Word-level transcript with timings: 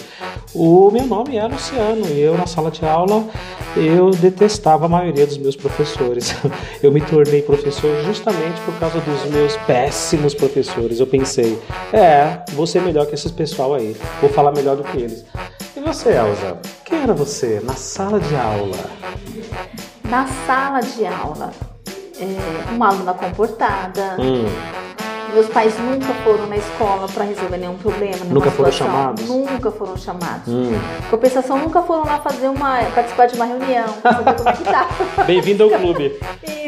O 0.54 0.90
meu 0.90 1.06
nome 1.06 1.38
é 1.38 1.46
Luciano 1.46 2.08
e 2.08 2.20
eu, 2.20 2.36
na 2.36 2.48
sala 2.48 2.72
de 2.72 2.84
aula, 2.84 3.24
eu 3.78 4.10
detestava 4.10 4.88
a 4.88 4.90
maioria 4.90 5.28
dos 5.28 5.38
meus 5.38 5.56
professores. 5.56 6.36
Eu 6.82 6.92
me 6.92 7.02
tornei 7.02 7.42
professor 7.42 8.04
justamente 8.04 8.60
por 8.62 8.74
causa 8.80 9.00
dos 9.02 9.26
meus 9.26 9.56
péssimos 9.68 10.34
professores. 10.34 11.00
Eu 11.00 11.06
pensei, 11.06 11.62
é, 11.94 12.44
vou 12.54 12.66
ser 12.66 12.82
melhor 12.82 13.06
que 13.06 13.14
esses 13.14 13.32
pessoal 13.32 13.76
aí 13.76 13.96
vou 14.22 14.30
falar 14.30 14.52
melhor 14.52 14.76
do 14.76 14.84
que 14.84 14.98
eles. 14.98 15.26
E 15.76 15.80
você, 15.82 16.10
Elza? 16.10 16.58
Quem 16.84 17.04
era 17.04 17.14
você 17.14 17.62
na 17.64 17.76
sala 17.76 18.20
de 18.20 18.36
aula? 18.36 18.78
Na 20.06 20.26
sala 20.48 20.80
de 20.80 21.06
aula, 21.06 21.52
é, 22.20 22.74
uma 22.74 22.90
aluna 22.90 23.14
comportada. 23.14 24.16
Hum. 24.20 24.46
Meus 25.34 25.48
pais 25.48 25.78
nunca 25.78 26.14
foram 26.24 26.48
na 26.48 26.58
escola 26.58 27.08
para 27.08 27.24
resolver 27.24 27.58
nenhum 27.58 27.76
problema. 27.76 28.18
Nunca 28.26 28.50
foram 28.52 28.72
chamados? 28.72 29.28
Nunca 29.28 29.72
foram 29.72 29.98
chamados. 29.98 30.48
Hum. 30.48 30.72
Compensação, 31.10 31.58
nunca 31.58 31.82
foram 31.84 32.06
lá 32.06 32.20
fazer 32.20 32.48
uma. 32.48 32.80
participar 32.96 33.28
de 33.28 33.36
uma 33.36 33.46
reunião, 33.46 33.86
pra 34.02 34.14
saber 34.18 34.36
como 34.36 34.50
é 34.50 34.54
que 34.54 34.64
tá. 34.64 34.88
Bem-vindo 35.26 35.64
ao 35.64 35.70
clube. 35.70 36.20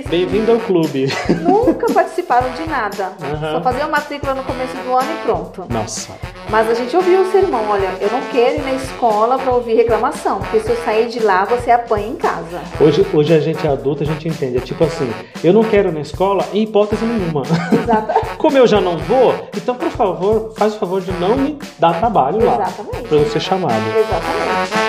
Bem-vindo 0.09 0.52
ao 0.52 0.59
clube. 0.59 1.08
Nunca 1.41 1.91
participaram 1.94 2.52
de 2.52 2.67
nada. 2.67 3.13
Uhum. 3.22 3.52
Só 3.52 3.61
faziam 3.61 3.89
matrícula 3.89 4.35
no 4.35 4.44
começo 4.44 4.75
do 4.75 4.95
ano 4.95 5.11
e 5.11 5.25
pronto. 5.25 5.66
Nossa. 5.69 6.13
Mas 6.50 6.69
a 6.69 6.73
gente 6.73 6.95
ouviu 6.95 7.22
o 7.22 7.31
sermão, 7.31 7.63
olha, 7.69 7.89
eu 8.02 8.11
não 8.11 8.19
quero 8.31 8.57
ir 8.57 8.61
na 8.61 8.73
escola 8.73 9.39
para 9.39 9.53
ouvir 9.53 9.73
reclamação, 9.75 10.39
porque 10.39 10.59
se 10.59 10.69
eu 10.69 10.75
sair 10.83 11.07
de 11.07 11.19
lá, 11.19 11.45
você 11.45 11.72
apanha 11.72 12.07
em 12.07 12.16
casa. 12.16 12.59
Hoje, 12.80 13.05
hoje 13.13 13.33
a 13.33 13.39
gente 13.39 13.66
é 13.66 13.69
adulto, 13.69 14.03
a 14.03 14.05
gente 14.05 14.28
entende. 14.28 14.57
É 14.57 14.59
tipo 14.59 14.83
assim, 14.83 15.09
eu 15.41 15.53
não 15.53 15.63
quero 15.63 15.89
ir 15.89 15.94
na 15.94 16.02
escola 16.02 16.45
em 16.53 16.63
hipótese 16.63 17.05
nenhuma. 17.05 17.44
Exato. 17.72 18.19
Como 18.52 18.59
eu 18.63 18.67
já 18.67 18.81
não 18.81 18.97
vou, 18.97 19.33
então, 19.55 19.73
por 19.73 19.89
favor, 19.91 20.53
faz 20.57 20.75
o 20.75 20.77
favor 20.77 20.99
de 20.99 21.09
não 21.13 21.38
me 21.38 21.57
dar 21.80 21.97
trabalho 21.97 22.45
lá. 22.45 22.55
Exatamente. 22.55 23.07
Para 23.07 23.17
eu 23.17 23.25
ser 23.30 23.39
chamado. 23.39 23.73
Exatamente. 23.97 24.81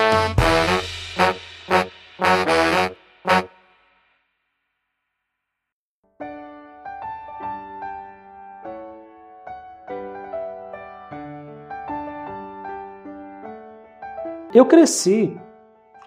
Eu 14.53 14.67
cresci 14.67 15.37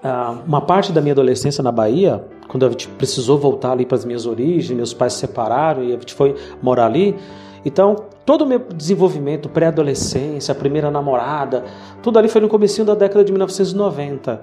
uh, 0.04 0.44
uma 0.46 0.60
parte 0.60 0.92
da 0.92 1.00
minha 1.00 1.14
adolescência 1.14 1.64
na 1.64 1.72
Bahia, 1.72 2.22
quando 2.56 2.68
a 2.68 2.70
gente 2.70 2.88
precisou 2.88 3.38
voltar 3.38 3.74
ali 3.74 3.86
para 3.86 3.98
as 3.98 4.06
minhas 4.06 4.26
origens, 4.26 4.72
meus 4.72 4.94
pais 4.94 5.12
se 5.12 5.20
separaram 5.20 5.84
e 5.84 5.88
a 5.88 6.00
gente 6.00 6.14
foi 6.14 6.36
morar 6.62 6.86
ali. 6.86 7.14
Então, 7.66 7.98
todo 8.26 8.44
o 8.44 8.48
meu 8.48 8.60
desenvolvimento, 8.60 9.50
pré-adolescência, 9.50 10.56
primeira 10.56 10.90
namorada, 10.90 11.66
tudo 12.02 12.18
ali 12.18 12.30
foi 12.30 12.40
no 12.40 12.48
começo 12.48 12.86
da 12.86 12.96
década 12.96 13.26
de 13.26 13.32
1990. 13.34 14.36
Uh, 14.36 14.40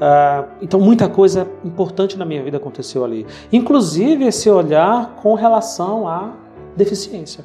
ah, 0.00 0.44
então, 0.62 0.78
muita 0.78 1.08
coisa 1.08 1.48
importante 1.64 2.16
na 2.16 2.24
minha 2.24 2.40
vida 2.40 2.56
aconteceu 2.56 3.04
ali. 3.04 3.26
Inclusive, 3.52 4.26
esse 4.26 4.48
olhar 4.48 5.16
com 5.20 5.34
relação 5.34 6.06
à 6.06 6.34
deficiência. 6.76 7.44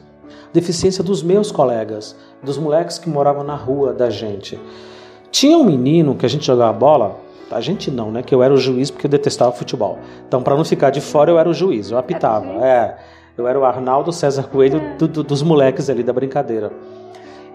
Deficiência 0.54 1.04
dos 1.04 1.24
meus 1.24 1.52
colegas, 1.52 2.16
dos 2.44 2.60
moleques 2.60 3.00
que 3.00 3.10
moravam 3.10 3.44
na 3.44 3.56
rua 3.56 3.92
da 3.92 4.12
gente. 4.12 4.60
Tinha 5.32 5.58
um 5.58 5.64
menino 5.64 6.14
que 6.14 6.28
a 6.28 6.30
gente 6.30 6.46
jogava 6.46 6.74
bola, 6.74 7.31
a 7.52 7.62
gente 7.62 7.92
não, 7.92 8.12
né? 8.12 8.24
Que 8.24 8.34
eu 8.34 8.42
era 8.42 8.54
o 8.54 8.58
juiz 8.58 8.90
porque 8.90 9.06
eu 9.06 9.10
detestava 9.10 9.52
futebol. 9.52 10.00
Então, 10.28 10.42
para 10.42 10.56
não 10.56 10.64
ficar 10.64 10.90
de 10.90 11.02
fora, 11.02 11.32
eu 11.32 11.38
era 11.38 11.50
o 11.50 11.54
juiz, 11.54 11.92
eu 11.92 11.98
apitava. 11.98 12.66
É, 12.66 12.98
eu 13.38 13.48
era 13.48 13.60
o 13.60 13.66
Arnaldo 13.66 14.12
César 14.12 14.44
Coelho 14.44 14.78
é. 14.78 14.96
do, 14.98 15.08
do, 15.08 15.24
dos 15.24 15.42
moleques 15.42 15.90
ali 15.90 16.04
da 16.04 16.14
brincadeira. 16.14 16.72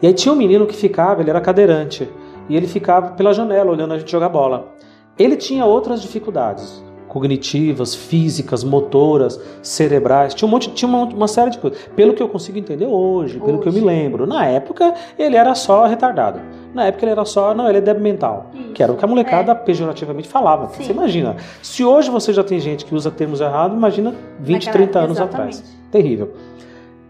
E 0.01 0.07
aí 0.07 0.12
tinha 0.12 0.33
um 0.33 0.37
menino 0.37 0.67
que 0.67 0.75
ficava, 0.75 1.23
ele 1.23 1.31
era 1.31 1.41
cadeirante, 1.41 2.09
e 2.49 2.57
ele 2.57 2.67
ficava 2.67 3.12
pela 3.12 3.33
janela 3.33 3.71
olhando 3.71 3.95
a 3.95 3.99
gente 3.99 4.11
jogar 4.11 4.29
bola. 4.29 4.75
Ele 5.19 5.37
tinha 5.37 5.65
outras 5.65 6.03
dificuldades 6.03 6.84
cognitivas, 7.09 7.94
físicas, 7.94 8.62
motoras, 8.65 9.41
cerebrais, 9.62 10.34
tinha 10.34 10.47
um 10.47 10.50
monte, 10.50 10.71
tinha 10.71 10.89
uma, 10.89 11.05
uma 11.05 11.28
série 11.28 11.50
de 11.50 11.59
coisas. 11.59 11.78
Pelo 11.94 12.15
que 12.15 12.22
eu 12.22 12.28
consigo 12.28 12.59
entender 12.59 12.87
hoje, 12.87 13.39
pelo 13.39 13.59
hoje. 13.59 13.62
que 13.62 13.69
eu 13.69 13.72
me 13.72 13.81
lembro, 13.81 14.27
na 14.27 14.47
época 14.47 14.94
ele 15.19 15.37
era 15.37 15.55
só 15.55 15.87
retardado. 15.87 16.41
Na 16.75 16.87
época 16.87 17.05
ele 17.05 17.12
era 17.12 17.25
só, 17.25 17.55
não, 17.55 17.69
ele 17.69 17.78
é 17.78 17.81
débil 17.81 18.03
mental, 18.03 18.50
Isso. 18.53 18.72
que 18.75 18.83
era 18.83 18.93
o 18.93 18.97
que 18.97 19.05
a 19.05 19.09
molecada 19.09 19.53
é. 19.53 19.55
pejorativamente 19.55 20.28
falava. 20.28 20.69
Sim. 20.69 20.84
Você 20.84 20.93
imagina, 20.93 21.37
se 21.62 21.83
hoje 21.83 22.11
você 22.11 22.33
já 22.33 22.45
tem 22.45 22.61
gente 22.61 22.84
que 22.84 22.95
usa 22.95 23.11
termos 23.11 23.41
errados, 23.41 23.77
imagina 23.77 24.15
20, 24.41 24.66
Naquela, 24.66 24.84
30 24.84 24.99
anos 24.99 25.16
exatamente. 25.16 25.56
atrás. 25.56 25.77
Terrível. 25.91 26.33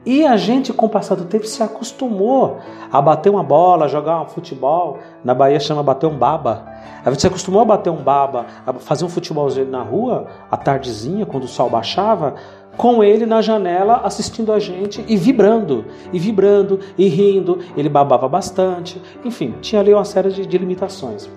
E 0.07 0.25
a 0.25 0.37
gente, 0.37 0.73
com 0.73 0.87
o 0.87 0.89
passar 0.89 1.17
do 1.17 1.25
tempo, 1.25 1.45
se 1.49 1.61
acostumou 1.61 2.59
a 2.93 3.03
bater 3.03 3.29
uma 3.29 3.43
bola, 3.43 3.89
jogar 3.89 4.23
um 4.23 4.29
futebol. 4.29 4.99
Na 5.25 5.35
Bahia 5.35 5.59
chama 5.59 5.83
bater 5.83 6.07
um 6.07 6.17
baba. 6.17 6.65
A 7.05 7.11
gente 7.11 7.23
se 7.23 7.27
acostumou 7.27 7.61
a 7.61 7.65
bater 7.65 7.91
um 7.91 7.97
baba, 7.97 8.47
a 8.65 8.73
fazer 8.75 9.05
um 9.05 9.09
futebolzinho 9.09 9.69
na 9.69 9.83
rua, 9.83 10.29
à 10.49 10.57
tardezinha, 10.57 11.27
quando 11.27 11.43
o 11.43 11.49
sol 11.49 11.69
baixava, 11.69 12.37
com 12.77 13.03
ele 13.03 13.27
na 13.27 13.43
janela 13.43 14.03
assistindo 14.05 14.53
a 14.53 14.61
gente 14.61 15.05
e 15.09 15.17
vibrando, 15.17 15.85
e 16.13 16.21
vibrando, 16.21 16.79
e 16.97 17.09
rindo. 17.09 17.59
Ele 17.77 17.89
babava 17.89 18.29
bastante. 18.29 19.03
Enfim, 19.25 19.57
tinha 19.61 19.81
ali 19.81 19.93
uma 19.93 20.05
série 20.05 20.31
de, 20.31 20.47
de 20.47 20.57
limitações. 20.57 21.29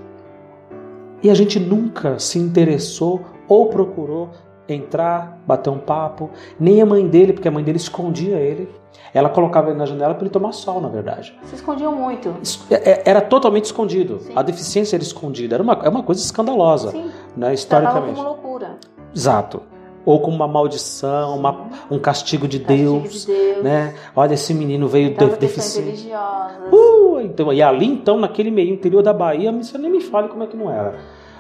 E 1.24 1.30
a 1.32 1.34
gente 1.34 1.60
nunca 1.60 2.20
se 2.20 2.38
interessou 2.38 3.22
ou 3.48 3.66
procurou 3.66 4.30
entrar, 4.74 5.40
bater 5.46 5.70
um 5.70 5.78
papo, 5.78 6.30
nem 6.60 6.82
a 6.82 6.86
mãe 6.86 7.08
dele, 7.08 7.34
porque 7.34 7.48
a 7.48 7.52
mãe 7.52 7.64
dele 7.64 7.78
escondia 7.78 8.38
ele. 8.38 8.70
Ela 9.14 9.30
colocava 9.30 9.70
ele 9.70 9.78
na 9.78 9.86
janela 9.86 10.14
para 10.14 10.24
ele 10.24 10.30
tomar 10.30 10.52
sol, 10.52 10.80
na 10.82 10.88
verdade. 10.88 11.36
Se 11.44 11.56
escondiam 11.56 11.94
muito. 11.94 12.36
É, 12.70 12.92
é, 12.92 13.04
era 13.06 13.22
totalmente 13.22 13.66
escondido. 13.66 14.20
Sim. 14.20 14.34
A 14.36 14.42
deficiência 14.42 14.96
era 14.96 15.04
escondida. 15.04 15.56
Era 15.56 15.64
uma, 15.64 15.74
é 15.84 15.90
uma 15.90 16.04
coisa 16.04 16.22
escandalosa, 16.22 16.92
Sim. 16.92 17.10
né, 17.36 17.54
historicamente. 17.54 18.16
como 18.16 18.28
loucura. 18.28 18.78
Exato. 19.16 19.64
Ou 20.06 20.20
como 20.22 20.36
uma 20.36 20.48
maldição, 20.48 21.38
uma, 21.38 21.70
um 21.92 22.00
castigo 22.00 22.48
de, 22.48 22.60
castigo 22.60 23.00
Deus, 23.02 23.26
de 23.26 23.34
Deus. 23.34 23.64
Né? 23.64 23.96
Olha, 24.16 24.34
esse 24.34 24.54
menino 24.54 24.88
veio 24.88 25.16
de, 25.16 25.26
deficiente. 25.38 26.10
Uh, 26.72 27.20
então, 27.22 27.52
e 27.52 27.62
ali, 27.62 27.86
então, 27.86 28.18
naquele 28.18 28.50
meio 28.50 28.74
interior 28.74 29.04
da 29.04 29.14
Bahia, 29.14 29.52
você 29.52 29.78
nem 29.78 29.92
me 29.92 30.02
fale 30.02 30.30
como 30.30 30.44
é 30.44 30.48
que 30.48 30.56
não 30.56 30.72
era. 30.72 30.98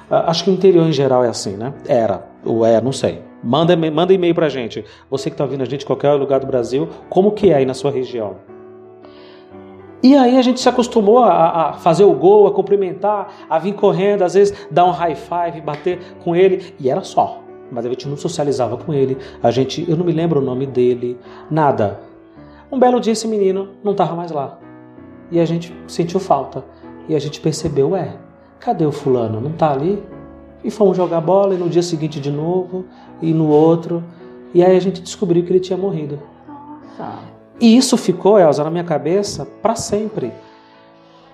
Ah, 0.09 0.29
acho 0.31 0.43
que 0.43 0.49
o 0.49 0.53
interior 0.53 0.87
em 0.87 0.91
geral 0.91 1.23
é 1.23 1.29
assim, 1.29 1.55
né? 1.55 1.73
Era, 1.87 2.25
ou 2.43 2.65
é, 2.65 2.81
não 2.81 2.91
sei. 2.91 3.21
Manda, 3.43 3.75
manda 3.75 4.13
e-mail 4.13 4.35
pra 4.35 4.49
gente. 4.49 4.83
Você 5.09 5.29
que 5.29 5.33
está 5.35 5.43
ouvindo 5.43 5.61
a 5.61 5.65
gente 5.65 5.85
qualquer 5.85 6.11
lugar 6.13 6.39
do 6.39 6.47
Brasil, 6.47 6.89
como 7.09 7.31
que 7.31 7.51
é 7.51 7.55
aí 7.55 7.65
na 7.65 7.73
sua 7.73 7.91
região? 7.91 8.37
E 10.01 10.15
aí 10.15 10.37
a 10.37 10.41
gente 10.41 10.61
se 10.61 10.69
acostumou 10.69 11.19
a, 11.19 11.69
a, 11.69 11.73
fazer 11.73 12.05
o 12.05 12.13
gol, 12.13 12.47
a 12.47 12.51
cumprimentar, 12.51 13.33
a 13.49 13.59
vir 13.59 13.73
correndo, 13.73 14.23
às 14.23 14.33
vezes 14.33 14.67
dar 14.71 14.85
um 14.85 14.91
high 14.91 15.15
five, 15.15 15.61
bater 15.61 15.99
com 16.23 16.35
ele, 16.35 16.73
e 16.79 16.89
era 16.89 17.01
só. 17.01 17.41
Mas 17.69 17.85
a 17.85 17.89
gente 17.89 18.07
não 18.07 18.15
socializava 18.15 18.77
com 18.77 18.93
ele, 18.93 19.17
a 19.43 19.51
gente, 19.51 19.85
eu 19.89 19.97
não 19.97 20.05
me 20.05 20.13
lembro 20.13 20.39
o 20.39 20.43
nome 20.43 20.65
dele, 20.65 21.17
nada. 21.51 21.99
Um 22.71 22.79
belo 22.79 22.99
dia 22.99 23.13
esse 23.13 23.27
menino 23.27 23.69
não 23.83 23.91
estava 23.91 24.15
mais 24.15 24.31
lá. 24.31 24.57
E 25.31 25.39
a 25.39 25.45
gente 25.45 25.75
sentiu 25.87 26.19
falta. 26.19 26.63
E 27.07 27.15
a 27.15 27.19
gente 27.19 27.41
percebeu, 27.41 27.95
é, 27.95 28.15
Cadê 28.59 28.85
o 28.85 28.91
fulano? 28.91 29.39
Não 29.39 29.51
está 29.51 29.71
ali? 29.71 30.03
E 30.63 30.69
fomos 30.69 30.97
jogar 30.97 31.21
bola 31.21 31.55
e 31.55 31.57
no 31.57 31.69
dia 31.69 31.81
seguinte 31.81 32.19
de 32.19 32.29
novo 32.29 32.85
e 33.21 33.33
no 33.33 33.47
outro. 33.47 34.03
E 34.53 34.63
aí 34.63 34.75
a 34.75 34.79
gente 34.79 35.01
descobriu 35.01 35.43
que 35.43 35.51
ele 35.51 35.59
tinha 35.59 35.77
morrido. 35.77 36.19
Nossa. 36.47 37.19
E 37.61 37.77
isso 37.77 37.95
ficou, 37.95 38.37
Elza, 38.37 38.63
na 38.63 38.69
minha 38.69 38.83
cabeça 38.83 39.45
para 39.61 39.75
sempre. 39.75 40.33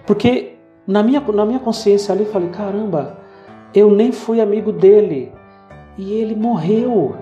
Porque 0.06 0.58
na 0.86 1.02
minha, 1.02 1.20
na 1.20 1.46
minha 1.46 1.60
consciência 1.60 2.14
ali 2.14 2.26
eu 2.26 2.32
falei: 2.32 2.50
caramba, 2.50 3.18
eu 3.74 3.90
nem 3.90 4.12
fui 4.12 4.40
amigo 4.40 4.72
dele. 4.72 5.32
E 5.98 6.14
ele 6.14 6.36
morreu. 6.36 7.16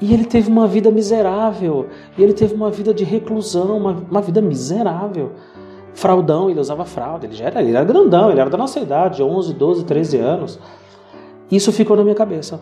E 0.00 0.12
ele 0.12 0.24
teve 0.24 0.50
uma 0.50 0.66
vida 0.66 0.90
miserável. 0.90 1.88
E 2.16 2.22
ele 2.22 2.32
teve 2.32 2.54
uma 2.54 2.70
vida 2.70 2.92
de 2.92 3.04
reclusão, 3.04 3.76
uma, 3.76 3.92
uma 3.92 4.20
vida 4.20 4.40
miserável 4.40 5.32
fraudão, 5.98 6.48
ele 6.48 6.60
usava 6.60 6.84
fralda, 6.84 7.26
ele 7.26 7.34
já 7.34 7.46
era, 7.46 7.60
ele 7.60 7.70
era 7.70 7.84
grandão, 7.84 8.30
ele 8.30 8.40
era 8.40 8.48
da 8.48 8.56
nossa 8.56 8.78
idade, 8.78 9.22
11, 9.22 9.52
12, 9.52 9.84
13 9.84 10.16
anos. 10.16 10.58
Isso 11.50 11.72
ficou 11.72 11.96
na 11.96 12.04
minha 12.04 12.14
cabeça. 12.14 12.60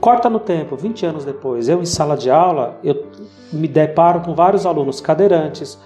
Corta 0.00 0.28
no 0.28 0.40
tempo, 0.40 0.76
20 0.76 1.06
anos 1.06 1.24
depois, 1.24 1.68
eu 1.68 1.80
em 1.80 1.84
sala 1.84 2.16
de 2.16 2.30
aula, 2.30 2.78
eu 2.82 3.06
me 3.52 3.68
deparo 3.68 4.20
com 4.20 4.34
vários 4.34 4.66
alunos 4.66 5.00
cadeirantes 5.00 5.78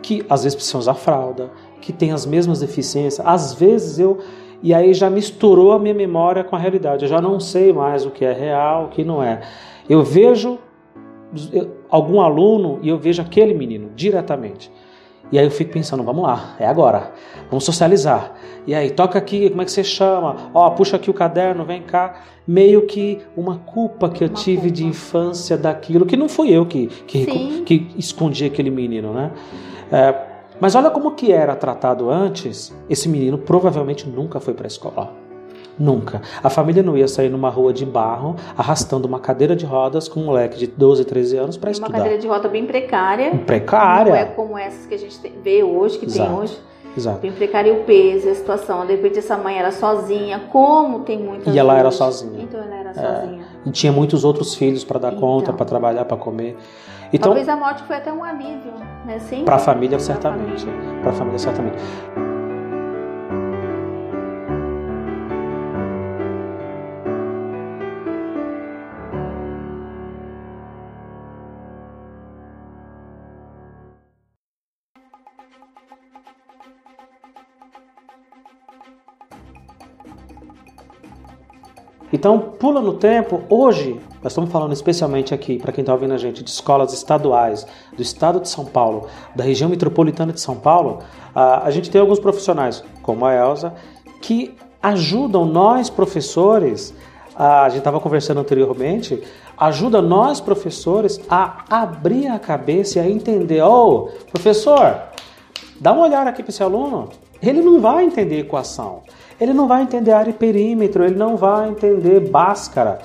que 0.00 0.24
às 0.30 0.44
vezes 0.44 0.54
precisam 0.54 0.78
usar 0.78 0.94
fralda, 0.94 1.50
que 1.80 1.92
têm 1.92 2.12
as 2.12 2.24
mesmas 2.24 2.60
deficiências. 2.60 3.26
Às 3.26 3.52
vezes 3.52 3.98
eu 3.98 4.18
e 4.62 4.72
aí 4.72 4.94
já 4.94 5.10
misturou 5.10 5.72
a 5.72 5.78
minha 5.78 5.94
memória 5.94 6.44
com 6.44 6.56
a 6.56 6.58
realidade. 6.58 7.04
Eu 7.04 7.08
já 7.08 7.20
não 7.20 7.40
sei 7.40 7.72
mais 7.72 8.06
o 8.06 8.10
que 8.10 8.24
é 8.24 8.32
real, 8.32 8.84
o 8.84 8.88
que 8.88 9.04
não 9.04 9.22
é. 9.22 9.42
Eu 9.88 10.02
vejo 10.02 10.58
algum 11.90 12.20
aluno 12.20 12.78
e 12.80 12.88
eu 12.88 12.96
vejo 12.96 13.20
aquele 13.20 13.52
menino 13.52 13.90
diretamente. 13.94 14.70
E 15.30 15.38
aí 15.38 15.44
eu 15.44 15.50
fico 15.50 15.72
pensando, 15.72 16.02
vamos 16.02 16.22
lá, 16.22 16.54
é 16.58 16.66
agora, 16.66 17.12
vamos 17.50 17.64
socializar. 17.64 18.32
E 18.66 18.74
aí, 18.74 18.90
toca 18.90 19.18
aqui, 19.18 19.48
como 19.50 19.62
é 19.62 19.64
que 19.64 19.72
você 19.72 19.82
chama? 19.82 20.50
Ó, 20.54 20.70
puxa 20.70 20.96
aqui 20.96 21.10
o 21.10 21.14
caderno, 21.14 21.64
vem 21.64 21.82
cá. 21.82 22.20
Meio 22.46 22.86
que 22.86 23.20
uma 23.36 23.58
culpa 23.58 24.08
que 24.08 24.22
eu 24.22 24.28
uma 24.28 24.34
tive 24.34 24.62
culpa. 24.62 24.74
de 24.74 24.86
infância 24.86 25.56
daquilo, 25.56 26.06
que 26.06 26.16
não 26.16 26.28
fui 26.28 26.50
eu 26.50 26.64
que, 26.64 26.86
que, 26.86 27.62
que 27.62 27.88
escondi 27.96 28.44
aquele 28.44 28.70
menino, 28.70 29.12
né? 29.12 29.32
É, 29.90 30.14
mas 30.60 30.74
olha 30.74 30.90
como 30.90 31.12
que 31.12 31.32
era 31.32 31.54
tratado 31.54 32.08
antes. 32.08 32.74
Esse 32.88 33.08
menino 33.08 33.36
provavelmente 33.36 34.08
nunca 34.08 34.40
foi 34.40 34.54
para 34.54 34.66
a 34.66 34.68
escola. 34.68 35.25
Nunca. 35.78 36.22
A 36.42 36.48
família 36.48 36.82
não 36.82 36.96
ia 36.96 37.06
sair 37.06 37.28
numa 37.28 37.50
rua 37.50 37.72
de 37.72 37.84
barro 37.84 38.36
arrastando 38.56 39.06
uma 39.06 39.20
cadeira 39.20 39.54
de 39.54 39.66
rodas 39.66 40.08
com 40.08 40.20
um 40.20 40.24
moleque 40.24 40.58
de 40.58 40.66
12, 40.66 41.04
13 41.04 41.36
anos 41.36 41.56
para 41.56 41.70
estudar. 41.70 41.88
Uma 41.90 41.98
cadeira 41.98 42.18
de 42.18 42.26
roda 42.26 42.48
bem 42.48 42.64
precária. 42.64 43.30
Precária. 43.46 44.12
Não 44.12 44.18
é 44.18 44.24
como 44.24 44.56
essas 44.56 44.86
que 44.86 44.94
a 44.94 44.98
gente 44.98 45.16
vê 45.42 45.62
hoje, 45.62 45.98
que 45.98 46.06
Exato. 46.06 46.30
tem 46.30 46.38
hoje. 46.38 46.58
Exato. 46.96 47.18
Bem 47.18 47.32
precária 47.32 47.74
o 47.74 47.84
peso, 47.84 48.28
a 48.30 48.34
situação. 48.34 48.86
De 48.86 48.92
repente 48.92 49.18
essa 49.18 49.36
mãe 49.36 49.58
era 49.58 49.70
sozinha, 49.70 50.40
como 50.50 51.00
tem 51.00 51.18
muitas 51.18 51.54
E 51.54 51.58
ela 51.58 51.74
hoje. 51.74 51.80
era 51.80 51.90
sozinha. 51.90 52.42
Então 52.42 52.62
ela 52.62 52.74
era 52.74 52.90
é. 52.90 52.94
sozinha. 52.94 53.44
E 53.66 53.70
tinha 53.70 53.92
muitos 53.92 54.24
outros 54.24 54.54
filhos 54.54 54.82
para 54.82 54.98
dar 54.98 55.12
então. 55.12 55.20
conta, 55.20 55.52
para 55.52 55.66
trabalhar, 55.66 56.06
para 56.06 56.16
comer. 56.16 56.56
Então, 57.12 57.32
Talvez 57.32 57.48
a 57.48 57.56
morte 57.56 57.82
foi 57.84 57.96
até 57.96 58.12
um 58.12 58.24
alívio, 58.24 58.72
né? 59.04 59.18
Para 59.44 59.56
a 59.56 59.58
família, 59.58 59.98
certamente. 59.98 60.66
Para 61.02 61.10
a 61.10 61.14
família, 61.14 61.38
certamente. 61.38 61.76
Então, 82.12 82.38
pula 82.38 82.80
no 82.80 82.94
tempo, 82.94 83.42
hoje, 83.48 84.00
nós 84.22 84.32
estamos 84.32 84.50
falando 84.50 84.72
especialmente 84.72 85.34
aqui, 85.34 85.58
para 85.58 85.72
quem 85.72 85.82
está 85.82 85.92
ouvindo 85.92 86.14
a 86.14 86.18
gente, 86.18 86.42
de 86.42 86.50
escolas 86.50 86.92
estaduais 86.92 87.66
do 87.96 88.02
estado 88.02 88.40
de 88.40 88.48
São 88.48 88.64
Paulo, 88.64 89.08
da 89.34 89.42
região 89.42 89.68
metropolitana 89.68 90.32
de 90.32 90.40
São 90.40 90.56
Paulo, 90.56 91.00
a 91.34 91.70
gente 91.70 91.90
tem 91.90 92.00
alguns 92.00 92.20
profissionais, 92.20 92.82
como 93.02 93.26
a 93.26 93.34
Elsa, 93.34 93.74
que 94.22 94.54
ajudam 94.80 95.44
nós, 95.44 95.90
professores, 95.90 96.94
a 97.34 97.68
gente 97.68 97.78
estava 97.78 98.00
conversando 98.00 98.40
anteriormente, 98.40 99.22
ajuda 99.58 100.00
nós, 100.00 100.40
professores, 100.40 101.20
a 101.28 101.64
abrir 101.68 102.28
a 102.28 102.38
cabeça 102.38 102.98
e 102.98 103.02
a 103.02 103.10
entender: 103.10 103.62
oh, 103.62 104.08
professor, 104.32 104.96
dá 105.78 105.92
uma 105.92 106.04
olhada 106.04 106.30
aqui 106.30 106.42
para 106.42 106.50
esse 106.50 106.62
aluno, 106.62 107.10
ele 107.42 107.62
não 107.62 107.80
vai 107.80 108.04
entender 108.04 108.40
equação. 108.40 109.02
Ele 109.40 109.52
não 109.52 109.68
vai 109.68 109.82
entender 109.82 110.12
área 110.12 110.30
e 110.30 110.34
perímetro, 110.34 111.04
ele 111.04 111.16
não 111.16 111.36
vai 111.36 111.68
entender 111.68 112.20
Bhaskara. 112.20 112.98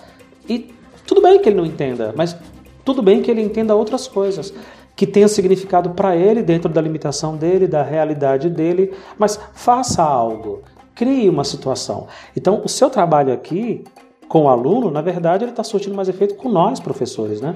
E 0.48 0.74
tudo 1.06 1.22
bem 1.22 1.40
que 1.40 1.50
ele 1.50 1.58
não 1.58 1.66
entenda, 1.66 2.14
mas 2.16 2.38
tudo 2.86 3.02
bem 3.02 3.22
que 3.22 3.30
ele 3.30 3.42
entenda 3.42 3.76
outras 3.76 4.08
coisas 4.08 4.54
que 4.96 5.06
tenha 5.06 5.28
significado 5.28 5.92
para 5.92 6.16
ele 6.16 6.42
dentro 6.42 6.70
da 6.70 6.82
limitação 6.82 7.36
dele, 7.36 7.68
da 7.68 7.84
realidade 7.84 8.50
dele, 8.50 8.94
mas 9.18 9.40
faça 9.54 10.04
algo, 10.04 10.62
crie 10.96 11.28
uma 11.28 11.44
situação. 11.44 12.08
Então, 12.36 12.62
o 12.64 12.70
seu 12.70 12.90
trabalho 12.90 13.34
aqui 13.34 13.84
com 14.28 14.44
o 14.44 14.48
aluno, 14.48 14.90
na 14.90 15.02
verdade, 15.02 15.44
ele 15.44 15.52
está 15.52 15.64
surtindo 15.64 15.96
mais 15.96 16.08
efeito 16.08 16.36
com 16.36 16.48
nós, 16.48 16.80
professores, 16.80 17.42
né? 17.42 17.56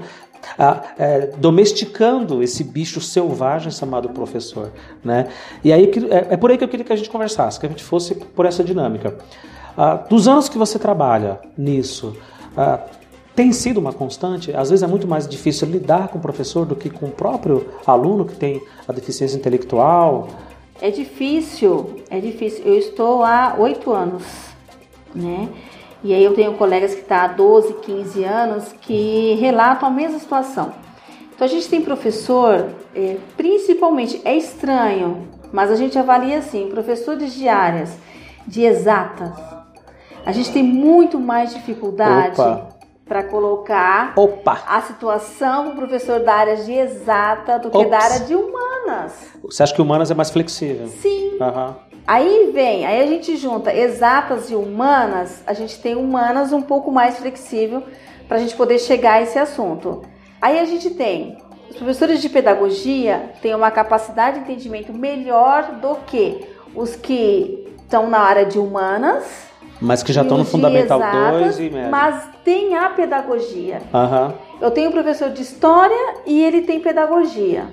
É, 0.98 1.32
domesticando 1.38 2.42
esse 2.42 2.64
bicho 2.64 3.02
selvagem 3.02 3.72
chamado 3.72 4.10
professor, 4.10 4.72
né? 5.04 5.28
E 5.64 5.74
aí 5.74 5.92
é, 6.10 6.34
é, 6.34 6.38
por 6.38 6.50
aí 6.50 6.58
que 6.58 6.64
eu 6.64 6.68
queria 6.68 6.86
que 6.86 6.94
a 6.94 6.96
gente 6.96 7.10
conversasse, 7.10 7.60
que 7.60 7.66
a 7.66 7.70
gente 7.70 7.84
fosse 7.84 8.16
por 8.16 8.46
essa 8.46 8.64
dinâmica. 8.64 9.18
Ah, 9.78 9.96
dos 9.96 10.28
anos 10.28 10.48
que 10.48 10.58
você 10.58 10.80
trabalha 10.80 11.40
nisso, 11.58 12.16
ah, 12.56 12.80
tem 13.36 13.52
sido 13.52 13.80
uma 13.80 13.92
constante? 13.92 14.56
Às 14.56 14.70
vezes 14.70 14.82
é 14.82 14.88
muito 14.88 15.06
mais 15.06 15.28
difícil 15.28 15.68
lidar 15.68 16.08
com 16.08 16.18
o 16.18 16.22
professor 16.22 16.66
do 16.66 16.76
que 16.76 16.90
com 16.90 17.08
o 17.08 17.12
próprio 17.12 17.68
aluno 17.86 18.24
que 18.24 18.36
tem 18.36 18.62
a 18.88 18.94
deficiência 18.94 19.36
intelectual. 19.36 20.30
É 20.82 20.90
difícil, 20.90 22.02
é 22.10 22.20
difícil. 22.20 22.64
Eu 22.66 22.78
estou 22.78 23.24
há 23.24 23.56
oito 23.60 23.92
anos, 23.92 24.24
né? 25.14 25.50
E 26.06 26.14
aí 26.14 26.24
eu 26.24 26.36
tenho 26.36 26.54
colegas 26.54 26.94
que 26.94 27.02
estão 27.02 27.18
tá 27.18 27.24
há 27.24 27.28
12, 27.30 27.74
15 27.82 28.24
anos 28.24 28.72
que 28.80 29.34
relatam 29.40 29.90
a 29.90 29.92
mesma 29.92 30.20
situação. 30.20 30.72
Então 31.34 31.48
a 31.48 31.50
gente 31.50 31.68
tem 31.68 31.82
professor, 31.82 32.70
é, 32.96 33.18
principalmente, 33.36 34.22
é 34.24 34.38
estranho, 34.38 35.28
mas 35.52 35.72
a 35.72 35.76
gente 35.76 35.98
avalia 35.98 36.38
assim, 36.38 36.70
professores 36.70 37.34
de 37.34 37.48
áreas 37.48 37.98
de 38.46 38.62
exatas. 38.62 39.32
A 40.24 40.32
gente 40.32 40.52
tem 40.52 40.62
muito 40.62 41.20
mais 41.20 41.56
dificuldade 41.56 42.38
para 43.04 43.24
colocar 43.24 44.14
Opa. 44.16 44.62
a 44.68 44.82
situação 44.82 45.70
do 45.70 45.76
professor 45.76 46.20
da 46.20 46.36
área 46.36 46.58
de 46.58 46.72
exata 46.72 47.58
do 47.58 47.72
que 47.72 47.78
Ops. 47.78 47.90
da 47.90 47.98
área 47.98 48.20
de 48.20 48.36
humanas. 48.36 49.14
Você 49.42 49.64
acha 49.64 49.74
que 49.74 49.82
humanas 49.82 50.12
é 50.12 50.14
mais 50.14 50.30
flexível? 50.30 50.86
Sim. 50.86 51.40
Uhum. 51.42 51.95
Aí 52.08 52.52
vem, 52.54 52.86
aí 52.86 53.02
a 53.02 53.08
gente 53.08 53.36
junta 53.36 53.74
exatas 53.74 54.52
e 54.52 54.56
humanas, 54.56 55.44
a 55.48 55.54
gente 55.54 55.80
tem 55.80 55.96
humanas 55.96 56.54
um 56.54 56.62
pouco 56.62 56.92
mais 56.92 57.18
flexível 57.18 57.84
para 58.28 58.38
a 58.38 58.40
gente 58.40 58.56
poder 58.56 58.80
chegar 58.80 59.14
a 59.14 59.22
esse 59.22 59.40
assunto. 59.40 60.04
Aí 60.40 60.60
a 60.60 60.66
gente 60.66 60.92
tem 60.92 61.38
os 61.70 61.78
professores 61.78 62.22
de 62.22 62.30
pedagogia 62.30 63.32
têm 63.42 63.54
uma 63.54 63.70
capacidade 63.70 64.40
de 64.40 64.44
entendimento 64.46 64.94
melhor 64.94 65.74
do 65.82 65.96
que 66.08 66.46
os 66.74 66.96
que 66.96 67.68
estão 67.82 68.10
na 68.10 68.20
área 68.20 68.46
de 68.46 68.58
humanas. 68.58 69.26
Mas 69.82 70.02
que 70.02 70.14
já 70.14 70.22
estão 70.22 70.38
no 70.38 70.46
Fundamental 70.46 71.00
2 71.00 71.60
e 71.60 71.70
médio. 71.70 71.92
Mas 71.92 72.30
tem 72.46 72.78
a 72.78 72.90
pedagogia. 72.90 73.82
Uhum. 73.94 74.34
Eu 74.62 74.72
tenho 74.72 74.90
um 74.90 74.92
professor 74.94 75.30
de 75.32 75.42
história 75.42 76.16
e 76.26 76.42
ele 76.42 76.62
tem 76.62 76.80
pedagogia. 76.80 77.66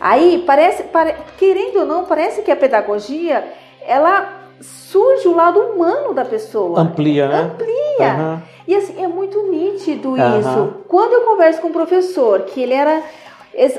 Aí 0.00 0.42
parece, 0.46 0.84
pare, 0.84 1.14
querendo 1.38 1.80
ou 1.80 1.86
não, 1.86 2.04
parece 2.04 2.42
que 2.42 2.50
a 2.50 2.56
pedagogia 2.56 3.44
ela 3.86 4.44
surge 4.60 5.28
o 5.28 5.34
lado 5.34 5.60
humano 5.60 6.14
da 6.14 6.24
pessoa. 6.24 6.80
Amplia, 6.80 7.28
né? 7.28 7.38
Amplia. 7.40 8.14
Uhum. 8.14 8.42
E 8.66 8.74
assim, 8.74 9.02
é 9.02 9.08
muito 9.08 9.50
nítido 9.50 10.10
uhum. 10.10 10.40
isso. 10.40 10.74
Quando 10.88 11.12
eu 11.12 11.22
converso 11.22 11.60
com 11.60 11.68
um 11.68 11.72
professor 11.72 12.42
que 12.42 12.60
ele 12.60 12.74
era, 12.74 13.02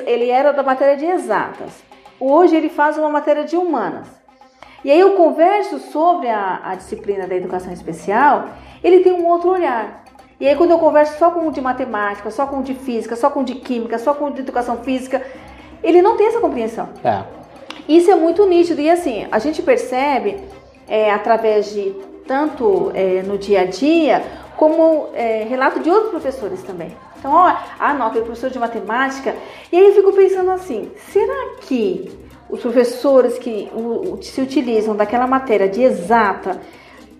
ele 0.05 0.29
era 0.29 0.51
da 0.51 0.63
matéria 0.63 0.95
de 0.95 1.05
exatas, 1.05 1.83
hoje 2.19 2.55
ele 2.55 2.69
faz 2.69 2.97
uma 2.97 3.09
matéria 3.09 3.43
de 3.43 3.55
humanas. 3.55 4.07
E 4.83 4.91
aí 4.91 4.99
eu 4.99 5.13
converso 5.13 5.79
sobre 5.79 6.29
a, 6.29 6.61
a 6.63 6.75
disciplina 6.75 7.25
da 7.25 7.35
educação 7.35 7.73
especial, 7.73 8.49
ele 8.83 8.99
tem 8.99 9.13
um 9.13 9.25
outro 9.27 9.49
olhar. 9.49 10.03
E 10.39 10.47
aí 10.47 10.55
quando 10.55 10.71
eu 10.71 10.77
converso 10.77 11.17
só 11.17 11.31
com 11.31 11.47
o 11.47 11.51
de 11.51 11.59
matemática, 11.61 12.29
só 12.29 12.45
com 12.45 12.59
o 12.59 12.63
de 12.63 12.75
física, 12.75 13.15
só 13.15 13.29
com 13.31 13.39
o 13.39 13.43
de 13.43 13.55
química, 13.55 13.97
só 13.97 14.13
com 14.13 14.25
o 14.25 14.31
de 14.31 14.41
educação 14.41 14.77
física, 14.77 15.25
ele 15.85 16.01
não 16.01 16.17
tem 16.17 16.27
essa 16.27 16.39
compreensão. 16.39 16.89
É. 17.03 17.23
Isso 17.87 18.09
é 18.09 18.15
muito 18.15 18.45
nítido 18.45 18.81
e 18.81 18.89
assim, 18.89 19.27
a 19.31 19.39
gente 19.39 19.61
percebe 19.61 20.37
é, 20.87 21.11
através 21.11 21.71
de 21.71 21.95
tanto 22.27 22.91
é, 22.95 23.21
no 23.21 23.37
dia 23.37 23.61
a 23.61 23.65
dia, 23.65 24.23
como 24.57 25.09
é, 25.13 25.45
relato 25.47 25.79
de 25.79 25.89
outros 25.89 26.09
professores 26.09 26.63
também. 26.63 26.91
Então, 27.19 27.31
ó, 27.31 27.55
ah, 27.79 27.93
não, 27.93 28.07
aquele 28.07 28.25
professor 28.25 28.49
de 28.49 28.59
matemática. 28.59 29.35
E 29.71 29.77
aí 29.77 29.87
eu 29.87 29.93
fico 29.93 30.11
pensando 30.13 30.51
assim: 30.51 30.91
será 31.11 31.55
que 31.61 32.11
os 32.49 32.59
professores 32.59 33.37
que 33.37 33.71
se 34.21 34.41
utilizam 34.41 34.95
daquela 34.95 35.27
matéria 35.27 35.67
de 35.67 35.81
exata 35.81 36.61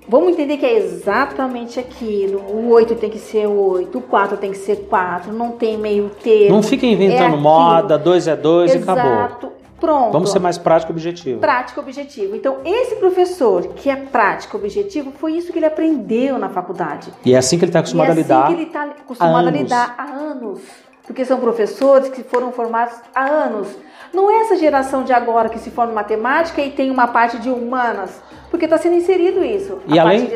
Vamos 0.08 0.34
entender 0.34 0.58
que 0.58 0.66
é 0.66 0.78
exatamente 0.78 1.80
aquilo. 1.80 2.40
O 2.40 2.70
8 2.70 2.96
tem 2.96 3.10
que 3.10 3.18
ser 3.18 3.48
8, 3.48 3.98
o 3.98 4.02
4 4.02 4.38
tem 4.38 4.52
que 4.52 4.58
ser 4.58 4.88
4, 4.88 5.34
não 5.34 5.52
tem 5.52 5.78
meio 5.78 6.12
termo. 6.22 6.56
Não 6.56 6.64
fica 6.64 6.86
inventando 6.86 7.36
é 7.36 7.38
moda, 7.38 7.98
2 7.98 8.28
é 8.28 8.36
2 8.36 8.74
e 8.74 8.78
acabou. 8.78 9.04
Exato. 9.04 9.52
Pronto. 9.80 10.12
Vamos 10.14 10.32
ser 10.32 10.40
mais 10.40 10.58
prático 10.58 10.92
e 10.92 10.94
objetivo. 10.94 11.40
Prático 11.40 11.80
e 11.80 11.84
objetivo. 11.84 12.36
Então, 12.36 12.58
esse 12.64 12.96
professor 12.96 13.68
que 13.76 13.90
é 13.90 13.96
prático 13.96 14.58
e 14.58 14.60
objetivo, 14.60 15.12
foi 15.12 15.34
isso 15.34 15.52
que 15.52 15.60
ele 15.60 15.66
aprendeu 15.66 16.38
na 16.38 16.50
faculdade. 16.50 17.12
E 17.26 17.34
é 17.34 17.38
assim 17.38 17.58
que 17.58 17.66
ele 17.66 17.70
está 17.70 17.80
acostumado 17.80 18.10
é 18.10 18.12
a 18.12 18.16
lidar. 18.16 18.36
É 18.36 18.44
assim 18.44 18.56
que 18.56 18.62
ele 18.62 18.68
está 18.68 18.84
acostumado 18.84 19.48
a 19.48 19.52
lidar 19.52 19.96
há 19.98 20.04
anos. 20.04 20.62
Porque 21.06 21.24
são 21.26 21.40
professores 21.40 22.10
que 22.10 22.24
foram 22.24 22.52
formados 22.52 22.96
há 23.14 23.26
anos. 23.26 23.68
Não 24.16 24.32
é 24.32 24.42
essa 24.42 24.56
geração 24.56 25.04
de 25.04 25.12
agora 25.12 25.50
que 25.50 25.60
se 25.60 25.70
forma 25.70 25.92
em 25.92 25.96
matemática 25.96 26.62
e 26.62 26.72
tem 26.72 26.90
uma 26.90 27.08
parte 27.08 27.38
de 27.38 27.50
humanas 27.50 28.24
porque 28.56 28.66
está 28.66 28.78
sendo 28.78 28.96
inserido 28.96 29.44
isso. 29.44 29.80
E, 29.86 30.00
além, 30.00 30.30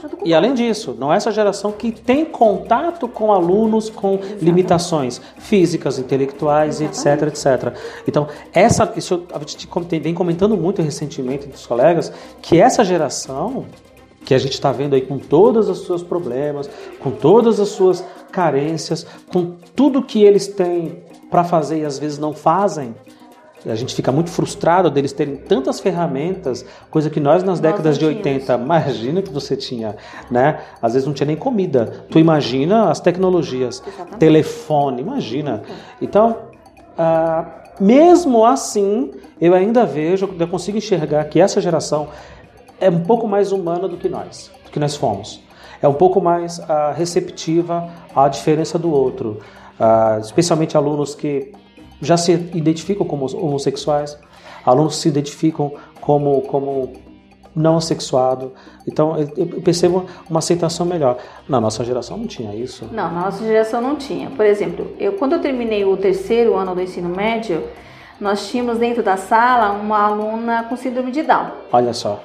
junto 0.00 0.16
com 0.16 0.24
e 0.24 0.32
além 0.32 0.54
disso, 0.54 0.94
não 0.96 1.12
é 1.12 1.16
essa 1.16 1.32
geração 1.32 1.72
que 1.72 1.90
tem 1.90 2.24
contato 2.24 3.08
com 3.08 3.32
alunos 3.32 3.90
com 3.90 4.14
Exatamente. 4.14 4.44
limitações 4.44 5.20
físicas, 5.38 5.98
intelectuais, 5.98 6.80
Exatamente. 6.80 7.34
etc, 7.34 7.74
etc. 7.74 7.82
Então, 8.06 8.28
essa, 8.52 8.92
isso 8.96 9.24
a 9.32 9.40
gente 9.40 9.68
vem 9.98 10.14
comentando 10.14 10.56
muito 10.56 10.80
recentemente 10.82 11.48
dos 11.48 11.66
colegas, 11.66 12.12
que 12.40 12.60
essa 12.60 12.84
geração 12.84 13.66
que 14.24 14.34
a 14.34 14.38
gente 14.38 14.52
está 14.52 14.70
vendo 14.70 14.94
aí 14.94 15.02
com 15.02 15.18
todos 15.18 15.68
os 15.68 15.84
seus 15.84 16.02
problemas, 16.02 16.70
com 17.00 17.10
todas 17.10 17.58
as 17.58 17.68
suas 17.70 18.04
carências, 18.30 19.04
com 19.32 19.56
tudo 19.74 20.02
que 20.02 20.22
eles 20.22 20.46
têm 20.46 21.02
para 21.28 21.42
fazer 21.42 21.80
e 21.80 21.84
às 21.84 21.98
vezes 21.98 22.18
não 22.18 22.32
fazem, 22.32 22.94
a 23.66 23.74
gente 23.74 23.94
fica 23.94 24.12
muito 24.12 24.30
frustrado 24.30 24.90
deles 24.90 25.12
terem 25.12 25.36
tantas 25.36 25.80
ferramentas, 25.80 26.64
coisa 26.90 27.08
que 27.08 27.18
nós 27.18 27.42
nas 27.42 27.60
décadas 27.60 27.98
de 27.98 28.04
80, 28.04 28.54
imagina 28.54 29.22
que 29.22 29.32
você 29.32 29.56
tinha, 29.56 29.96
né? 30.30 30.60
Às 30.82 30.92
vezes 30.92 31.06
não 31.06 31.14
tinha 31.14 31.26
nem 31.26 31.36
comida. 31.36 32.04
Tu 32.10 32.18
imagina 32.18 32.90
as 32.90 33.00
tecnologias, 33.00 33.82
Exatamente. 33.86 34.18
telefone, 34.18 35.00
imagina. 35.00 35.62
Então, 36.00 36.36
ah, 36.98 37.62
mesmo 37.80 38.44
assim, 38.44 39.12
eu 39.40 39.54
ainda 39.54 39.84
vejo, 39.84 40.34
eu 40.38 40.48
consigo 40.48 40.78
enxergar 40.78 41.24
que 41.24 41.40
essa 41.40 41.60
geração 41.60 42.08
é 42.80 42.90
um 42.90 43.00
pouco 43.00 43.26
mais 43.26 43.50
humana 43.50 43.88
do 43.88 43.96
que 43.96 44.08
nós, 44.08 44.50
do 44.64 44.70
que 44.70 44.78
nós 44.78 44.94
fomos. 44.94 45.42
É 45.80 45.88
um 45.88 45.94
pouco 45.94 46.20
mais 46.20 46.60
ah, 46.60 46.92
receptiva 46.96 47.88
à 48.14 48.28
diferença 48.28 48.78
do 48.78 48.92
outro, 48.92 49.40
ah, 49.78 50.18
especialmente 50.20 50.76
alunos 50.76 51.14
que 51.14 51.52
já 52.00 52.16
se 52.16 52.32
identificam 52.32 53.06
como 53.06 53.26
homossexuais, 53.36 54.18
alunos 54.64 54.96
se 54.96 55.08
identificam 55.08 55.72
como, 56.00 56.42
como 56.42 56.92
não 57.54 57.80
sexuado. 57.80 58.52
Então 58.86 59.16
eu 59.36 59.60
percebo 59.62 60.06
uma 60.28 60.38
aceitação 60.38 60.84
melhor. 60.84 61.18
Na 61.48 61.60
nossa 61.60 61.84
geração 61.84 62.16
não 62.16 62.26
tinha 62.26 62.54
isso. 62.54 62.86
Não, 62.92 63.12
na 63.12 63.20
nossa 63.22 63.44
geração 63.44 63.80
não 63.80 63.96
tinha. 63.96 64.30
Por 64.30 64.44
exemplo, 64.44 64.92
eu 64.98 65.12
quando 65.14 65.34
eu 65.34 65.40
terminei 65.40 65.84
o 65.84 65.96
terceiro 65.96 66.54
ano 66.54 66.74
do 66.74 66.80
ensino 66.80 67.08
médio, 67.08 67.62
nós 68.20 68.48
tínhamos 68.48 68.78
dentro 68.78 69.02
da 69.02 69.16
sala 69.16 69.72
uma 69.72 70.00
aluna 70.00 70.64
com 70.64 70.76
síndrome 70.76 71.10
de 71.10 71.22
Down. 71.22 71.52
Olha 71.72 71.92
só. 71.92 72.22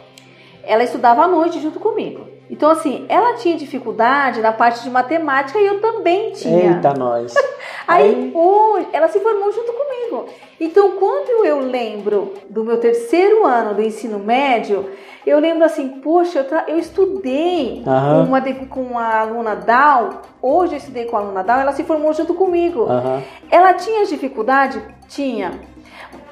Ela 0.63 0.83
estudava 0.83 1.23
à 1.23 1.27
noite 1.27 1.61
junto 1.61 1.79
comigo. 1.79 2.38
Então, 2.49 2.71
assim, 2.71 3.05
ela 3.07 3.35
tinha 3.35 3.55
dificuldade 3.55 4.41
na 4.41 4.51
parte 4.51 4.81
de 4.83 4.89
matemática 4.89 5.59
e 5.59 5.65
eu 5.67 5.79
também 5.79 6.31
tinha. 6.31 6.75
Eita, 6.75 6.93
nós. 6.93 7.33
Aí, 7.87 8.31
hoje, 8.33 8.87
ela 8.91 9.07
se 9.07 9.19
formou 9.19 9.51
junto 9.51 9.71
comigo. 9.71 10.25
Então, 10.59 10.91
quando 10.91 11.45
eu 11.45 11.59
lembro 11.59 12.33
do 12.49 12.63
meu 12.63 12.79
terceiro 12.79 13.45
ano 13.45 13.75
do 13.75 13.81
ensino 13.81 14.17
médio, 14.17 14.89
eu 15.25 15.39
lembro 15.39 15.63
assim, 15.63 15.89
poxa, 16.01 16.39
eu, 16.39 16.75
eu 16.75 16.79
estudei 16.79 17.83
uhum. 17.85 18.23
uma, 18.23 18.41
com 18.67 18.97
a 18.97 19.19
aluna 19.19 19.55
Down, 19.55 20.09
hoje 20.41 20.73
eu 20.73 20.77
estudei 20.77 21.05
com 21.05 21.17
a 21.17 21.19
aluna 21.19 21.43
Down, 21.43 21.59
ela 21.59 21.71
se 21.71 21.83
formou 21.83 22.13
junto 22.13 22.33
comigo. 22.33 22.81
Uhum. 22.81 23.21
Ela 23.51 23.73
tinha 23.73 24.05
dificuldade? 24.05 24.81
Tinha. 25.07 25.51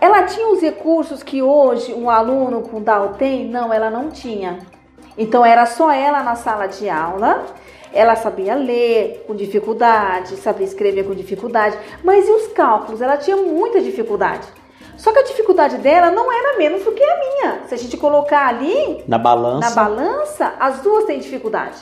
Ela 0.01 0.23
tinha 0.23 0.47
os 0.47 0.61
recursos 0.61 1.21
que 1.21 1.43
hoje 1.43 1.93
um 1.93 2.09
aluno 2.09 2.61
com 2.61 2.81
Down 2.81 3.13
tem? 3.13 3.47
Não, 3.47 3.71
ela 3.71 3.89
não 3.91 4.09
tinha. 4.09 4.59
Então 5.17 5.45
era 5.45 5.65
só 5.65 5.91
ela 5.91 6.21
na 6.21 6.35
sala 6.35 6.67
de 6.67 6.89
aula. 6.89 7.45
Ela 7.93 8.15
sabia 8.15 8.53
ler 8.53 9.23
com 9.25 9.33
dificuldade, 9.35 10.35
sabia 10.37 10.65
escrever 10.65 11.05
com 11.05 11.15
dificuldade, 11.15 11.77
mas 12.03 12.27
e 12.27 12.31
os 12.31 12.47
cálculos? 12.47 13.01
Ela 13.01 13.17
tinha 13.17 13.37
muita 13.37 13.81
dificuldade. 13.81 14.45
Só 14.97 15.11
que 15.11 15.19
a 15.19 15.23
dificuldade 15.23 15.77
dela 15.77 16.11
não 16.11 16.31
era 16.31 16.57
menos 16.57 16.83
do 16.83 16.91
que 16.91 17.03
a 17.03 17.17
minha. 17.17 17.61
Se 17.67 17.75
a 17.75 17.77
gente 17.77 17.95
colocar 17.95 18.47
ali 18.47 19.03
na 19.07 19.17
balança, 19.17 19.69
na 19.69 19.75
balança, 19.75 20.53
as 20.59 20.81
duas 20.81 21.05
têm 21.05 21.19
dificuldade. 21.19 21.77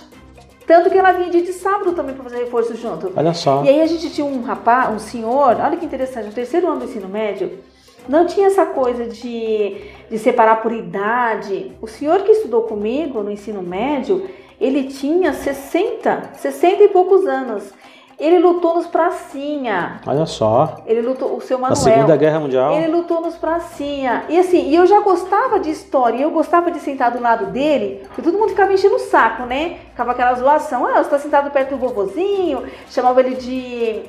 Tanto 0.68 0.89
que 0.89 0.98
ela 0.98 1.12
vinha 1.12 1.30
dia 1.30 1.42
de 1.42 1.54
sábado 1.54 1.94
também 1.94 2.15
para 2.15 2.24
fazer 2.24 2.39
reforço 2.39 2.75
junto. 2.75 3.12
Olha 3.15 3.34
só. 3.34 3.63
E 3.63 3.70
aí 3.70 3.82
a 3.82 3.86
gente 3.86 4.10
tinha 4.10 4.25
um 4.25 4.42
rapaz, 4.42 4.94
um 4.94 5.00
senhor, 5.00 5.58
olha 5.60 5.77
que 5.77 5.86
interessante, 5.86 6.25
no 6.25 6.34
terceiro 6.34 6.68
ano 6.68 6.80
do 6.80 6.86
ensino 6.86 7.08
médio, 7.08 7.60
não 8.08 8.26
tinha 8.26 8.48
essa 8.48 8.66
coisa 8.66 9.06
de, 9.06 9.78
de 10.10 10.18
separar 10.18 10.62
por 10.62 10.72
idade. 10.72 11.72
O 11.82 11.88
senhor 11.88 12.22
que 12.24 12.32
estudou 12.32 12.64
comigo 12.64 13.22
no 13.22 13.32
ensino 13.32 13.62
médio, 13.62 14.30
ele 14.60 14.86
tinha 14.86 15.34
60, 15.34 16.32
60 16.34 16.84
e 16.84 16.88
poucos 16.90 17.26
anos. 17.26 17.74
Ele 18.18 18.40
lutou 18.40 18.76
nos 18.76 18.88
pracinha. 18.88 20.00
Olha 20.08 20.26
só. 20.26 20.78
Ele 20.86 21.02
lutou, 21.02 21.36
o 21.36 21.42
seu 21.42 21.58
Manuel. 21.58 21.70
Na 21.72 21.76
Segunda 21.76 22.16
Guerra 22.16 22.40
Mundial. 22.40 22.74
Ele 22.74 22.88
lutou 22.88 23.20
nos 23.20 23.36
pracinha. 23.36 24.24
E 24.30 24.40
assim, 24.40 24.70
e 24.70 24.76
eu 24.76 24.88
já 24.88 25.02
gostava 25.02 25.60
de 25.60 25.70
história, 25.70 26.22
eu 26.22 26.32
gostava 26.32 26.72
de 26.72 26.80
sentar 26.80 27.12
do 27.12 27.22
lado 27.22 27.48
dele, 27.48 28.04
porque 28.06 28.22
todo 28.22 28.38
mundo 28.38 28.50
ficava 28.50 28.72
enchendo 28.72 28.96
o 28.96 29.00
saco, 29.00 29.44
né? 29.44 29.80
Ficava 29.90 30.12
aquela 30.12 30.34
zoação. 30.34 30.88
Ah, 30.88 31.04
você 31.04 31.10
tá 31.10 31.20
sentado 31.20 31.52
perto 31.52 31.72
do 31.72 31.78
vovozinho. 31.78 32.64
Chamava 32.90 33.20
ele 33.20 33.36
de. 33.36 34.04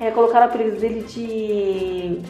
É, 0.00 0.10
colocaram 0.10 0.46
o 0.46 0.48
apelido 0.48 0.80
dele 0.80 1.02
de 1.02 2.20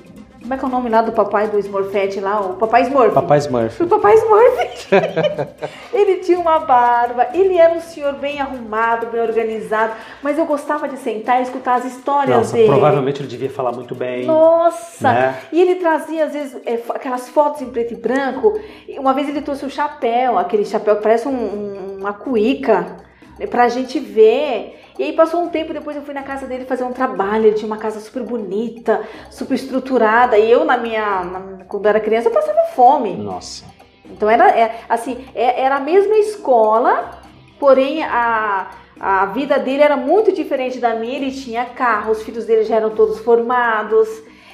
como 0.43 0.55
é 0.55 0.59
que 0.59 0.65
é 0.65 0.69
o 0.69 0.71
nome 0.71 0.89
lá 0.91 1.03
do 1.03 1.13
papai 1.13 1.47
do 1.47 1.59
Smurfette 1.59 2.19
lá? 2.19 2.41
O 2.41 2.55
papai 2.57 2.83
Smurf. 2.83 3.15
Papai 3.15 3.39
Smurf. 3.39 3.83
O 3.83 3.87
papai 3.87 4.15
Smurf. 4.15 4.89
ele 5.95 6.17
tinha 6.17 6.39
uma 6.39 6.59
barba, 6.59 7.29
ele 7.33 7.57
era 7.57 7.73
um 7.73 7.81
senhor 7.81 8.15
bem 8.15 8.41
arrumado, 8.41 9.07
bem 9.07 9.21
organizado, 9.21 9.93
mas 10.21 10.37
eu 10.37 10.45
gostava 10.45 10.89
de 10.89 10.99
sentar 10.99 11.39
e 11.39 11.45
escutar 11.45 11.77
as 11.77 11.85
histórias 11.85 12.37
Nossa, 12.37 12.53
dele. 12.55 12.69
Provavelmente 12.69 13.21
ele 13.21 13.29
devia 13.29 13.51
falar 13.51 13.73
muito 13.73 13.95
bem. 13.95 14.27
Nossa! 14.27 15.13
Né? 15.13 15.39
E 15.53 15.61
ele 15.61 15.77
trazia, 15.77 16.25
às 16.25 16.33
vezes, 16.33 16.61
é, 16.67 16.75
aquelas 16.91 17.29
fotos 17.29 17.63
em 17.63 17.71
preto 17.71 17.95
e 17.95 17.97
branco. 17.97 18.59
Uma 18.99 19.15
vez 19.15 19.29
ele 19.29 19.43
trouxe 19.43 19.65
um 19.65 19.71
chapéu, 19.71 20.39
aquele 20.39 20.65
chapéu 20.65 20.97
que 20.97 21.03
parece 21.03 21.29
um, 21.29 21.33
um, 21.33 21.97
uma 22.01 22.13
cuíca, 22.13 22.97
né, 23.39 23.47
pra 23.47 23.69
gente 23.69 24.01
ver. 24.01 24.82
E 24.99 25.05
aí 25.05 25.13
passou 25.13 25.43
um 25.43 25.49
tempo, 25.49 25.73
depois 25.73 25.97
eu 25.97 26.03
fui 26.03 26.15
na 26.15 26.23
casa 26.23 26.47
dele 26.47 26.65
fazer 26.65 26.85
um 26.85 26.93
trabalho. 26.93 27.47
Ele 27.47 27.57
tinha 27.57 27.67
uma 27.67 27.79
casa 27.79 28.01
super 28.01 28.23
bonita, 28.23 29.03
super 29.31 29.55
estruturada. 29.55 30.39
E 30.39 30.51
eu, 30.51 30.65
na 30.65 30.77
minha. 30.77 31.25
Na, 31.25 31.65
quando 31.65 31.87
era 31.87 32.01
criança, 32.01 32.29
eu 32.29 32.33
passava 32.33 32.61
fome. 32.75 33.15
Nossa. 33.17 33.65
Então 34.05 34.29
era 34.29 34.51
é, 34.51 34.81
assim, 34.89 35.25
é, 35.35 35.63
era 35.63 35.77
a 35.77 35.81
mesma 35.81 36.17
escola, 36.17 37.23
porém 37.59 38.03
a, 38.05 38.71
a 39.01 39.27
vida 39.27 39.59
dele 39.59 39.83
era 39.83 39.97
muito 39.97 40.33
diferente 40.33 40.79
da 40.79 40.95
minha. 40.95 41.17
Ele 41.17 41.31
tinha 41.31 41.65
carro, 41.65 42.13
os 42.13 42.23
filhos 42.23 42.45
dele 42.45 42.65
já 42.65 42.77
eram 42.77 42.91
todos 42.91 43.19
formados. 43.21 44.09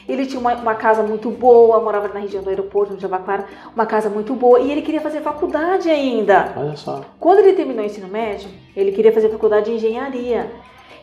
Ele 0.09 0.25
tinha 0.25 0.41
uma, 0.41 0.55
uma, 0.55 0.75
casa 0.75 1.03
muito 1.03 1.31
boa, 1.31 1.81
morava 1.81 2.09
na 2.09 2.21
região 2.21 2.43
do 2.43 2.49
aeroporto, 2.49 2.95
no 2.95 3.01
Jabaquara, 3.01 3.45
uma 3.75 3.85
casa 3.85 4.09
muito 4.09 4.35
boa. 4.35 4.59
E 4.59 4.73
ele 4.73 4.83
queria 4.83 5.01
fazer 5.01 5.21
faculdade 5.21 5.91
ainda. 5.91 6.53
Olha 6.57 6.77
só. 6.77 7.03
Quando 7.21 7.41
ele 7.41 7.53
terminou 7.53 7.83
o 7.83 7.87
ensino 7.87 8.09
médio, 8.09 8.49
ele 8.75 8.93
queria 8.93 9.13
fazer 9.13 9.29
faculdade 9.29 9.67
de 9.67 9.77
engenharia. 9.77 10.51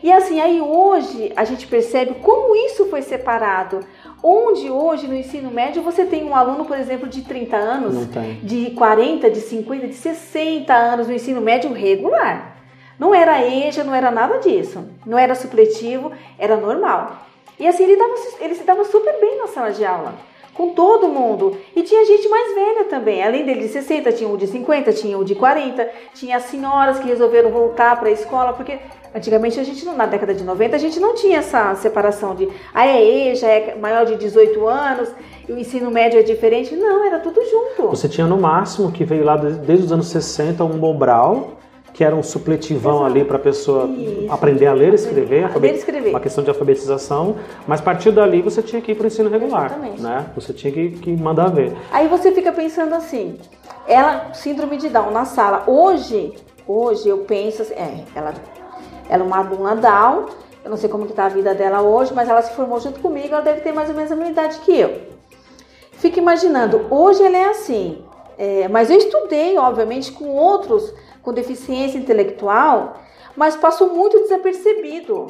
E 0.02 0.12
assim, 0.12 0.40
aí 0.40 0.60
hoje 0.60 1.32
a 1.36 1.44
gente 1.44 1.66
percebe 1.66 2.14
como 2.22 2.54
isso 2.54 2.86
foi 2.86 3.02
separado. 3.02 3.80
Onde 4.22 4.70
hoje 4.70 5.06
no 5.06 5.14
ensino 5.14 5.50
médio 5.50 5.82
você 5.82 6.04
tem 6.04 6.24
um 6.24 6.34
aluno, 6.34 6.64
por 6.64 6.78
exemplo, 6.78 7.08
de 7.08 7.22
30 7.22 7.56
anos, 7.56 8.08
de 8.42 8.70
40, 8.72 9.30
de 9.30 9.40
50, 9.40 9.88
de 9.88 9.94
60 9.94 10.74
anos 10.74 11.06
no 11.06 11.14
ensino 11.14 11.40
médio 11.40 11.72
regular. 11.72 12.56
Não 12.98 13.14
era 13.14 13.44
EJA, 13.46 13.84
não 13.84 13.94
era 13.94 14.10
nada 14.10 14.38
disso. 14.38 14.84
Não 15.04 15.18
era 15.18 15.34
supletivo, 15.34 16.12
era 16.38 16.56
normal. 16.56 17.26
E 17.58 17.66
assim, 17.66 17.84
ele, 17.84 17.98
ele 18.40 18.54
se 18.54 18.64
dava 18.64 18.84
super 18.84 19.18
bem 19.20 19.38
na 19.38 19.46
sala 19.46 19.70
de 19.70 19.84
aula, 19.84 20.14
com 20.52 20.70
todo 20.70 21.08
mundo. 21.08 21.56
E 21.74 21.82
tinha 21.82 22.04
gente 22.04 22.28
mais 22.28 22.54
velha 22.54 22.84
também. 22.84 23.22
Além 23.22 23.44
dele 23.44 23.60
de 23.60 23.68
60, 23.68 24.12
tinha 24.12 24.28
o 24.28 24.36
de 24.36 24.46
50, 24.46 24.92
tinha 24.92 25.18
o 25.18 25.24
de 25.24 25.34
40, 25.34 25.88
tinha 26.14 26.36
as 26.36 26.44
senhoras 26.44 26.98
que 26.98 27.08
resolveram 27.08 27.50
voltar 27.50 27.98
para 27.98 28.08
a 28.08 28.12
escola, 28.12 28.52
porque 28.52 28.78
antigamente 29.14 29.58
a 29.58 29.64
gente, 29.64 29.84
na 29.86 30.06
década 30.06 30.34
de 30.34 30.44
90, 30.44 30.76
a 30.76 30.78
gente 30.78 31.00
não 31.00 31.14
tinha 31.14 31.38
essa 31.38 31.74
separação 31.76 32.34
de 32.34 32.48
ah, 32.74 32.86
é 32.86 33.34
já 33.34 33.48
é 33.48 33.74
maior 33.74 34.04
de 34.04 34.16
18 34.16 34.66
anos, 34.66 35.08
e 35.48 35.52
o 35.52 35.58
ensino 35.58 35.90
médio 35.90 36.20
é 36.20 36.22
diferente. 36.22 36.76
Não, 36.76 37.06
era 37.06 37.18
tudo 37.20 37.40
junto. 37.42 37.88
Você 37.88 38.08
tinha 38.08 38.26
no 38.26 38.36
máximo 38.36 38.92
que 38.92 39.04
veio 39.04 39.24
lá 39.24 39.36
desde 39.36 39.86
os 39.86 39.92
anos 39.92 40.08
60 40.08 40.62
um 40.64 40.76
Mobral 40.76 41.55
que 41.96 42.04
era 42.04 42.14
um 42.14 42.22
supletivão 42.22 42.96
Exato. 42.96 43.06
ali 43.06 43.24
para 43.24 43.36
a 43.36 43.40
pessoa 43.40 43.86
Isso. 43.86 44.26
aprender 44.30 44.66
a 44.66 44.74
ler 44.74 44.92
e 44.92 44.96
escrever, 44.96 45.44
aprender 45.44 45.72
escrever, 45.72 46.10
uma 46.10 46.20
questão 46.20 46.44
de 46.44 46.50
alfabetização, 46.50 47.36
mas 47.66 47.80
a 47.80 47.82
partir 47.82 48.10
dali 48.10 48.42
você 48.42 48.60
tinha 48.60 48.82
que 48.82 48.92
ir 48.92 48.94
para 48.94 49.04
o 49.04 49.06
ensino 49.06 49.30
regular, 49.30 49.64
Exatamente. 49.64 50.02
né? 50.02 50.26
Você 50.34 50.52
tinha 50.52 50.70
que, 50.70 50.90
que 50.90 51.16
mandar 51.16 51.48
ver. 51.48 51.74
Aí 51.90 52.06
você 52.06 52.32
fica 52.32 52.52
pensando 52.52 52.94
assim, 52.94 53.38
ela 53.88 54.34
síndrome 54.34 54.76
de 54.76 54.90
Down 54.90 55.10
na 55.10 55.24
sala. 55.24 55.64
Hoje, 55.66 56.34
hoje 56.68 57.08
eu 57.08 57.20
penso 57.20 57.62
assim, 57.62 57.72
é, 57.72 58.04
ela, 58.14 58.34
ela 59.08 59.22
é 59.22 59.26
uma 59.26 59.38
aluna 59.38 59.74
Down, 59.74 60.26
eu 60.62 60.68
não 60.68 60.76
sei 60.76 60.90
como 60.90 61.06
que 61.06 61.14
tá 61.14 61.24
a 61.24 61.30
vida 61.30 61.54
dela 61.54 61.80
hoje, 61.80 62.12
mas 62.12 62.28
ela 62.28 62.42
se 62.42 62.52
formou 62.52 62.78
junto 62.78 63.00
comigo, 63.00 63.28
ela 63.28 63.40
deve 63.40 63.62
ter 63.62 63.72
mais 63.72 63.88
ou 63.88 63.94
menos 63.94 64.12
a 64.12 64.16
mesma 64.16 64.32
idade 64.32 64.58
que 64.58 64.78
eu. 64.78 65.00
Fica 65.92 66.20
imaginando, 66.20 66.88
hoje 66.90 67.22
ela 67.24 67.38
é 67.38 67.48
assim, 67.48 68.04
é, 68.36 68.68
mas 68.68 68.90
eu 68.90 68.98
estudei, 68.98 69.56
obviamente, 69.56 70.12
com 70.12 70.28
outros 70.28 70.92
com 71.26 71.32
deficiência 71.32 71.98
intelectual, 71.98 73.00
mas 73.36 73.56
passou 73.56 73.92
muito 73.92 74.16
desapercebido. 74.20 75.26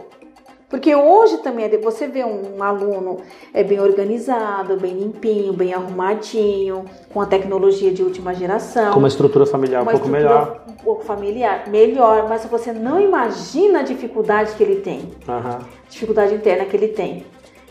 Porque 0.69 0.95
hoje 0.95 1.39
também 1.39 1.65
é 1.65 1.79
você 1.79 2.07
vê 2.07 2.23
um 2.23 2.63
aluno 2.63 3.19
é 3.55 3.65
bem 3.65 3.81
organizado, 3.81 4.77
bem 4.77 4.93
limpinho, 4.93 5.55
bem 5.55 5.73
arrumadinho, 5.73 6.85
com 7.15 7.21
a 7.23 7.25
tecnologia 7.25 7.91
de 7.93 8.03
última 8.03 8.35
geração. 8.35 8.93
Com 8.93 8.99
uma 8.99 9.09
estrutura 9.09 9.47
familiar 9.47 9.81
uma 9.81 9.93
um 9.93 9.95
pouco 9.95 10.09
melhor. 10.09 10.65
Um 10.69 10.85
pouco 10.85 11.03
familiar, 11.03 11.67
melhor, 11.69 12.29
mas 12.29 12.45
você 12.45 12.73
não 12.73 13.01
imagina 13.01 13.79
a 13.81 13.83
dificuldade 13.83 14.55
que 14.55 14.63
ele 14.63 14.81
tem. 14.83 14.99
Uhum. 15.27 15.65
Dificuldade 15.89 16.35
interna 16.35 16.67
que 16.67 16.77
ele 16.77 16.89
tem. 16.89 17.25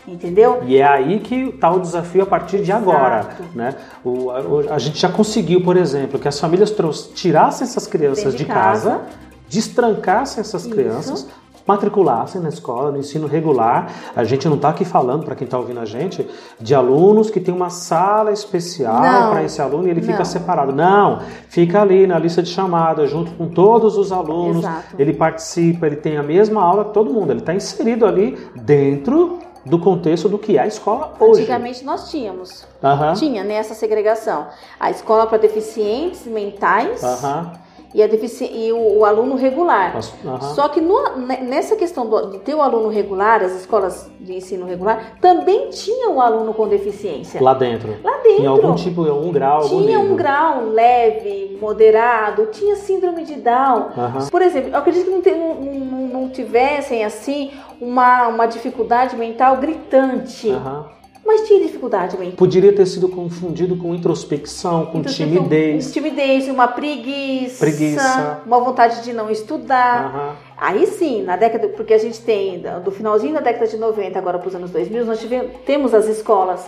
Entendeu? 0.06 0.62
E 0.64 0.76
é 0.76 0.86
aí 0.86 1.18
que 1.18 1.34
está 1.48 1.70
o 1.70 1.80
desafio 1.80 2.22
a 2.22 2.26
partir 2.26 2.62
de 2.62 2.70
agora. 2.70 3.28
Né? 3.54 3.74
O, 4.04 4.30
a, 4.30 4.74
a, 4.74 4.78
gente 4.78 5.00
já 5.00 5.08
conseguiu, 5.08 5.62
por 5.62 5.76
exemplo, 5.76 6.18
que 6.18 6.28
as 6.28 6.38
famílias 6.38 6.72
tirassem 7.14 7.66
essas 7.66 7.86
crianças 7.86 8.32
de, 8.32 8.38
de 8.38 8.44
casa, 8.44 8.90
casa, 8.90 9.04
destrancassem 9.48 10.40
essas 10.40 10.64
Isso. 10.64 10.70
crianças, 10.70 11.26
matriculassem 11.66 12.40
na 12.40 12.48
escola, 12.48 12.92
no 12.92 12.98
ensino 12.98 13.26
regular. 13.26 13.90
A 14.14 14.22
gente 14.22 14.46
não 14.46 14.54
está 14.54 14.68
aqui 14.68 14.84
falando, 14.84 15.24
para 15.24 15.34
quem 15.34 15.44
está 15.44 15.58
ouvindo 15.58 15.80
a 15.80 15.84
gente, 15.84 16.24
de 16.60 16.72
alunos 16.72 17.28
que 17.28 17.40
tem 17.40 17.52
uma 17.52 17.70
sala 17.70 18.30
especial 18.30 19.30
para 19.30 19.42
esse 19.42 19.60
aluno 19.60 19.88
e 19.88 19.90
ele 19.90 20.00
fica 20.00 20.24
separado. 20.24 20.72
Não, 20.72 21.20
fica 21.48 21.82
ali 21.82 22.06
na 22.06 22.16
lista 22.16 22.40
de 22.40 22.50
chamada, 22.50 23.08
junto 23.08 23.32
com 23.32 23.48
todos 23.48 23.96
os 23.96 24.12
alunos. 24.12 24.58
Exato. 24.58 24.94
Ele 24.96 25.12
participa, 25.12 25.88
ele 25.88 25.96
tem 25.96 26.16
a 26.16 26.22
mesma 26.22 26.62
aula 26.62 26.84
que 26.84 26.94
todo 26.94 27.12
mundo. 27.12 27.32
Ele 27.32 27.40
está 27.40 27.52
inserido 27.52 28.06
ali 28.06 28.38
dentro 28.54 29.40
do 29.66 29.78
contexto 29.78 30.28
do 30.28 30.38
que 30.38 30.56
é 30.56 30.62
a 30.62 30.66
escola 30.66 31.14
hoje. 31.18 31.42
Antigamente 31.42 31.84
nós 31.84 32.10
tínhamos. 32.10 32.66
Uhum. 32.82 33.14
Tinha 33.14 33.44
nessa 33.44 33.70
né, 33.70 33.74
segregação. 33.74 34.46
A 34.78 34.90
escola 34.90 35.26
para 35.26 35.38
deficientes 35.38 36.24
mentais. 36.26 37.02
Uhum 37.02 37.65
e, 37.96 38.02
a 38.02 38.06
e 38.06 38.72
o, 38.72 38.98
o, 38.98 39.04
aluno 39.06 39.36
regular. 39.36 39.94
Uhum. 40.22 40.40
Só 40.54 40.68
que 40.68 40.82
no, 40.82 41.16
nessa 41.16 41.76
questão 41.76 42.06
do, 42.06 42.32
de 42.32 42.38
ter 42.40 42.54
o 42.54 42.60
aluno 42.60 42.90
regular, 42.90 43.42
as 43.42 43.52
escolas 43.52 44.10
de 44.20 44.34
ensino 44.34 44.66
regular 44.66 45.16
também 45.18 45.70
tinham 45.70 46.16
o 46.16 46.20
aluno 46.20 46.52
com 46.52 46.68
deficiência. 46.68 47.42
Lá 47.42 47.54
dentro? 47.54 47.96
Lá 48.04 48.18
dentro. 48.18 48.42
Em 48.42 48.46
algum 48.46 48.74
tipo, 48.74 49.00
um 49.00 49.32
grau? 49.32 49.66
Tinha 49.66 49.98
um 49.98 50.14
grau 50.14 50.66
leve, 50.66 51.56
moderado, 51.58 52.44
tinha 52.52 52.76
síndrome 52.76 53.24
de 53.24 53.36
Down. 53.36 53.88
Uhum. 53.96 54.28
Por 54.30 54.42
exemplo, 54.42 54.72
eu 54.72 54.76
acredito 54.76 55.10
que 55.22 55.32
não, 55.32 55.54
não, 55.54 56.20
não, 56.20 56.28
tivessem 56.28 57.02
assim 57.02 57.50
uma, 57.80 58.28
uma 58.28 58.44
dificuldade 58.44 59.16
mental 59.16 59.56
gritante. 59.56 60.50
Uhum 60.50 60.96
mas 61.26 61.46
tinha 61.46 61.60
dificuldade 61.60 62.12
também. 62.12 62.30
Poderia 62.30 62.72
ter 62.72 62.86
sido 62.86 63.08
confundido 63.08 63.76
com 63.76 63.94
introspecção, 63.94 64.86
com 64.86 65.02
timidez. 65.02 65.92
Timidez, 65.92 66.48
uma 66.48 66.68
preguiça, 66.68 67.58
preguiça, 67.58 68.42
uma 68.46 68.60
vontade 68.60 69.02
de 69.02 69.12
não 69.12 69.28
estudar. 69.30 70.14
Uhum. 70.14 70.46
Aí 70.56 70.86
sim, 70.86 71.22
na 71.22 71.36
década, 71.36 71.68
porque 71.68 71.92
a 71.92 71.98
gente 71.98 72.20
tem, 72.20 72.62
do 72.84 72.90
finalzinho 72.90 73.34
da 73.34 73.40
década 73.40 73.66
de 73.66 73.76
90 73.76 74.18
agora 74.18 74.38
para 74.38 74.48
os 74.48 74.54
anos 74.54 74.70
2000, 74.70 75.04
nós 75.04 75.20
tivemos, 75.20 75.50
temos 75.66 75.92
as 75.92 76.06
escolas 76.06 76.64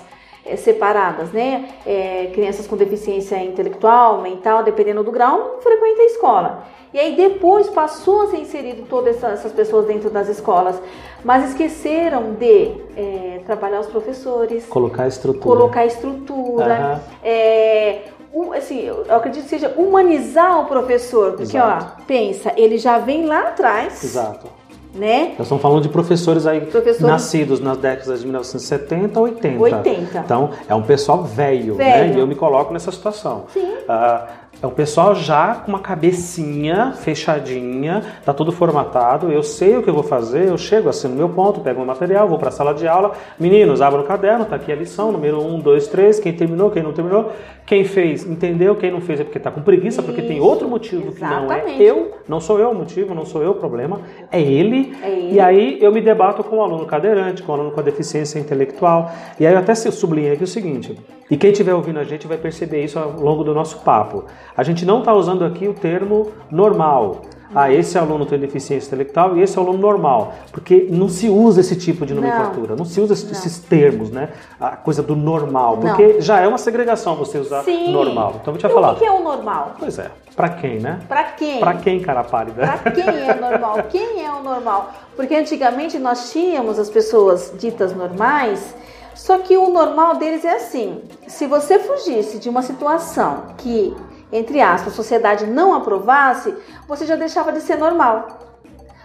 separadas, 0.57 1.33
né? 1.33 1.69
É, 1.87 2.31
crianças 2.33 2.67
com 2.67 2.77
deficiência 2.77 3.43
intelectual, 3.43 4.21
mental, 4.21 4.63
dependendo 4.63 5.03
do 5.03 5.11
grau, 5.11 5.39
não 5.39 5.61
frequenta 5.61 6.03
a 6.03 6.05
escola. 6.07 6.65
E 6.93 6.99
aí 6.99 7.15
depois 7.15 7.69
passou 7.69 8.23
a 8.23 8.27
ser 8.29 8.39
inserido 8.39 8.87
todas 8.89 9.23
essas 9.23 9.53
pessoas 9.53 9.87
dentro 9.87 10.09
das 10.09 10.29
escolas, 10.29 10.81
mas 11.23 11.51
esqueceram 11.51 12.33
de 12.33 12.73
é, 12.97 13.41
trabalhar 13.45 13.81
os 13.81 13.87
professores, 13.87 14.65
colocar 14.67 15.07
estrutura, 15.07 15.45
colocar 15.45 15.85
estrutura, 15.85 16.95
uhum. 16.95 17.19
é, 17.23 18.03
um, 18.33 18.53
assim, 18.53 18.87
eu 18.87 19.05
acredito 19.11 19.43
que 19.45 19.51
seja 19.51 19.75
humanizar 19.77 20.63
o 20.63 20.67
professor, 20.67 21.33
porque 21.33 21.57
Exato. 21.57 21.87
ó, 22.01 22.05
pensa, 22.07 22.53
ele 22.57 22.79
já 22.79 22.99
vem 22.99 23.27
lá 23.27 23.49
atrás. 23.49 24.03
Exato 24.03 24.59
né? 24.95 25.35
Nós 25.39 25.47
estamos 25.47 25.63
falando 25.63 25.83
de 25.83 25.89
professores 25.89 26.47
aí 26.47 26.61
professores... 26.63 27.01
nascidos 27.01 27.61
nas 27.61 27.77
décadas 27.77 28.21
de 28.21 28.27
1970 28.27 29.21
80. 29.21 29.63
80. 29.63 30.19
Então, 30.19 30.51
é 30.69 30.75
um 30.75 30.83
pessoal 30.83 31.23
velho, 31.25 31.75
velho. 31.75 32.09
né? 32.11 32.17
E 32.17 32.19
eu 32.19 32.27
me 32.27 32.35
coloco 32.35 32.73
nessa 32.73 32.91
situação. 32.91 33.45
Sim. 33.53 33.65
Uh, 33.65 34.49
é 34.61 34.67
um 34.67 34.71
pessoal 34.71 35.15
já 35.15 35.55
com 35.55 35.69
uma 35.71 35.79
cabecinha 35.79 36.93
fechadinha, 36.93 38.03
tá 38.25 38.35
tudo 38.35 38.51
formatado, 38.51 39.31
eu 39.31 39.41
sei 39.41 39.77
o 39.77 39.83
que 39.85 39.89
eu 39.89 39.95
vou 39.95 40.03
fazer, 40.03 40.49
eu 40.49 40.59
chego 40.59 40.89
assim 40.89 41.07
no 41.07 41.15
meu 41.15 41.29
ponto, 41.29 41.61
pego 41.61 41.81
o 41.81 41.87
material, 41.87 42.29
vou 42.29 42.39
para 42.39 42.49
a 42.49 42.53
sala 42.53 42.75
de 42.75 42.89
aula, 42.89 43.13
meninos, 43.39 43.81
abram 43.81 44.03
o 44.03 44.05
caderno, 44.05 44.45
tá 44.45 44.57
aqui 44.57 44.73
a 44.73 44.75
lição, 44.75 45.13
número 45.13 45.41
1, 45.41 45.61
2, 45.61 45.87
3, 45.87 46.19
quem 46.19 46.33
terminou, 46.33 46.73
quem 46.73 46.83
não 46.83 46.93
terminou, 46.93 47.31
quem 47.69 47.85
fez, 47.85 48.25
entendeu, 48.25 48.75
quem 48.75 48.91
não 48.91 49.03
fez 49.03 49.21
é 49.21 49.25
porque 49.25 49.39
tá 49.39 49.51
com 49.51 49.61
preguiça, 49.61 50.03
porque 50.03 50.23
tem 50.23 50.41
outro 50.41 50.67
motivo 50.67 51.09
Exatamente. 51.09 51.65
que 51.65 51.69
não 51.69 51.69
é 51.69 51.83
eu, 51.83 52.15
não 52.27 52.41
sou 52.41 52.59
eu 52.59 52.71
o 52.71 52.75
motivo, 52.75 53.15
não 53.15 53.27
sou 53.27 53.43
eu 53.43 53.51
o 53.51 53.55
problema, 53.57 54.01
é 54.33 54.41
ele, 54.41 54.97
é 55.03 55.11
ele. 55.11 55.35
E 55.35 55.39
aí 55.39 55.79
eu 55.79 55.93
me 55.93 56.01
debato 56.01 56.43
com 56.43 56.57
o 56.57 56.63
aluno 56.63 56.87
cadeirante, 56.87 57.43
com 57.43 57.53
o 57.53 57.55
aluno 57.55 57.71
com 57.71 57.79
a 57.79 57.83
deficiência 57.83 58.39
intelectual, 58.39 59.13
e 59.39 59.47
aí 59.47 59.53
eu 59.53 59.59
até 59.59 59.75
sublinhei 59.75 60.33
aqui 60.33 60.45
o 60.45 60.47
seguinte, 60.47 60.99
e 61.31 61.37
quem 61.37 61.51
estiver 61.51 61.75
ouvindo 61.75 61.99
a 61.99 62.05
gente 62.05 62.27
vai 62.27 62.39
perceber 62.39 62.83
isso 62.83 62.99
ao 62.99 63.13
longo 63.21 63.45
do 63.45 63.53
nosso 63.53 63.81
papo. 63.81 64.25
A 64.57 64.63
gente 64.63 64.87
não 64.87 65.01
está 65.01 65.13
usando 65.13 65.45
aqui 65.45 65.69
o 65.69 65.75
termo 65.75 66.31
normal. 66.51 67.21
Ah, 67.55 67.73
esse 67.73 67.99
aluno 67.99 68.27
tem 68.27 68.39
deficiência 68.39 68.87
intelectual 68.89 69.37
e 69.37 69.43
esse 69.43 69.57
é 69.57 69.61
o 69.61 69.65
aluno 69.65 69.79
normal. 69.79 70.35
Porque 70.53 70.87
não 70.91 71.09
se 71.09 71.29
usa 71.29 71.61
esse 71.61 71.77
tipo 71.77 72.05
de 72.05 72.15
nomenclatura, 72.15 72.71
não, 72.71 72.79
não 72.79 72.85
se 72.85 73.01
usa 73.01 73.15
não. 73.15 73.33
esses 73.33 73.59
termos, 73.59 74.11
né? 74.11 74.31
A 74.61 74.77
coisa 74.77 75.03
do 75.03 75.17
normal. 75.17 75.79
Porque 75.79 76.15
não. 76.15 76.21
já 76.21 76.41
é 76.41 76.47
uma 76.47 76.59
segregação 76.59 77.17
você 77.17 77.39
usar 77.39 77.63
Sim. 77.63 77.93
normal. 77.93 78.37
Então 78.41 78.55
eu 78.55 78.61
vou 78.61 78.69
te 78.69 78.75
falar. 78.75 78.93
O 78.93 78.97
que 78.97 79.05
é 79.05 79.13
o 79.13 79.23
normal? 79.23 79.77
Pois 79.79 79.99
é. 79.99 80.11
Para 80.37 80.51
quem, 80.51 80.79
né? 80.79 81.01
Para 81.09 81.25
quem? 81.25 81.61
Para 81.61 81.75
quem, 81.75 82.01
cara 82.01 82.23
pálida? 82.23 82.67
Para 82.67 82.93
quem 82.93 83.05
é 83.05 83.35
normal? 83.35 83.83
quem 83.91 84.25
é 84.25 84.31
o 84.31 84.43
normal? 84.43 84.93
Porque 85.17 85.35
antigamente 85.35 85.99
nós 85.99 86.31
tínhamos 86.31 86.79
as 86.79 86.89
pessoas 86.89 87.53
ditas 87.59 87.95
normais 87.95 88.75
só 89.19 89.37
que 89.39 89.57
o 89.57 89.69
normal 89.69 90.15
deles 90.15 90.45
é 90.45 90.55
assim: 90.55 91.03
se 91.27 91.47
você 91.49 91.81
fugisse 91.81 92.39
de 92.39 92.49
uma 92.49 92.63
situação 92.63 93.47
que, 93.59 93.95
entre 94.33 94.61
aspas, 94.61 94.93
a 94.93 94.97
sociedade 94.97 95.47
não 95.47 95.75
aprovasse, 95.75 96.55
você 96.87 97.07
já 97.07 97.17
deixava 97.17 97.53
de 97.53 97.61
ser 97.61 97.77
normal. 97.77 98.29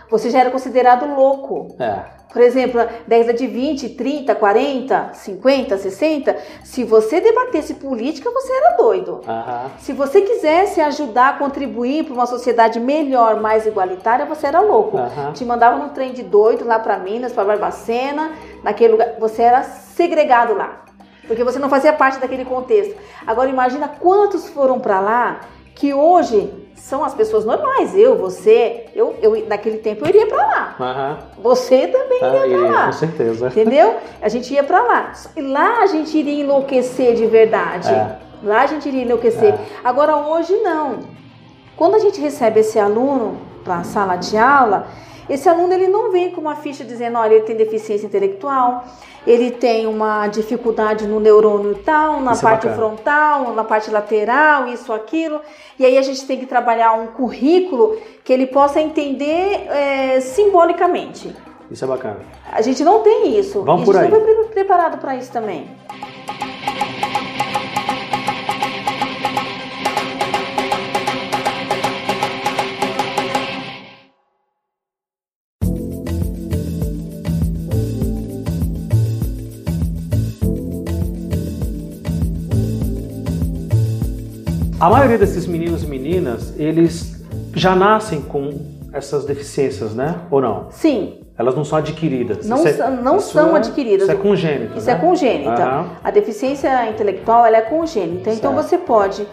Você 0.09 0.29
já 0.29 0.39
era 0.39 0.51
considerado 0.51 1.05
louco. 1.05 1.75
É. 1.79 2.23
Por 2.33 2.41
exemplo, 2.41 2.81
década 3.07 3.33
de 3.33 3.45
20, 3.45 3.89
30, 3.89 4.33
40, 4.33 5.11
50, 5.13 5.77
60, 5.77 6.37
se 6.63 6.83
você 6.83 7.21
debatesse 7.21 7.75
política, 7.75 8.29
você 8.31 8.51
era 8.51 8.75
doido. 8.75 9.21
Uhum. 9.27 9.69
Se 9.77 9.93
você 9.93 10.21
quisesse 10.21 10.81
ajudar, 10.81 11.37
contribuir 11.37 12.05
para 12.05 12.13
uma 12.15 12.25
sociedade 12.25 12.79
melhor, 12.79 13.39
mais 13.39 13.67
igualitária, 13.67 14.25
você 14.25 14.47
era 14.47 14.61
louco. 14.61 14.97
Uhum. 14.97 15.31
Te 15.33 15.45
mandava 15.45 15.77
no 15.77 15.89
trem 15.89 16.11
de 16.11 16.23
doido 16.23 16.65
lá 16.65 16.79
para 16.79 16.97
Minas, 16.97 17.31
para 17.31 17.45
Barbacena, 17.45 18.31
naquele 18.63 18.93
lugar, 18.93 19.13
você 19.19 19.43
era 19.43 19.61
segregado 19.61 20.55
lá. 20.55 20.82
Porque 21.27 21.43
você 21.43 21.59
não 21.59 21.69
fazia 21.69 21.93
parte 21.93 22.19
daquele 22.19 22.45
contexto. 22.45 22.95
Agora 23.25 23.49
imagina 23.49 23.87
quantos 23.87 24.49
foram 24.49 24.79
para 24.79 24.99
lá 24.99 25.41
que 25.75 25.93
hoje 25.93 26.51
são 26.75 27.03
as 27.03 27.13
pessoas 27.13 27.45
normais. 27.45 27.95
Eu, 27.95 28.17
você, 28.17 28.87
eu, 28.93 29.15
eu 29.21 29.47
naquele 29.47 29.77
tempo 29.77 30.03
eu 30.03 30.09
iria 30.09 30.27
para 30.27 30.45
lá. 30.45 30.75
Uhum. 30.79 31.43
Você 31.43 31.87
também 31.87 32.17
iria 32.17 32.57
ah, 32.57 32.59
para 32.59 32.69
lá. 32.69 32.85
Com 32.87 32.91
certeza. 32.91 33.47
Entendeu? 33.47 33.95
A 34.21 34.27
gente 34.27 34.53
ia 34.53 34.63
para 34.63 34.81
lá. 34.81 35.13
E 35.35 35.41
lá 35.41 35.79
a 35.79 35.87
gente 35.87 36.17
iria 36.17 36.43
enlouquecer 36.43 37.15
de 37.15 37.25
verdade. 37.25 37.89
É. 37.89 38.17
Lá 38.43 38.61
a 38.63 38.65
gente 38.65 38.87
iria 38.87 39.03
enlouquecer. 39.03 39.53
É. 39.53 39.59
Agora 39.83 40.17
hoje 40.17 40.53
não. 40.57 40.99
Quando 41.77 41.95
a 41.95 41.99
gente 41.99 42.19
recebe 42.19 42.59
esse 42.59 42.77
aluno 42.77 43.37
para 43.63 43.77
a 43.77 43.83
sala 43.83 44.17
de 44.17 44.37
aula, 44.37 44.87
esse 45.29 45.47
aluno 45.47 45.73
ele 45.73 45.87
não 45.87 46.11
vem 46.11 46.31
com 46.31 46.41
uma 46.41 46.55
ficha 46.55 46.83
dizendo, 46.83 47.17
olha, 47.17 47.35
ele 47.35 47.45
tem 47.45 47.55
deficiência 47.55 48.05
intelectual, 48.05 48.83
ele 49.25 49.51
tem 49.51 49.87
uma 49.87 50.27
dificuldade 50.27 51.07
no 51.07 51.19
neurônio 51.19 51.75
tal, 51.75 52.19
na 52.19 52.33
isso 52.33 52.45
é 52.45 52.49
parte 52.49 52.67
é 52.67 52.73
frontal, 52.73 53.53
na 53.53 53.63
parte 53.63 53.89
lateral, 53.89 54.67
isso, 54.67 54.91
aquilo. 54.91 55.39
E 55.79 55.85
aí 55.85 55.97
a 55.97 56.01
gente 56.01 56.25
tem 56.25 56.37
que 56.37 56.45
trabalhar 56.45 56.93
um 56.93 57.07
currículo 57.07 57.97
que 58.23 58.33
ele 58.33 58.47
possa 58.47 58.81
entender 58.81 59.67
é, 59.69 60.19
simbolicamente. 60.19 61.33
Isso 61.71 61.85
é 61.85 61.87
bacana. 61.87 62.19
A 62.51 62.61
gente 62.61 62.83
não 62.83 63.01
tem 63.01 63.39
isso. 63.39 63.61
Vamos 63.63 63.85
por 63.85 63.95
aí. 63.95 64.07
A 64.07 64.09
gente 64.09 64.19
não 64.19 64.25
foi 64.25 64.45
preparado 64.45 64.99
para 64.99 65.15
isso 65.15 65.31
também. 65.31 65.67
A 84.83 84.89
maioria 84.89 85.17
desses 85.17 85.47
meninos 85.47 85.81
e 85.83 85.87
meninas, 85.87 86.59
eles 86.59 87.23
já 87.55 87.73
nascem 87.73 88.19
com 88.19 88.51
essas 88.91 89.23
deficiências, 89.23 89.95
né? 89.95 90.19
Ou 90.29 90.41
não? 90.41 90.67
Sim. 90.71 91.21
Elas 91.37 91.55
não 91.55 91.63
são 91.63 91.77
adquiridas. 91.77 92.45
Não, 92.45 92.67
é, 92.67 92.89
não 93.01 93.17
são 93.17 93.55
é, 93.55 93.59
adquiridas. 93.59 94.01
Isso 94.01 94.11
é 94.11 94.15
congênito. 94.15 94.77
Isso 94.77 94.87
né? 94.87 94.91
é 94.91 94.95
congênita. 94.97 95.69
Uhum. 95.69 95.89
A 96.03 96.11
deficiência 96.11 96.89
intelectual 96.89 97.45
ela 97.45 97.55
é 97.55 97.61
congênita. 97.61 98.29
Então, 98.29 98.33
certo. 98.33 98.39
Então 98.39 98.53
você 98.55 98.77
pode, 98.77 99.25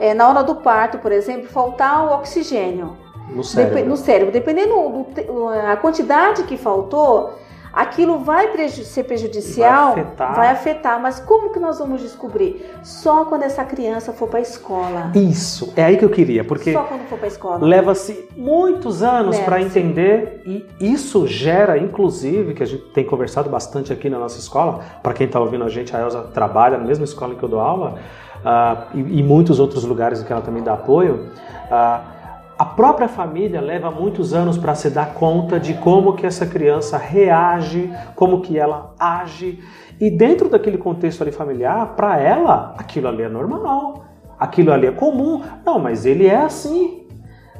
é, 0.00 0.12
na 0.12 0.28
hora 0.28 0.42
do 0.42 0.56
parto, 0.56 0.98
por 0.98 1.12
exemplo, 1.12 1.46
faltar 1.50 2.04
o 2.04 2.14
oxigênio. 2.16 2.96
No 3.32 3.44
cérebro. 3.44 3.76
Dep 3.76 3.88
no 3.88 3.96
cérebro. 3.96 4.32
Dependendo 4.32 5.06
da 5.62 5.76
quantidade 5.76 6.42
que 6.42 6.56
faltou, 6.56 7.32
aquilo 7.76 8.20
vai 8.20 8.48
preju 8.48 8.82
ser 8.84 9.04
prejudicial, 9.04 9.92
vai 9.92 10.02
afetar. 10.02 10.34
vai 10.34 10.48
afetar. 10.48 11.02
Mas 11.02 11.20
como 11.20 11.52
que 11.52 11.60
nós 11.60 11.78
vamos 11.78 12.00
descobrir? 12.00 12.64
Só 12.82 13.26
quando 13.26 13.42
essa 13.42 13.62
criança 13.64 14.14
for 14.14 14.28
para 14.28 14.38
a 14.38 14.42
escola. 14.42 15.12
Isso, 15.14 15.74
é 15.76 15.84
aí 15.84 15.98
que 15.98 16.04
eu 16.04 16.08
queria, 16.08 16.42
porque 16.42 16.72
só 16.72 16.84
quando 16.84 17.06
for 17.06 17.18
para 17.18 17.26
a 17.26 17.28
escola. 17.28 17.66
Leva-se 17.66 18.28
muitos 18.34 19.02
anos 19.02 19.38
para 19.40 19.60
entender 19.60 20.40
e 20.46 20.66
isso 20.80 21.26
gera, 21.26 21.76
inclusive, 21.76 22.54
que 22.54 22.62
a 22.62 22.66
gente 22.66 22.84
tem 22.86 23.04
conversado 23.04 23.50
bastante 23.50 23.92
aqui 23.92 24.08
na 24.08 24.18
nossa 24.18 24.38
escola. 24.38 24.80
Para 25.02 25.12
quem 25.12 25.26
está 25.26 25.38
ouvindo 25.38 25.64
a 25.64 25.68
gente, 25.68 25.94
a 25.94 26.00
Elsa 26.00 26.22
trabalha 26.22 26.78
na 26.78 26.84
mesma 26.84 27.04
escola 27.04 27.34
em 27.34 27.36
que 27.36 27.42
eu 27.42 27.48
dou 27.48 27.60
aula 27.60 27.96
uh, 28.36 28.86
e, 28.94 29.18
e 29.18 29.22
muitos 29.22 29.60
outros 29.60 29.84
lugares 29.84 30.22
em 30.22 30.24
que 30.24 30.32
ela 30.32 30.40
também 30.40 30.62
dá 30.62 30.72
apoio. 30.72 31.28
Uh, 31.70 32.15
a 32.58 32.64
própria 32.64 33.08
família 33.08 33.60
leva 33.60 33.90
muitos 33.90 34.32
anos 34.32 34.56
para 34.56 34.74
se 34.74 34.88
dar 34.88 35.12
conta 35.12 35.60
de 35.60 35.74
como 35.74 36.14
que 36.14 36.26
essa 36.26 36.46
criança 36.46 36.96
reage, 36.96 37.92
como 38.14 38.40
que 38.40 38.58
ela 38.58 38.94
age. 38.98 39.62
E 40.00 40.10
dentro 40.10 40.48
daquele 40.48 40.78
contexto 40.78 41.22
ali 41.22 41.32
familiar, 41.32 41.94
para 41.96 42.18
ela, 42.18 42.74
aquilo 42.78 43.08
ali 43.08 43.22
é 43.22 43.28
normal. 43.28 44.06
Aquilo 44.38 44.72
ali 44.72 44.86
é 44.86 44.92
comum. 44.92 45.42
Não, 45.64 45.78
mas 45.78 46.06
ele 46.06 46.26
é 46.26 46.36
assim. 46.36 47.06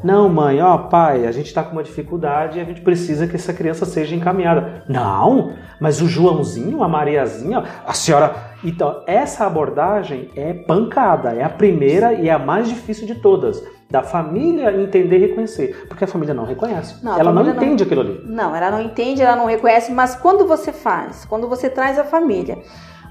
Não, 0.02 0.28
mãe, 0.28 0.60
ó, 0.60 0.76
pai, 0.76 1.26
a 1.26 1.32
gente 1.32 1.46
está 1.46 1.62
com 1.62 1.72
uma 1.72 1.82
dificuldade 1.82 2.58
e 2.58 2.60
a 2.60 2.64
gente 2.64 2.80
precisa 2.80 3.26
que 3.26 3.36
essa 3.36 3.52
criança 3.52 3.84
seja 3.84 4.14
encaminhada. 4.14 4.84
Não, 4.88 5.54
mas 5.80 6.00
o 6.00 6.06
Joãozinho, 6.06 6.82
a 6.82 6.88
Mariazinha, 6.88 7.64
a 7.86 7.92
senhora. 7.92 8.34
Então, 8.62 9.02
essa 9.06 9.46
abordagem 9.46 10.30
é 10.36 10.52
pancada, 10.52 11.32
é 11.32 11.42
a 11.42 11.48
primeira 11.48 12.12
e 12.12 12.28
é 12.28 12.32
a 12.32 12.38
mais 12.38 12.68
difícil 12.68 13.06
de 13.06 13.14
todas. 13.16 13.62
Da 13.88 14.02
família 14.02 14.72
entender 14.72 15.18
e 15.18 15.28
reconhecer. 15.28 15.86
Porque 15.88 16.04
a 16.04 16.08
família 16.08 16.34
não 16.34 16.44
reconhece. 16.44 17.04
Não, 17.04 17.18
ela 17.18 17.32
não 17.32 17.48
entende 17.48 17.84
não, 17.84 17.86
aquilo 17.86 18.00
ali. 18.00 18.20
Não, 18.24 18.56
ela 18.56 18.70
não 18.70 18.80
entende, 18.80 19.22
ela 19.22 19.36
não 19.36 19.46
reconhece, 19.46 19.92
mas 19.92 20.16
quando 20.16 20.46
você 20.46 20.72
faz, 20.72 21.24
quando 21.24 21.48
você 21.48 21.70
traz 21.70 21.98
a 21.98 22.04
família. 22.04 22.58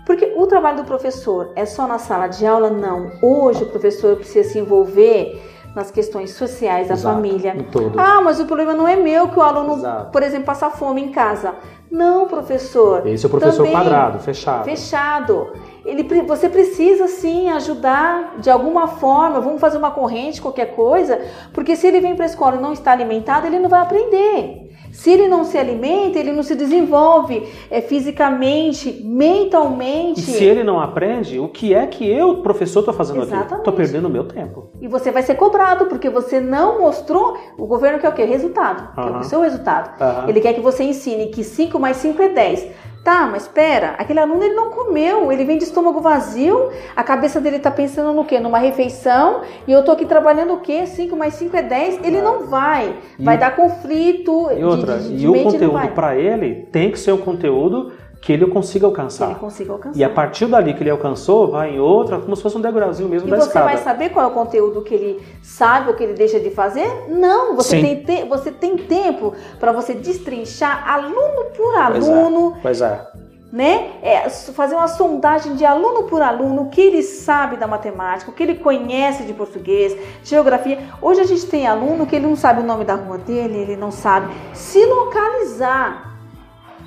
Porque 0.05 0.33
o 0.35 0.45
trabalho 0.45 0.77
do 0.77 0.83
professor 0.83 1.51
é 1.55 1.65
só 1.65 1.87
na 1.87 1.97
sala 1.97 2.27
de 2.27 2.45
aula? 2.45 2.69
Não. 2.69 3.11
Hoje 3.21 3.63
o 3.63 3.67
professor 3.67 4.17
precisa 4.17 4.49
se 4.49 4.59
envolver 4.59 5.54
nas 5.75 5.91
questões 5.91 6.31
sociais 6.31 6.87
da 6.87 6.93
Exato, 6.93 7.15
família. 7.15 7.55
Ah, 7.97 8.21
mas 8.21 8.39
o 8.39 8.45
problema 8.45 8.73
não 8.73 8.87
é 8.87 8.95
meu 8.95 9.27
que 9.27 9.37
o 9.37 9.41
aluno, 9.41 9.73
Exato. 9.73 10.11
por 10.11 10.23
exemplo, 10.23 10.45
passa 10.45 10.69
fome 10.69 11.03
em 11.03 11.11
casa. 11.11 11.53
Não, 11.91 12.27
professor. 12.27 13.05
Esse 13.05 13.25
é 13.25 13.27
o 13.27 13.29
professor 13.29 13.57
também, 13.57 13.73
quadrado, 13.73 14.19
fechado. 14.19 14.63
Fechado. 14.63 15.53
Ele, 15.85 16.03
você 16.23 16.49
precisa 16.49 17.07
sim 17.07 17.49
ajudar 17.51 18.37
de 18.39 18.49
alguma 18.49 18.87
forma. 18.87 19.39
Vamos 19.39 19.61
fazer 19.61 19.77
uma 19.77 19.91
corrente, 19.91 20.41
qualquer 20.41 20.75
coisa, 20.75 21.21
porque 21.53 21.75
se 21.75 21.85
ele 21.85 21.99
vem 21.99 22.15
para 22.15 22.25
a 22.25 22.27
escola 22.27 22.55
e 22.55 22.61
não 22.61 22.73
está 22.73 22.91
alimentado, 22.91 23.45
ele 23.45 23.59
não 23.59 23.69
vai 23.69 23.81
aprender. 23.81 24.71
Se 24.95 25.11
ele 25.11 25.27
não 25.27 25.43
se 25.43 25.57
alimenta, 25.57 26.17
ele 26.17 26.31
não 26.31 26.41
se 26.41 26.55
desenvolve 26.55 27.45
é, 27.69 27.81
fisicamente, 27.81 29.01
mentalmente. 29.03 30.21
E 30.21 30.23
se 30.23 30.43
ele 30.43 30.63
não 30.63 30.79
aprende, 30.79 31.37
o 31.37 31.49
que 31.49 31.73
é 31.73 31.85
que 31.85 32.09
eu, 32.09 32.37
professor, 32.37 32.79
estou 32.79 32.93
fazendo 32.93 33.21
Exatamente. 33.21 33.45
aqui? 33.45 33.55
Estou 33.55 33.73
perdendo 33.73 34.05
o 34.05 34.09
meu 34.09 34.23
tempo. 34.23 34.69
E 34.81 34.87
você 34.87 35.11
vai 35.11 35.21
ser 35.21 35.35
cobrado, 35.35 35.87
porque 35.87 36.09
você 36.09 36.39
não 36.39 36.79
mostrou. 36.79 37.37
O 37.57 37.67
governo 37.67 37.99
quer 37.99 38.07
o 38.07 38.13
quê? 38.13 38.23
Resultado. 38.23 38.97
Uhum. 38.97 39.05
Quer 39.05 39.19
o 39.19 39.23
seu 39.23 39.41
resultado. 39.41 40.01
Uhum. 40.01 40.29
Ele 40.29 40.39
quer 40.39 40.53
que 40.53 40.61
você 40.61 40.85
ensine 40.85 41.27
que 41.27 41.43
5 41.43 41.77
mais 41.77 41.97
5 41.97 42.21
é 42.21 42.29
10. 42.29 42.67
Tá, 43.05 43.29
mas 43.31 43.43
espera, 43.43 43.89
aquele 43.99 44.19
aluno 44.19 44.43
ele 44.43 44.55
não 44.55 44.71
comeu, 44.71 45.31
ele 45.31 45.45
vem 45.45 45.59
de 45.59 45.63
estômago 45.63 46.01
vazio, 46.01 46.71
a 46.95 47.03
cabeça 47.03 47.39
dele 47.39 47.59
tá 47.59 47.69
pensando 47.69 48.11
no 48.11 48.25
quê? 48.25 48.39
Numa 48.39 48.57
refeição, 48.57 49.41
e 49.67 49.71
eu 49.71 49.83
tô 49.83 49.91
aqui 49.91 50.07
trabalhando 50.07 50.53
o 50.53 50.59
quê? 50.59 50.87
5 50.87 51.15
mais 51.15 51.35
5 51.35 51.55
é 51.55 51.61
10, 51.61 51.99
ele 52.03 52.19
não 52.19 52.47
vai. 52.47 52.95
Vai 53.19 53.37
dar 53.37 53.55
conflito. 53.55 54.49
E 54.57 54.63
outra, 54.63 54.97
de, 54.97 55.09
de, 55.09 55.17
de 55.17 55.23
e 55.23 55.27
o 55.27 55.43
conteúdo 55.43 55.87
para 55.89 56.17
ele 56.17 56.67
tem 56.71 56.89
que 56.89 56.97
ser 56.97 57.11
um 57.11 57.19
conteúdo 57.19 57.91
que 58.25 58.33
ele 58.33 58.47
consiga 58.47 58.87
alcançar. 58.87 59.29
ele 59.29 59.35
consiga 59.35 59.73
alcançar. 59.73 59.99
E 59.99 60.03
a 60.03 60.09
partir 60.09 60.47
dali 60.47 60.73
que 60.73 60.81
ele 60.81 60.89
alcançou, 60.89 61.51
vai 61.51 61.75
em 61.75 61.79
outra, 61.79 62.17
como 62.17 62.35
se 62.35 62.41
fosse 62.41 62.57
um 62.57 62.61
degrauzinho 62.61 63.07
mesmo 63.07 63.27
e 63.27 63.31
da 63.31 63.37
escada. 63.37 63.67
E 63.67 63.69
você 63.69 63.75
vai 63.75 63.83
saber 63.83 64.09
qual 64.09 64.25
é 64.25 64.27
o 64.27 64.31
conteúdo 64.31 64.81
que 64.81 64.95
ele 64.95 65.23
sabe 65.43 65.89
ou 65.89 65.95
que 65.95 66.03
ele 66.03 66.13
deixa 66.13 66.39
de 66.39 66.49
fazer? 66.49 67.05
Não, 67.07 67.55
você, 67.55 67.79
tem, 67.79 68.03
te, 68.03 68.23
você 68.23 68.51
tem 68.51 68.77
tempo 68.77 69.35
para 69.59 69.71
você 69.71 69.93
destrinchar 69.93 70.89
aluno 70.91 71.51
por 71.55 71.75
aluno. 71.75 72.57
Pois 72.63 72.81
é. 72.81 72.87
Pois 72.87 73.21
é. 73.21 73.25
Né? 73.53 73.91
É, 74.01 74.27
fazer 74.27 74.73
uma 74.73 74.87
sondagem 74.87 75.55
de 75.55 75.63
aluno 75.63 76.05
por 76.05 76.23
aluno, 76.23 76.63
o 76.63 76.69
que 76.69 76.81
ele 76.81 77.03
sabe 77.03 77.57
da 77.57 77.67
matemática, 77.67 78.31
o 78.31 78.33
que 78.33 78.41
ele 78.41 78.55
conhece 78.55 79.23
de 79.23 79.33
português, 79.33 79.95
geografia. 80.23 80.79
Hoje 80.99 81.21
a 81.21 81.25
gente 81.25 81.45
tem 81.45 81.67
aluno 81.67 82.07
que 82.07 82.15
ele 82.15 82.25
não 82.25 82.35
sabe 82.35 82.61
o 82.61 82.65
nome 82.65 82.85
da 82.85 82.95
rua 82.95 83.19
dele, 83.19 83.59
ele 83.59 83.75
não 83.75 83.91
sabe 83.91 84.33
se 84.51 84.83
localizar. 84.83 86.14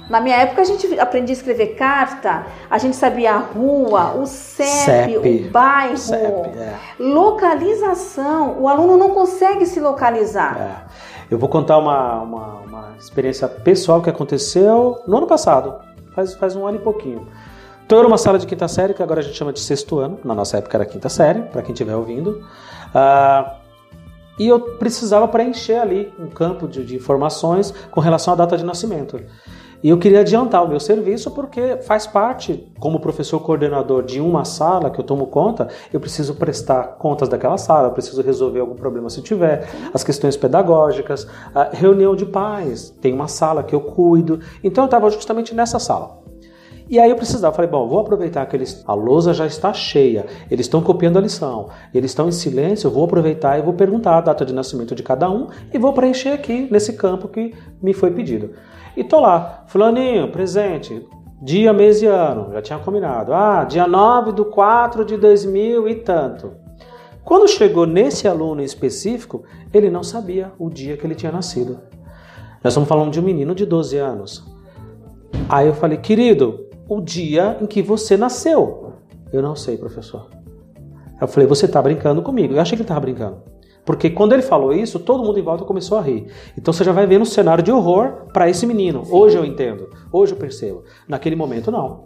Na 0.09 0.21
minha 0.21 0.37
época 0.37 0.63
a 0.63 0.65
gente 0.65 0.99
aprendia 0.99 1.35
a 1.35 1.37
escrever 1.37 1.75
carta, 1.75 2.47
a 2.71 2.79
gente 2.79 2.97
sabia 2.97 3.35
a 3.35 3.39
rua, 3.39 4.15
o 4.15 4.27
CEP, 4.27 4.69
CEP 4.69 5.47
o 5.49 5.51
bairro, 5.51 5.99
CEP, 5.99 6.59
é. 6.59 6.77
localização. 6.99 8.59
O 8.59 8.69
aluno 8.69 8.97
não 8.97 9.11
consegue 9.11 9.67
se 9.67 9.79
localizar. 9.81 10.59
É. 10.59 11.09
Eu 11.31 11.39
vou 11.39 11.49
contar 11.49 11.77
uma, 11.77 12.23
uma, 12.23 12.47
uma, 12.61 12.95
experiência 12.99 13.47
pessoal 13.47 14.01
que 14.01 14.09
aconteceu 14.09 15.03
no 15.07 15.19
ano 15.19 15.27
passado, 15.27 15.75
faz, 16.15 16.35
faz 16.35 16.57
um 16.57 16.67
ano 16.67 16.79
e 16.79 16.81
pouquinho. 16.81 17.29
Então, 17.85 17.99
era 17.99 18.07
uma 18.07 18.19
sala 18.19 18.39
de 18.39 18.47
quinta 18.47 18.69
série, 18.69 18.93
que 18.93 19.03
agora 19.03 19.21
a 19.21 19.23
gente 19.23 19.37
chama 19.37 19.53
de 19.53 19.61
sexto 19.61 19.99
ano, 19.99 20.19
na 20.25 20.35
nossa 20.35 20.59
época 20.59 20.77
era 20.77 20.85
quinta 20.85 21.09
série, 21.09 21.43
para 21.43 21.63
quem 21.63 21.73
estiver 21.73 21.95
ouvindo. 21.95 22.45
Uh, 22.95 23.51
e 24.39 24.47
eu 24.47 24.61
precisava 24.77 25.27
preencher 25.27 25.77
ali 25.77 26.13
um 26.19 26.29
campo 26.29 26.69
de, 26.69 26.85
de 26.85 26.97
informações 26.97 27.75
com 27.91 28.01
relação 28.01 28.35
à 28.35 28.37
data 28.37 28.57
de 28.57 28.65
nascimento. 28.65 29.21
E 29.83 29.91
eu 29.91 29.99
queria 29.99 30.21
adiantar 30.21 30.65
o 30.65 30.69
meu 30.69 30.81
serviço 30.81 31.31
porque 31.31 31.77
faz 31.83 32.05
parte, 32.05 32.69
como 32.81 32.99
professor 32.99 33.39
coordenador 33.39 34.03
de 34.03 34.21
uma 34.21 34.45
sala 34.45 34.91
que 34.91 34.99
eu 34.99 35.05
tomo 35.05 35.27
conta, 35.29 35.69
eu 35.93 36.01
preciso 36.01 36.35
prestar 36.35 36.97
contas 36.99 37.29
daquela 37.29 37.57
sala, 37.57 37.89
eu 37.89 37.93
preciso 37.93 38.21
resolver 38.21 38.59
algum 38.59 38.75
problema 38.75 39.09
se 39.09 39.23
tiver, 39.23 39.69
as 39.95 40.03
questões 40.03 40.37
pedagógicas, 40.37 41.29
reunião 41.73 42.17
de 42.17 42.27
pais, 42.27 42.91
tem 43.01 43.15
uma 43.15 43.29
sala 43.29 43.63
que 43.63 43.75
eu 43.75 43.81
cuido. 43.81 44.41
Então 44.65 44.83
eu 44.85 44.87
estava 44.87 45.09
justamente 45.11 45.55
nessa 45.55 45.79
sala. 45.79 46.19
E 46.91 46.99
aí 46.99 47.11
eu 47.11 47.17
precisava, 47.17 47.55
falei, 47.55 47.71
bom, 47.71 47.87
vou 47.87 47.99
aproveitar 47.99 48.47
que 48.47 48.57
eles, 48.57 48.83
a 48.87 48.95
lousa 48.95 49.35
já 49.35 49.47
está 49.47 49.75
cheia, 49.75 50.25
eles 50.51 50.65
estão 50.65 50.81
copiando 50.81 51.19
a 51.19 51.21
lição, 51.21 51.69
eles 51.93 52.13
estão 52.13 52.29
em 52.29 52.33
silêncio, 52.33 52.87
eu 52.87 52.91
vou 52.91 53.05
aproveitar 53.05 53.59
e 53.59 53.63
vou 53.63 53.75
perguntar 53.75 54.17
a 54.17 54.21
data 54.23 54.43
de 54.43 54.55
nascimento 54.55 54.95
de 54.95 55.03
cada 55.03 55.31
um 55.31 55.49
e 55.73 55.79
vou 55.79 55.93
preencher 55.93 56.31
aqui 56.31 56.67
nesse 56.71 56.95
campo 56.95 57.29
que 57.29 57.55
me 57.83 57.93
foi 57.93 58.11
pedido. 58.11 58.55
E 58.99 59.05
tô 59.05 59.21
lá, 59.21 59.63
fulaninho, 59.69 60.27
presente, 60.33 61.09
dia, 61.41 61.73
mês 61.73 62.03
e 62.03 62.07
ano, 62.07 62.53
já 62.53 62.61
tinha 62.61 62.79
combinado. 62.81 63.33
Ah, 63.33 63.63
dia 63.63 63.87
9 63.87 64.33
do 64.33 64.45
4 64.47 65.05
de 65.05 65.17
2000 65.17 65.89
e 65.89 65.95
tanto. 65.95 66.55
Quando 67.23 67.47
chegou 67.47 67.87
nesse 67.87 68.27
aluno 68.27 68.61
específico, 68.61 69.45
ele 69.73 69.89
não 69.89 70.03
sabia 70.03 70.51
o 70.59 70.69
dia 70.69 70.97
que 70.97 71.07
ele 71.07 71.15
tinha 71.15 71.31
nascido. 71.31 71.79
Nós 72.65 72.73
estamos 72.73 72.89
falando 72.89 73.13
de 73.13 73.21
um 73.21 73.23
menino 73.23 73.55
de 73.55 73.65
12 73.65 73.97
anos. 73.99 74.45
Aí 75.49 75.69
eu 75.69 75.75
falei, 75.75 75.99
querido, 75.99 76.67
o 76.89 77.01
dia 77.01 77.57
em 77.61 77.67
que 77.67 77.81
você 77.81 78.17
nasceu. 78.17 78.95
Eu 79.33 79.41
não 79.41 79.55
sei, 79.55 79.77
professor. 79.77 80.29
Eu 81.21 81.29
falei, 81.29 81.49
você 81.49 81.67
está 81.67 81.81
brincando 81.81 82.21
comigo. 82.21 82.53
Eu 82.53 82.61
achei 82.61 82.75
que 82.75 82.83
ele 82.83 82.85
estava 82.85 82.99
brincando. 82.99 83.45
Porque 83.89 84.11
quando 84.11 84.35
ele 84.35 84.43
falou 84.43 84.75
isso, 84.75 84.99
todo 84.99 85.25
mundo 85.25 85.39
em 85.39 85.43
volta 85.43 85.65
começou 85.65 85.97
a 85.97 86.03
rir. 86.03 86.27
Então 86.59 86.75
você 86.75 86.85
já 86.85 86.93
vai 86.93 87.07
ver 87.07 87.19
um 87.19 87.25
cenário 87.25 87.65
de 87.65 87.73
horror 87.73 88.27
para 88.35 88.47
esse 88.47 88.67
menino. 88.67 89.03
Sim. 89.03 89.15
Hoje 89.15 89.39
eu 89.39 89.47
entendo, 89.47 89.89
hoje 90.13 90.35
eu 90.35 90.37
percebo. 90.37 90.85
Naquele 91.09 91.35
momento, 91.35 91.71
não. 91.71 92.05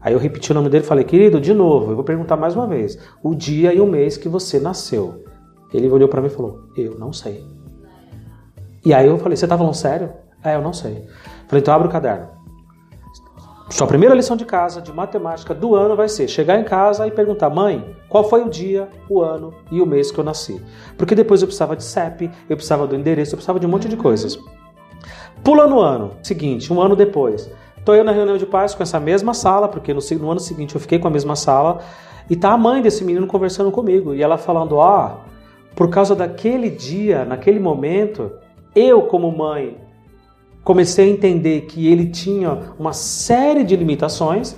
Aí 0.00 0.14
eu 0.14 0.18
repeti 0.18 0.50
o 0.50 0.54
nome 0.54 0.70
dele 0.70 0.84
e 0.84 0.86
falei, 0.86 1.04
querido, 1.04 1.38
de 1.38 1.52
novo, 1.52 1.92
eu 1.92 1.96
vou 1.96 2.02
perguntar 2.02 2.38
mais 2.38 2.56
uma 2.56 2.66
vez. 2.66 2.98
O 3.22 3.34
dia 3.34 3.74
e 3.74 3.78
o 3.78 3.86
mês 3.86 4.16
que 4.16 4.26
você 4.26 4.58
nasceu. 4.58 5.22
Ele 5.70 5.86
olhou 5.90 6.08
para 6.08 6.22
mim 6.22 6.28
e 6.28 6.30
falou, 6.30 6.60
eu 6.74 6.98
não 6.98 7.12
sei. 7.12 7.44
E 8.82 8.94
aí 8.94 9.06
eu 9.06 9.18
falei, 9.18 9.36
você 9.36 9.46
tá 9.46 9.58
falando 9.58 9.74
sério? 9.74 10.10
É, 10.42 10.54
eu 10.54 10.62
não 10.62 10.72
sei. 10.72 11.04
Falei, 11.46 11.60
então 11.60 11.74
abre 11.74 11.88
o 11.88 11.90
caderno. 11.90 12.28
Sua 13.70 13.86
primeira 13.86 14.14
lição 14.14 14.34
de 14.34 14.46
casa 14.46 14.80
de 14.80 14.90
matemática 14.92 15.54
do 15.54 15.74
ano 15.74 15.94
vai 15.94 16.08
ser 16.08 16.26
chegar 16.26 16.58
em 16.58 16.64
casa 16.64 17.06
e 17.06 17.10
perguntar: 17.10 17.50
mãe, 17.50 17.94
qual 18.08 18.24
foi 18.24 18.42
o 18.42 18.48
dia, 18.48 18.88
o 19.10 19.20
ano 19.20 19.52
e 19.70 19.82
o 19.82 19.86
mês 19.86 20.10
que 20.10 20.18
eu 20.18 20.24
nasci? 20.24 20.60
Porque 20.96 21.14
depois 21.14 21.42
eu 21.42 21.46
precisava 21.46 21.76
de 21.76 21.84
CEP, 21.84 22.30
eu 22.48 22.56
precisava 22.56 22.86
do 22.86 22.96
endereço, 22.96 23.34
eu 23.34 23.36
precisava 23.36 23.60
de 23.60 23.66
um 23.66 23.68
monte 23.68 23.86
de 23.86 23.96
coisas. 23.96 24.38
Pula 25.44 25.66
no 25.66 25.80
ano 25.80 26.12
seguinte, 26.22 26.72
um 26.72 26.80
ano 26.80 26.96
depois. 26.96 27.50
Estou 27.76 27.94
eu 27.94 28.02
na 28.02 28.10
reunião 28.10 28.38
de 28.38 28.46
pais 28.46 28.74
com 28.74 28.82
essa 28.82 28.98
mesma 28.98 29.34
sala, 29.34 29.68
porque 29.68 29.92
no, 29.92 30.00
no, 30.18 30.30
ano 30.30 30.40
seguinte 30.40 30.74
eu 30.74 30.80
fiquei 30.80 30.98
com 30.98 31.08
a 31.08 31.10
mesma 31.10 31.36
sala, 31.36 31.80
e 32.28 32.34
tá 32.34 32.52
a 32.52 32.58
mãe 32.58 32.80
desse 32.80 33.04
menino 33.04 33.26
conversando 33.26 33.70
comigo, 33.70 34.14
e 34.14 34.22
ela 34.22 34.38
falando: 34.38 34.76
oh, 34.76 35.10
por 35.76 35.90
causa 35.90 36.14
daquele 36.14 36.70
dia, 36.70 37.26
naquele 37.26 37.60
momento, 37.60 38.32
eu, 38.74 39.02
como 39.02 39.30
mãe, 39.30 39.76
comecei 40.68 41.08
a 41.08 41.10
entender 41.10 41.62
que 41.62 41.90
ele 41.90 42.10
tinha 42.10 42.58
uma 42.78 42.92
série 42.92 43.64
de 43.64 43.74
limitações, 43.74 44.54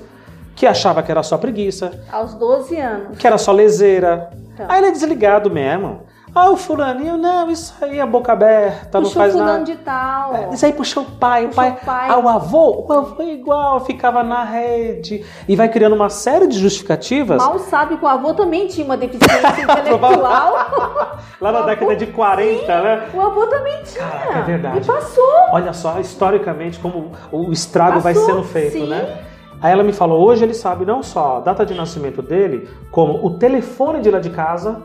que 0.57 0.67
achava 0.67 1.05
que 1.05 1.11
era 1.13 1.23
só 1.23 1.39
preguiça. 1.39 2.03
Aos 2.11 2.35
12 2.35 2.77
anos. 2.77 3.17
Que 3.17 3.29
era 3.29 3.39
só 3.39 3.53
leseira. 3.53 4.29
Então. 4.53 4.67
Aí 4.69 4.81
ele 4.81 4.89
é 4.89 4.91
desligado 4.91 5.49
mesmo. 5.49 6.01
Ah, 6.35 6.51
o 6.51 6.57
fulaninho, 6.57 7.17
não, 7.17 7.51
isso 7.51 7.75
aí 7.81 7.99
é 7.99 8.07
boca 8.07 8.33
aberta, 8.33 9.01
puxou 9.01 9.03
não 9.03 9.11
faz 9.11 9.33
fulano 9.33 9.53
nada. 9.53 9.65
de 9.65 9.77
tal. 9.77 10.35
É, 10.35 10.55
isso 10.55 10.65
aí 10.65 10.73
puxou 10.73 11.03
o 11.03 11.07
pai, 11.07 11.49
puxou 11.49 11.65
o 11.65 11.67
pai. 11.67 11.79
pai. 11.85 12.09
Ah, 12.11 12.19
o 12.19 12.29
avô, 12.29 12.85
o 12.87 12.93
avô 12.93 13.23
é 13.23 13.33
igual, 13.33 13.85
ficava 13.85 14.23
na 14.23 14.45
rede. 14.45 15.25
E 15.49 15.57
vai 15.57 15.69
criando 15.69 15.95
uma 15.95 16.09
série 16.09 16.47
de 16.47 16.59
justificativas. 16.59 17.43
Mal 17.43 17.59
sabe 17.59 17.97
que 17.97 18.05
o 18.05 18.09
avô 18.09 18.33
também 18.33 18.69
tinha 18.69 18.85
uma 18.85 18.97
deficiência 18.97 19.49
intelectual. 19.61 20.55
Lá 21.41 21.53
na 21.53 21.63
década 21.63 21.97
de 21.97 22.07
40, 22.07 22.61
sim, 22.61 22.67
né? 22.67 23.09
O 23.13 23.21
avô 23.21 23.47
também 23.47 23.83
tinha. 23.83 24.05
Caraca, 24.05 24.39
é 24.39 24.43
verdade. 24.43 24.79
E 24.79 24.85
passou. 24.85 25.25
Olha 25.53 25.73
só, 25.73 25.99
historicamente, 25.99 26.79
como 26.79 27.13
o 27.33 27.51
estrago 27.51 28.01
passou, 28.01 28.03
vai 28.03 28.15
sendo 28.15 28.45
feito, 28.45 28.73
sim. 28.73 28.87
né? 28.87 29.25
Aí 29.63 29.73
ela 29.73 29.83
me 29.83 29.93
falou, 29.93 30.27
hoje 30.27 30.43
ele 30.43 30.55
sabe 30.55 30.87
não 30.87 31.03
só 31.03 31.37
a 31.37 31.41
data 31.41 31.67
de 31.67 31.75
nascimento 31.75 32.23
dele, 32.23 32.69
como 32.91 33.25
o 33.25 33.31
telefone 33.37 34.01
de 34.01 34.11
lá 34.11 34.19
de 34.19 34.31
casa, 34.31 34.83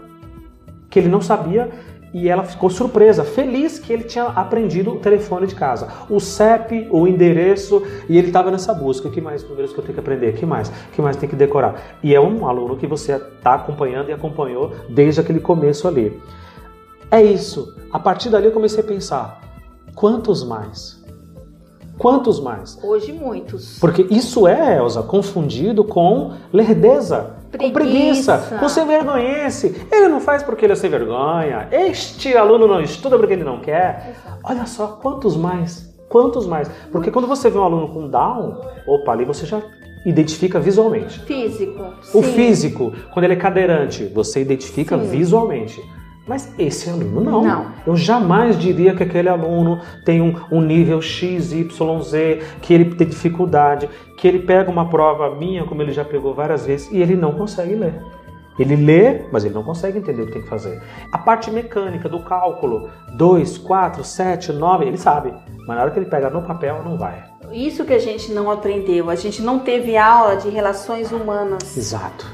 que 0.95 0.99
ele 0.99 1.09
não 1.09 1.19
sabia, 1.19 1.69
e 2.13 2.29
ela 2.29 2.45
ficou 2.45 2.69
surpresa, 2.69 3.25
feliz 3.25 3.77
que 3.77 3.91
ele 3.91 4.05
tinha 4.05 4.27
aprendido 4.27 4.93
o 4.93 4.95
telefone 4.95 5.45
de 5.45 5.53
casa, 5.53 5.89
o 6.09 6.21
CEP, 6.21 6.87
o 6.89 7.05
endereço, 7.05 7.83
e 8.07 8.17
ele 8.17 8.27
estava 8.27 8.49
nessa 8.49 8.73
busca. 8.73 9.09
O 9.09 9.11
que 9.11 9.19
mais 9.19 9.43
números 9.43 9.73
que 9.73 9.77
eu 9.77 9.83
tenho 9.83 9.93
que 9.93 9.99
aprender? 9.99 10.35
Que 10.35 10.45
mais? 10.45 10.71
Que 10.93 11.01
mais 11.01 11.17
tem 11.17 11.27
que 11.27 11.35
decorar? 11.35 11.97
E 12.01 12.15
é 12.15 12.21
um 12.21 12.47
aluno 12.47 12.77
que 12.77 12.87
você 12.87 13.11
está 13.11 13.55
acompanhando 13.55 14.07
e 14.07 14.13
acompanhou 14.13 14.71
desde 14.87 15.19
aquele 15.19 15.41
começo 15.41 15.85
ali. 15.85 16.17
É 17.11 17.21
isso. 17.21 17.75
A 17.91 17.99
partir 17.99 18.29
dali 18.29 18.45
eu 18.45 18.53
comecei 18.53 18.79
a 18.79 18.87
pensar: 18.87 19.41
quantos 19.93 20.45
mais? 20.45 21.03
Quantos 21.97 22.39
mais? 22.39 22.79
Hoje, 22.81 23.11
muitos. 23.11 23.79
Porque 23.79 24.07
isso 24.09 24.47
é, 24.47 24.77
Elza, 24.77 25.03
confundido 25.03 25.83
com 25.83 26.31
lerdeza, 26.53 27.34
preguiça. 27.57 28.37
com 28.37 28.39
preguiça, 28.39 28.57
com 28.59 28.69
sem 28.69 28.87
vergonhense. 28.87 29.87
Ele 29.91 30.07
não 30.07 30.19
faz 30.19 30.43
porque 30.43 30.65
ele 30.65 30.73
é 30.73 30.75
sem 30.75 30.89
vergonha. 30.89 31.67
Este 31.71 32.35
aluno 32.35 32.67
não 32.67 32.81
estuda 32.81 33.17
porque 33.17 33.33
ele 33.33 33.43
não 33.43 33.59
quer. 33.59 34.15
Exato. 34.17 34.39
Olha 34.43 34.65
só, 34.65 34.87
quantos 35.01 35.35
mais? 35.35 35.93
Quantos 36.09 36.45
mais? 36.45 36.69
Porque 36.91 37.11
quando 37.11 37.27
você 37.27 37.49
vê 37.49 37.57
um 37.57 37.63
aluno 37.63 37.89
com 37.89 38.07
Down, 38.07 38.61
opa, 38.87 39.11
ali 39.11 39.25
você 39.25 39.45
já 39.45 39.61
identifica 40.05 40.59
visualmente. 40.59 41.19
Físico. 41.21 41.83
O 42.13 42.23
sim. 42.23 42.33
físico, 42.33 42.93
quando 43.11 43.25
ele 43.25 43.33
é 43.33 43.37
cadeirante, 43.37 44.05
você 44.05 44.41
identifica 44.41 44.97
sim. 44.97 45.05
visualmente. 45.09 45.81
Mas 46.27 46.51
esse 46.57 46.89
aluno 46.89 47.21
não. 47.21 47.43
não. 47.43 47.71
Eu 47.85 47.95
jamais 47.95 48.57
diria 48.57 48.95
que 48.95 49.03
aquele 49.03 49.29
aluno 49.29 49.79
tem 50.03 50.21
um, 50.21 50.35
um 50.51 50.59
nível 50.59 51.01
X, 51.01 51.51
Y, 51.51 52.01
Z, 52.01 52.41
que 52.61 52.73
ele 52.73 52.95
tem 52.95 53.07
dificuldade, 53.07 53.87
que 54.17 54.27
ele 54.27 54.39
pega 54.39 54.71
uma 54.71 54.89
prova 54.89 55.35
minha, 55.35 55.65
como 55.65 55.81
ele 55.81 55.91
já 55.91 56.03
pegou 56.03 56.33
várias 56.33 56.65
vezes, 56.65 56.91
e 56.91 56.99
ele 56.99 57.15
não 57.15 57.33
consegue 57.33 57.75
ler. 57.75 58.01
Ele 58.57 58.75
lê, 58.75 59.25
mas 59.31 59.43
ele 59.43 59.53
não 59.53 59.63
consegue 59.63 59.99
entender 59.99 60.23
o 60.23 60.27
que 60.27 60.31
tem 60.31 60.41
que 60.41 60.47
fazer. 60.47 60.81
A 61.11 61.17
parte 61.17 61.51
mecânica 61.51 62.07
do 62.07 62.23
cálculo, 62.23 62.89
2, 63.17 63.57
4, 63.57 64.03
7, 64.03 64.53
9, 64.53 64.85
ele 64.85 64.97
sabe. 64.97 65.33
Mas 65.67 65.75
na 65.75 65.81
hora 65.81 65.91
que 65.91 65.99
ele 65.99 66.09
pega 66.09 66.29
no 66.29 66.41
papel, 66.41 66.81
não 66.83 66.97
vai. 66.97 67.21
Isso 67.51 67.83
que 67.83 67.93
a 67.93 67.99
gente 67.99 68.31
não 68.31 68.49
aprendeu, 68.49 69.09
a 69.09 69.15
gente 69.15 69.41
não 69.41 69.59
teve 69.59 69.97
aula 69.97 70.37
de 70.37 70.49
relações 70.49 71.11
humanas. 71.11 71.77
Exato. 71.77 72.25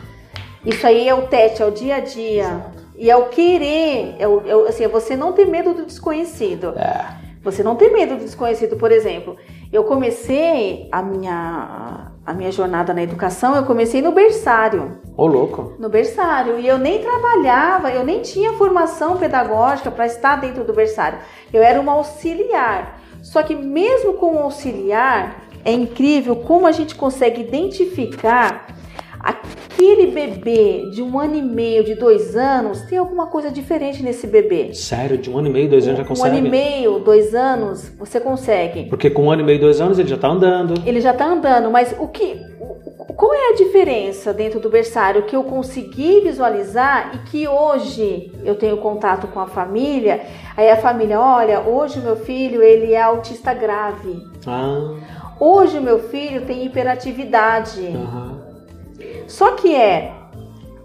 Isso 0.64 0.86
aí 0.86 1.10
é 1.10 1.14
o 1.14 1.24
teste, 1.24 1.64
é 1.64 1.66
o 1.66 1.72
dia 1.72 1.96
a 1.96 2.00
dia. 2.00 2.44
Exato. 2.44 2.81
E 3.02 3.10
é 3.10 3.18
o 3.18 3.30
querer, 3.30 4.16
é, 4.20 4.28
o, 4.28 4.44
é, 4.46 4.70
assim, 4.70 4.84
é 4.84 4.88
você 4.88 5.16
não 5.16 5.34
ter 5.34 5.46
medo 5.46 5.74
do 5.74 5.88
desconhecido. 5.88 6.76
É. 6.78 7.04
Você 7.42 7.64
não 7.64 7.76
ter 7.76 7.92
medo 7.92 8.16
do 8.16 8.24
desconhecido, 8.24 8.78
por 8.78 8.92
exemplo. 8.92 9.38
Eu 9.74 9.86
comecei 9.86 10.88
a 10.92 11.02
minha, 11.02 12.12
a 12.24 12.32
minha 12.32 12.52
jornada 12.52 12.94
na 12.94 13.02
educação, 13.02 13.56
eu 13.56 13.64
comecei 13.64 14.04
no 14.04 14.12
berçário. 14.12 15.00
Ô, 15.18 15.26
louco. 15.26 15.74
No 15.80 15.90
berçário. 15.90 16.60
E 16.60 16.68
eu 16.68 16.78
nem 16.78 17.02
trabalhava, 17.02 17.90
eu 17.90 18.04
nem 18.04 18.22
tinha 18.22 18.54
formação 18.54 19.18
pedagógica 19.18 19.90
para 19.90 20.06
estar 20.06 20.36
dentro 20.36 20.64
do 20.64 20.72
berçário. 20.72 21.18
Eu 21.52 21.64
era 21.64 21.82
uma 21.82 21.94
auxiliar. 21.94 23.02
Só 23.24 23.42
que 23.42 23.56
mesmo 23.56 24.14
como 24.14 24.38
auxiliar, 24.38 25.42
é 25.66 25.72
incrível 25.72 26.36
como 26.36 26.68
a 26.68 26.72
gente 26.72 26.94
consegue 26.94 27.42
identificar 27.42 28.68
aquele 29.24 30.08
bebê 30.08 30.90
de 30.92 31.02
um 31.02 31.20
ano 31.20 31.36
e 31.36 31.42
meio, 31.42 31.84
de 31.84 31.96
dois 31.96 32.36
anos, 32.36 32.82
tem 32.82 32.98
alguma 32.98 33.28
coisa 33.28 33.50
diferente 33.52 34.04
nesse 34.04 34.28
bebê. 34.28 34.74
Sério? 34.74 35.18
De 35.18 35.30
um 35.30 35.38
ano 35.38 35.48
e 35.48 35.52
meio, 35.52 35.70
dois 35.70 35.88
anos 35.88 36.00
já 36.00 36.06
consegue? 36.06 36.36
Um 36.36 36.38
ano 36.38 36.48
e 36.48 36.50
meio, 36.50 37.00
dois 37.00 37.36
anos, 37.36 37.90
você 37.98 38.20
consegue. 38.20 38.86
Porque 38.86 39.10
com 39.10 39.26
um 39.26 39.32
ano 39.32 39.42
e 39.42 39.46
meio, 39.46 39.60
dois 39.60 39.80
anos 39.80 40.00
ele 40.00 40.10
já 40.10 40.16
está 40.16 40.28
andando. 40.28 40.74
Ele 40.86 41.00
já 41.00 41.12
está 41.12 41.26
andando, 41.26 41.70
mas 41.70 41.96
o 42.00 42.08
que. 42.08 42.40
Qual 43.16 43.34
é 43.34 43.50
a 43.50 43.56
diferença 43.56 44.34
dentro 44.34 44.60
do 44.60 44.70
berçário 44.70 45.24
que 45.24 45.36
eu 45.36 45.44
consegui 45.44 46.22
visualizar 46.22 47.12
e 47.14 47.30
que 47.30 47.48
hoje 47.48 48.32
eu 48.44 48.56
tenho 48.56 48.78
contato 48.78 49.28
com 49.28 49.40
a 49.40 49.48
família? 49.48 50.22
Aí 50.58 50.70
a 50.70 50.78
família, 50.78 51.20
olha, 51.20 51.60
hoje 51.62 52.00
o 52.00 52.02
meu 52.02 52.16
filho 52.16 52.64
ele 52.64 52.94
é 52.94 53.02
autista 53.02 53.54
grave. 53.54 54.24
Ah. 54.48 54.96
Hoje 55.40 55.78
o 55.78 55.82
meu 55.82 56.00
filho 56.00 56.46
tem 56.46 56.66
hiperatividade. 56.66 57.82
Uhum. 57.82 58.31
Só 59.32 59.52
que 59.52 59.74
é 59.74 60.12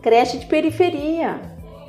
creche 0.00 0.38
de 0.38 0.46
periferia. 0.46 1.40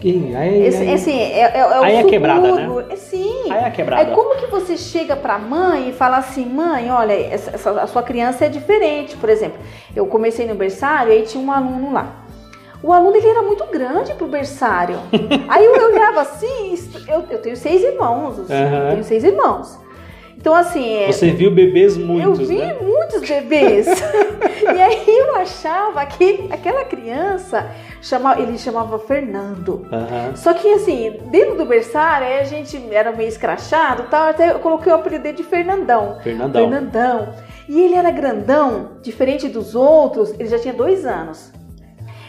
E 0.01 0.35
aí, 0.35 0.63
Esse, 0.63 0.81
aí, 0.81 0.93
assim, 0.93 1.19
é, 1.19 1.39
é, 1.39 1.57
é 1.57 1.85
aí 1.85 1.95
é 1.95 2.03
quebrada, 2.03 2.55
né? 2.55 2.85
É, 2.89 2.95
sim. 2.95 3.51
Aí 3.51 3.63
é 3.63 3.69
quebrada. 3.71 4.01
É 4.03 4.13
como 4.13 4.35
que 4.35 4.47
você 4.47 4.77
chega 4.77 5.15
pra 5.15 5.39
mãe 5.39 5.89
e 5.89 5.93
fala 5.93 6.17
assim, 6.17 6.45
mãe, 6.45 6.91
olha, 6.91 7.13
essa, 7.13 7.51
essa, 7.51 7.71
a 7.81 7.87
sua 7.87 8.03
criança 8.03 8.45
é 8.45 8.49
diferente. 8.49 9.15
Por 9.17 9.29
exemplo, 9.29 9.59
eu 9.95 10.05
comecei 10.07 10.47
no 10.47 10.55
berçário 10.55 11.11
e 11.11 11.17
aí 11.17 11.23
tinha 11.23 11.43
um 11.43 11.51
aluno 11.51 11.93
lá. 11.93 12.25
O 12.81 12.91
aluno 12.91 13.15
ele 13.15 13.27
era 13.27 13.41
muito 13.41 13.65
grande 13.65 14.13
pro 14.13 14.27
berçário. 14.27 14.99
aí 15.47 15.65
eu 15.65 15.73
olhava 15.73 16.21
assim, 16.21 16.75
eu, 17.07 17.23
eu 17.29 17.39
tenho 17.39 17.55
seis 17.55 17.83
irmãos, 17.83 18.39
assim, 18.39 18.53
uhum. 18.53 18.77
eu 18.77 18.89
tenho 18.91 19.03
seis 19.03 19.23
irmãos. 19.23 19.79
Então, 20.37 20.53
assim. 20.53 20.93
É, 20.93 21.11
Você 21.11 21.31
viu 21.31 21.51
bebês 21.51 21.97
muitos? 21.97 22.39
Eu 22.39 22.45
vi 22.45 22.57
né? 22.57 22.75
muitos 22.79 23.27
bebês. 23.27 23.87
e 24.63 24.81
aí 24.81 25.05
eu 25.07 25.35
achava 25.35 26.05
que 26.05 26.47
aquela 26.51 26.85
criança, 26.85 27.69
chamava, 28.01 28.41
ele 28.41 28.57
chamava 28.57 28.99
Fernando. 28.99 29.87
Uhum. 29.91 30.35
Só 30.35 30.53
que, 30.53 30.71
assim, 30.73 31.19
dentro 31.31 31.57
do 31.57 31.65
berçário, 31.65 32.27
a 32.39 32.43
gente 32.43 32.81
era 32.91 33.11
meio 33.11 33.27
escrachado 33.27 34.03
tal, 34.09 34.29
até 34.29 34.51
eu 34.51 34.59
coloquei 34.59 34.91
o 34.91 34.95
apelido 34.95 35.33
de 35.33 35.43
Fernandão. 35.43 36.17
Fernandão. 36.23 36.61
Fernandão. 36.61 37.33
E 37.67 37.81
ele 37.81 37.95
era 37.95 38.11
grandão, 38.11 38.91
diferente 39.01 39.49
dos 39.49 39.75
outros, 39.75 40.33
ele 40.39 40.47
já 40.47 40.57
tinha 40.57 40.73
dois 40.73 41.05
anos. 41.05 41.51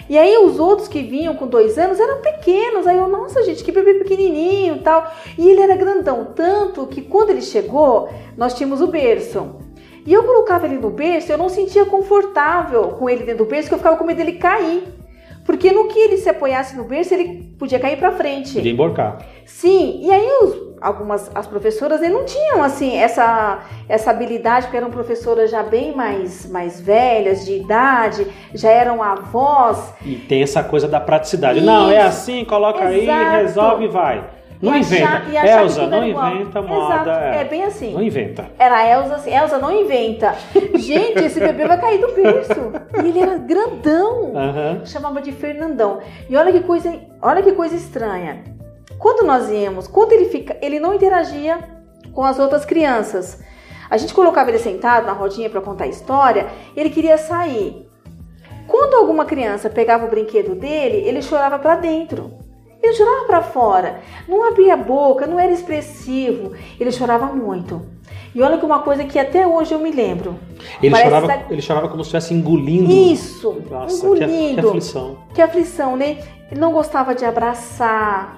E 0.09 0.17
aí 0.17 0.39
os 0.39 0.59
outros 0.59 0.89
que 0.89 1.03
vinham 1.03 1.35
com 1.35 1.47
dois 1.47 1.77
anos 1.79 2.01
eram 2.01 2.21
pequenos. 2.21 2.87
Aí 2.87 2.97
eu, 2.97 3.09
nossa 3.09 3.43
gente, 3.43 3.63
que 3.63 3.71
bebê 3.71 3.95
pequenininho 3.95 4.77
e 4.77 4.81
tal. 4.81 5.11
E 5.37 5.49
ele 5.49 5.61
era 5.61 5.77
grandão, 5.77 6.29
tanto 6.35 6.87
que 6.87 7.03
quando 7.03 7.31
ele 7.31 7.43
chegou, 7.43 8.09
nós 8.37 8.55
tínhamos 8.55 8.81
o 8.81 8.87
berço. 8.87 9.57
E 10.07 10.13
eu 10.13 10.25
colocava 10.25 10.67
ele 10.67 10.79
no 10.79 10.89
berço, 10.89 11.31
eu 11.31 11.37
não 11.37 11.51
sentia 11.51 11.85
confortável 11.85 12.89
com 12.99 13.11
ele 13.11 13.25
dentro 13.25 13.45
do 13.45 13.51
berço, 13.51 13.65
porque 13.65 13.75
eu 13.75 13.79
ficava 13.79 13.97
com 13.97 14.05
medo 14.05 14.17
dele 14.17 14.39
cair. 14.39 14.85
Porque 15.49 15.73
no 15.73 15.89
que 15.89 15.99
ele 15.99 16.19
se 16.19 16.29
apoiasse 16.29 16.77
no 16.77 16.85
berço, 16.85 17.15
ele 17.15 17.55
podia 17.59 17.81
cair 17.81 17.97
para 17.97 18.13
frente. 18.13 18.53
Podia 18.53 18.71
emborcar. 18.71 19.17
Sim, 19.47 19.99
e 20.03 20.11
aí 20.11 20.29
os, 20.43 20.77
algumas 20.79 21.35
as 21.35 21.47
professoras 21.47 22.03
não 22.03 22.27
tinham 22.27 22.63
assim 22.63 22.95
essa 22.95 23.61
essa 23.89 24.11
habilidade, 24.11 24.67
porque 24.67 24.77
eram 24.77 24.91
professoras 24.91 25.51
já 25.51 25.63
bem 25.63 25.97
mais 25.97 26.45
mais 26.51 26.79
velhas 26.79 27.47
de 27.47 27.55
idade, 27.55 28.27
já 28.53 28.69
eram 28.69 29.03
avós. 29.03 29.95
E 30.05 30.17
tem 30.17 30.43
essa 30.43 30.63
coisa 30.63 30.87
da 30.87 31.01
praticidade. 31.01 31.61
Isso. 31.61 31.67
Não, 31.67 31.91
é 31.91 32.03
assim, 32.03 32.45
coloca 32.45 32.85
Exato. 32.93 33.11
aí, 33.11 33.43
resolve 33.43 33.85
e 33.87 33.89
vai. 33.89 34.38
Não 34.61 34.75
e 34.75 34.81
inventa. 34.81 35.09
Achar, 35.09 35.63
Elza, 35.63 35.87
não 35.87 36.05
inventa 36.05 36.63
moda. 36.63 36.95
Exato. 36.95 37.11
É. 37.11 37.41
é. 37.41 37.45
bem 37.45 37.65
assim. 37.65 37.95
Não 37.95 38.03
inventa. 38.03 38.51
Era 38.59 38.87
Elza 38.89 39.15
assim, 39.15 39.35
Elza, 39.35 39.59
não 39.59 39.73
inventa. 39.73 40.35
Gente, 40.75 41.25
esse 41.25 41.39
bebê 41.39 41.67
vai 41.67 41.81
cair 41.81 42.01
do 42.01 42.13
berço. 42.13 42.73
E 43.05 43.09
ele 43.09 43.21
era 43.21 43.39
grandão. 43.39 44.33
Uhum. 44.33 44.85
Chamava 44.85 45.23
de 45.23 45.33
Fernandão. 45.33 46.01
E 46.29 46.37
olha 46.37 46.51
que 46.53 46.61
coisa, 46.61 46.93
olha 47.23 47.43
que 47.43 47.53
coisa 47.53 47.77
estranha. 47.77 48.43
Quando 48.99 49.25
nós 49.25 49.49
íamos, 49.49 49.87
quando 49.87 50.13
ele 50.13 50.25
fica, 50.27 50.57
ele 50.61 50.81
não 50.81 50.93
interagia 50.93 51.59
com 52.13 52.25
as 52.25 52.39
outras 52.39 52.65
crianças. 52.65 53.41
A 53.89 53.97
gente 53.97 54.13
colocava 54.13 54.51
ele 54.51 54.59
sentado 54.59 55.07
na 55.07 55.13
rodinha 55.13 55.49
para 55.49 55.61
contar 55.61 55.85
a 55.85 55.89
história, 55.89 56.49
ele 56.77 56.91
queria 56.91 57.17
sair. 57.17 57.89
Quando 58.67 58.95
alguma 58.95 59.25
criança 59.25 59.71
pegava 59.71 60.05
o 60.05 60.11
brinquedo 60.11 60.55
dele, 60.55 60.97
ele 61.09 61.23
chorava 61.23 61.59
para 61.59 61.77
dentro. 61.77 62.48
Ele 62.89 62.97
chorava 62.97 63.25
para 63.27 63.43
fora, 63.43 64.01
não 64.27 64.49
abria 64.49 64.73
a 64.73 64.77
boca, 64.77 65.27
não 65.27 65.39
era 65.39 65.53
expressivo. 65.53 66.53
Ele 66.81 66.91
chorava 66.91 67.27
muito. 67.27 67.83
E 68.35 68.41
olha 68.41 68.57
que 68.57 68.65
uma 68.65 68.81
coisa 68.81 69.05
que 69.05 69.19
até 69.19 69.47
hoje 69.47 69.75
eu 69.75 69.79
me 69.79 69.91
lembro. 69.91 70.39
Ele, 70.83 70.95
chorava, 70.95 71.43
ele 71.51 71.63
chorava 71.63 71.89
como 71.89 72.03
se 72.03 72.09
estivesse 72.09 72.33
engolindo. 72.33 72.91
Isso, 72.91 73.63
Nossa, 73.71 74.07
engolindo. 74.07 74.29
Que, 74.29 74.55
que 74.55 74.67
aflição. 74.67 75.19
Que 75.35 75.43
aflição, 75.43 75.97
né? 75.97 76.19
Ele 76.51 76.61
não 76.61 76.73
gostava 76.73 77.15
de 77.15 77.27
abraçar, 77.27 78.38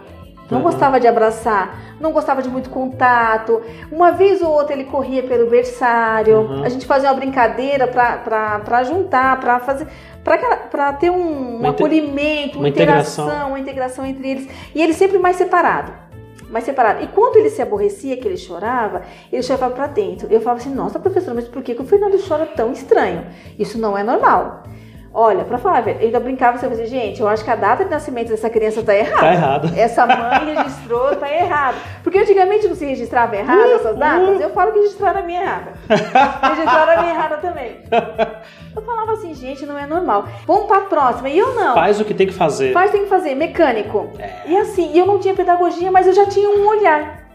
não 0.51 0.59
uhum. 0.59 0.65
gostava 0.65 0.99
de 0.99 1.07
abraçar, 1.07 1.79
não 2.01 2.13
gostava 2.13 2.43
de 2.43 2.49
muito 2.49 2.71
contato. 2.71 3.63
Uma 3.91 4.13
vez 4.13 4.43
ou 4.43 4.51
outra 4.51 4.75
ele 4.75 4.85
corria 4.85 5.23
pelo 5.23 5.49
berçário. 5.49 6.41
Uhum. 6.41 6.65
A 6.65 6.69
gente 6.69 6.87
fazia 6.87 7.09
uma 7.11 7.15
brincadeira 7.15 7.87
para 7.87 8.83
juntar, 8.85 9.39
para 9.39 9.61
fazer 9.61 9.87
para 10.23 10.93
ter 10.93 11.11
um, 11.11 11.63
um 11.63 11.69
acolhimento, 11.69 12.57
uma, 12.57 12.65
uma 12.65 12.69
interação, 12.69 13.25
integração. 13.25 13.49
uma 13.49 13.59
integração 13.59 14.07
entre 14.07 14.31
eles. 14.31 14.49
E 14.75 14.83
ele 14.83 14.93
sempre 14.93 15.19
mais 15.19 15.37
separado. 15.37 15.93
Mais 16.51 16.65
separado. 16.65 17.03
E 17.03 17.07
quando 17.07 17.37
ele 17.37 17.49
se 17.49 17.63
aborrecia, 17.63 18.17
que 18.17 18.27
ele 18.27 18.37
chorava, 18.37 19.03
ele 19.33 19.43
chorava 19.43 19.73
para 19.75 19.87
dentro. 19.87 20.29
Eu 20.31 20.41
falava 20.41 20.61
assim: 20.61 20.75
Nossa, 20.75 20.99
professora, 20.99 21.35
mas 21.35 21.49
por 21.49 21.63
que, 21.63 21.75
que 21.75 21.81
o 21.81 21.85
Fernando 21.85 22.19
chora 22.27 22.45
tão 22.45 22.73
estranho? 22.73 23.27
Isso 23.59 23.79
não 23.79 23.97
é 23.97 24.03
normal. 24.03 24.65
Olha, 25.13 25.45
pra 25.45 25.59
falar, 25.59 25.89
eu 25.89 25.99
ainda 25.99 26.21
brincava 26.21 26.57
com 26.57 26.69
você, 26.69 26.87
gente, 26.87 27.21
eu 27.21 27.27
acho 27.27 27.45
que 27.45 27.51
a 27.51 27.57
data 27.57 27.85
de 27.85 27.91
nascimento 27.91 28.29
dessa 28.29 28.49
criança 28.49 28.81
tá 28.81 28.95
errada. 28.95 29.21
Tá 29.21 29.33
errado. 29.33 29.73
Essa 29.77 30.07
mãe 30.07 30.55
registrou, 30.55 31.17
tá 31.17 31.29
errado. 31.29 31.75
Porque 32.05 32.19
antigamente 32.19 32.69
não 32.69 32.77
se 32.77 32.87
registrava 32.87 33.37
errado 33.37 33.73
essas 33.73 33.97
datas, 33.97 34.41
eu 34.41 34.51
falo 34.51 34.71
que 34.73 34.79
registraram 34.79 35.21
a 35.21 35.23
minha 35.25 35.43
errada. 35.43 35.73
registraram 35.89 36.93
a 36.93 37.03
minha 37.03 37.15
errada 37.15 37.37
também. 37.39 37.81
Eu 38.75 38.83
falava 38.83 39.13
assim, 39.15 39.35
gente, 39.35 39.67
não 39.67 39.77
é 39.77 39.85
normal. 39.85 40.29
Vamos 40.47 40.67
pra 40.67 40.83
próxima. 40.83 41.29
E 41.29 41.37
eu 41.37 41.55
não. 41.57 41.75
Faz 41.75 42.01
o 42.01 42.05
que 42.05 42.15
tem 42.15 42.29
que 42.29 42.33
fazer. 42.33 42.73
Faz 42.73 42.89
o 42.89 42.93
que 42.93 42.99
tem 42.99 43.05
que 43.05 43.11
fazer, 43.11 43.35
mecânico. 43.35 44.09
É. 44.17 44.31
E 44.47 44.57
assim, 44.57 44.97
eu 44.97 45.05
não 45.07 45.19
tinha 45.19 45.35
pedagogia, 45.35 45.91
mas 45.91 46.07
eu 46.07 46.13
já 46.13 46.25
tinha 46.27 46.49
um 46.49 46.69
olhar. 46.69 47.27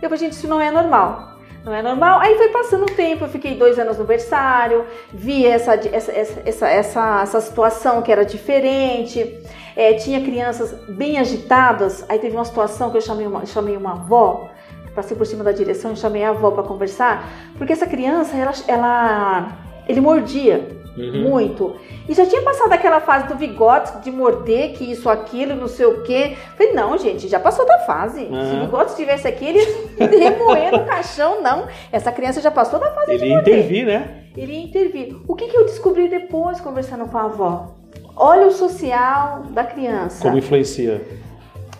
Eu 0.00 0.08
falei, 0.08 0.16
gente, 0.16 0.32
isso 0.32 0.48
não 0.48 0.58
é 0.58 0.70
normal. 0.70 1.34
Não 1.64 1.74
é 1.74 1.82
normal. 1.82 2.20
Aí 2.20 2.36
foi 2.36 2.48
passando 2.48 2.84
o 2.84 2.94
tempo, 2.94 3.24
eu 3.24 3.28
fiquei 3.28 3.54
dois 3.54 3.78
anos 3.78 3.98
no 3.98 4.04
berçário, 4.04 4.86
vi 5.12 5.46
essa, 5.46 5.74
essa, 5.74 6.12
essa, 6.12 6.68
essa, 6.68 7.22
essa 7.22 7.40
situação 7.40 8.02
que 8.02 8.10
era 8.10 8.24
diferente. 8.24 9.38
É, 9.76 9.94
tinha 9.94 10.20
crianças 10.20 10.72
bem 10.88 11.18
agitadas. 11.18 12.04
Aí 12.08 12.18
teve 12.18 12.34
uma 12.34 12.44
situação 12.44 12.90
que 12.90 12.96
eu 12.96 13.02
chamei 13.02 13.26
uma, 13.26 13.44
chamei 13.46 13.76
uma 13.76 13.92
avó, 13.92 14.50
passei 14.94 15.16
por 15.16 15.26
cima 15.26 15.44
da 15.44 15.52
direção 15.52 15.92
e 15.92 15.96
chamei 15.96 16.24
a 16.24 16.30
avó 16.30 16.50
para 16.50 16.62
conversar, 16.62 17.28
porque 17.56 17.72
essa 17.72 17.86
criança, 17.86 18.36
ela, 18.36 18.52
ela 18.66 19.69
ele 19.90 20.00
mordia 20.00 20.80
Uhum. 20.96 21.30
muito. 21.30 21.76
E 22.08 22.14
já 22.14 22.26
tinha 22.26 22.42
passado 22.42 22.72
aquela 22.72 23.00
fase 23.00 23.28
do 23.28 23.36
vigote, 23.36 23.98
de 24.02 24.10
morder, 24.10 24.72
que 24.72 24.90
isso, 24.90 25.08
aquilo, 25.08 25.54
não 25.54 25.68
sei 25.68 25.86
o 25.86 26.02
quê. 26.02 26.36
Falei, 26.56 26.72
não, 26.72 26.98
gente, 26.98 27.28
já 27.28 27.38
passou 27.38 27.64
da 27.64 27.78
fase. 27.80 28.24
Uhum. 28.24 28.44
Se 28.44 28.56
o 28.56 28.60
vigote 28.60 28.90
estivesse 28.90 29.28
aqui, 29.28 29.46
ele 29.46 29.58
ia 29.60 30.30
remoer 30.30 30.72
no 30.72 30.84
caixão, 30.84 31.40
não. 31.40 31.66
Essa 31.92 32.10
criança 32.10 32.40
já 32.40 32.50
passou 32.50 32.78
da 32.78 32.90
fase 32.92 33.12
ele 33.12 33.24
de 33.24 33.28
morder. 33.30 33.54
Ele 33.54 33.62
ia 33.62 33.62
intervir, 33.62 33.86
né? 33.86 34.24
Ele 34.36 34.52
ia 34.52 34.62
intervir. 34.64 35.16
O 35.26 35.34
que, 35.34 35.46
que 35.46 35.56
eu 35.56 35.64
descobri 35.64 36.08
depois, 36.08 36.60
conversando 36.60 37.06
com 37.06 37.18
a 37.18 37.24
avó? 37.24 37.76
Olha 38.16 38.48
o 38.48 38.50
social 38.50 39.44
da 39.50 39.64
criança. 39.64 40.22
Como 40.22 40.38
influencia? 40.38 41.00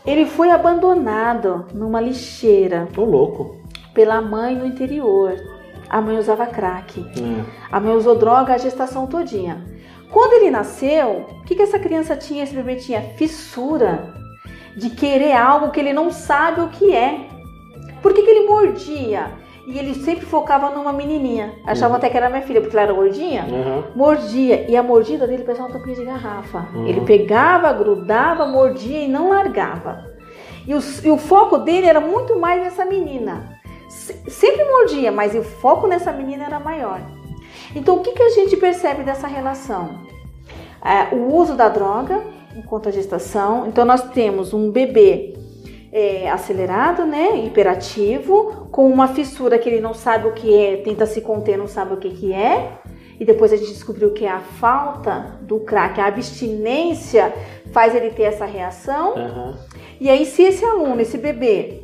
Ele 0.06 0.24
foi 0.24 0.50
abandonado 0.50 1.66
numa 1.74 2.00
lixeira. 2.00 2.88
Tô 2.94 3.04
louco. 3.04 3.56
Pela 3.92 4.20
mãe 4.20 4.54
no 4.54 4.64
interior. 4.64 5.34
A 5.90 6.00
mãe 6.00 6.16
usava 6.16 6.46
crack. 6.46 7.00
Hum. 7.20 7.42
A 7.70 7.80
mãe 7.80 7.96
usou 7.96 8.14
droga 8.14 8.54
a 8.54 8.58
gestação 8.58 9.08
todinha. 9.08 9.66
Quando 10.08 10.34
ele 10.34 10.50
nasceu, 10.50 11.26
o 11.40 11.44
que, 11.44 11.56
que 11.56 11.62
essa 11.62 11.80
criança 11.80 12.16
tinha, 12.16 12.44
esse 12.44 12.54
bebê 12.54 12.76
tinha? 12.76 13.00
Fissura 13.16 14.14
de 14.76 14.90
querer 14.90 15.32
algo 15.32 15.70
que 15.70 15.80
ele 15.80 15.92
não 15.92 16.12
sabe 16.12 16.60
o 16.60 16.68
que 16.68 16.94
é. 16.94 17.26
Por 18.00 18.14
que, 18.14 18.22
que 18.22 18.30
ele 18.30 18.48
mordia? 18.48 19.26
E 19.66 19.78
ele 19.78 19.94
sempre 19.94 20.26
focava 20.26 20.70
numa 20.70 20.92
menininha. 20.92 21.52
Achavam 21.66 21.90
uhum. 21.90 21.96
até 21.96 22.08
que 22.08 22.16
era 22.16 22.30
minha 22.30 22.42
filha, 22.42 22.60
porque 22.60 22.76
ela 22.76 22.84
era 22.86 22.92
gordinha. 22.92 23.44
Uhum. 23.44 23.82
Mordia. 23.96 24.70
E 24.70 24.76
a 24.76 24.82
mordida 24.82 25.26
dele 25.26 25.42
parecia 25.42 25.64
uma 25.64 25.72
tampinha 25.72 25.96
de 25.96 26.04
garrafa. 26.04 26.68
Uhum. 26.72 26.86
Ele 26.86 27.00
pegava, 27.02 27.72
grudava, 27.72 28.46
mordia 28.46 29.00
e 29.00 29.08
não 29.08 29.30
largava. 29.30 30.04
E 30.66 30.74
o, 30.74 30.80
e 31.04 31.10
o 31.10 31.18
foco 31.18 31.58
dele 31.58 31.86
era 31.86 32.00
muito 32.00 32.38
mais 32.38 32.62
nessa 32.62 32.84
menina 32.84 33.59
sempre 33.90 34.64
mordia, 34.64 35.10
mas 35.10 35.34
o 35.34 35.42
foco 35.42 35.86
nessa 35.86 36.12
menina 36.12 36.44
era 36.44 36.60
maior. 36.60 37.00
Então, 37.74 37.96
o 37.96 38.00
que, 38.00 38.12
que 38.12 38.22
a 38.22 38.30
gente 38.30 38.56
percebe 38.56 39.02
dessa 39.02 39.26
relação? 39.26 40.00
É, 40.82 41.14
o 41.14 41.34
uso 41.34 41.54
da 41.54 41.68
droga 41.68 42.22
enquanto 42.56 42.88
a 42.88 42.92
gestação. 42.92 43.66
Então, 43.66 43.84
nós 43.84 44.10
temos 44.10 44.52
um 44.52 44.70
bebê 44.70 45.34
é, 45.92 46.28
acelerado, 46.30 47.04
né, 47.04 47.36
hiperativo, 47.44 48.68
com 48.70 48.88
uma 48.88 49.08
fissura 49.08 49.58
que 49.58 49.68
ele 49.68 49.80
não 49.80 49.94
sabe 49.94 50.28
o 50.28 50.32
que 50.32 50.54
é, 50.54 50.76
tenta 50.78 51.06
se 51.06 51.20
conter, 51.20 51.56
não 51.56 51.66
sabe 51.66 51.94
o 51.94 51.96
que, 51.96 52.10
que 52.10 52.32
é. 52.32 52.78
E 53.18 53.24
depois 53.24 53.52
a 53.52 53.56
gente 53.56 53.72
descobriu 53.72 54.12
que 54.12 54.24
é 54.24 54.30
a 54.30 54.40
falta 54.40 55.38
do 55.42 55.60
crack, 55.60 56.00
a 56.00 56.06
abstinência 56.06 57.32
faz 57.70 57.94
ele 57.94 58.10
ter 58.10 58.22
essa 58.22 58.46
reação. 58.46 59.14
Uhum. 59.14 59.54
E 60.00 60.08
aí, 60.08 60.24
se 60.24 60.42
esse 60.42 60.64
aluno, 60.64 61.00
esse 61.02 61.18
bebê, 61.18 61.82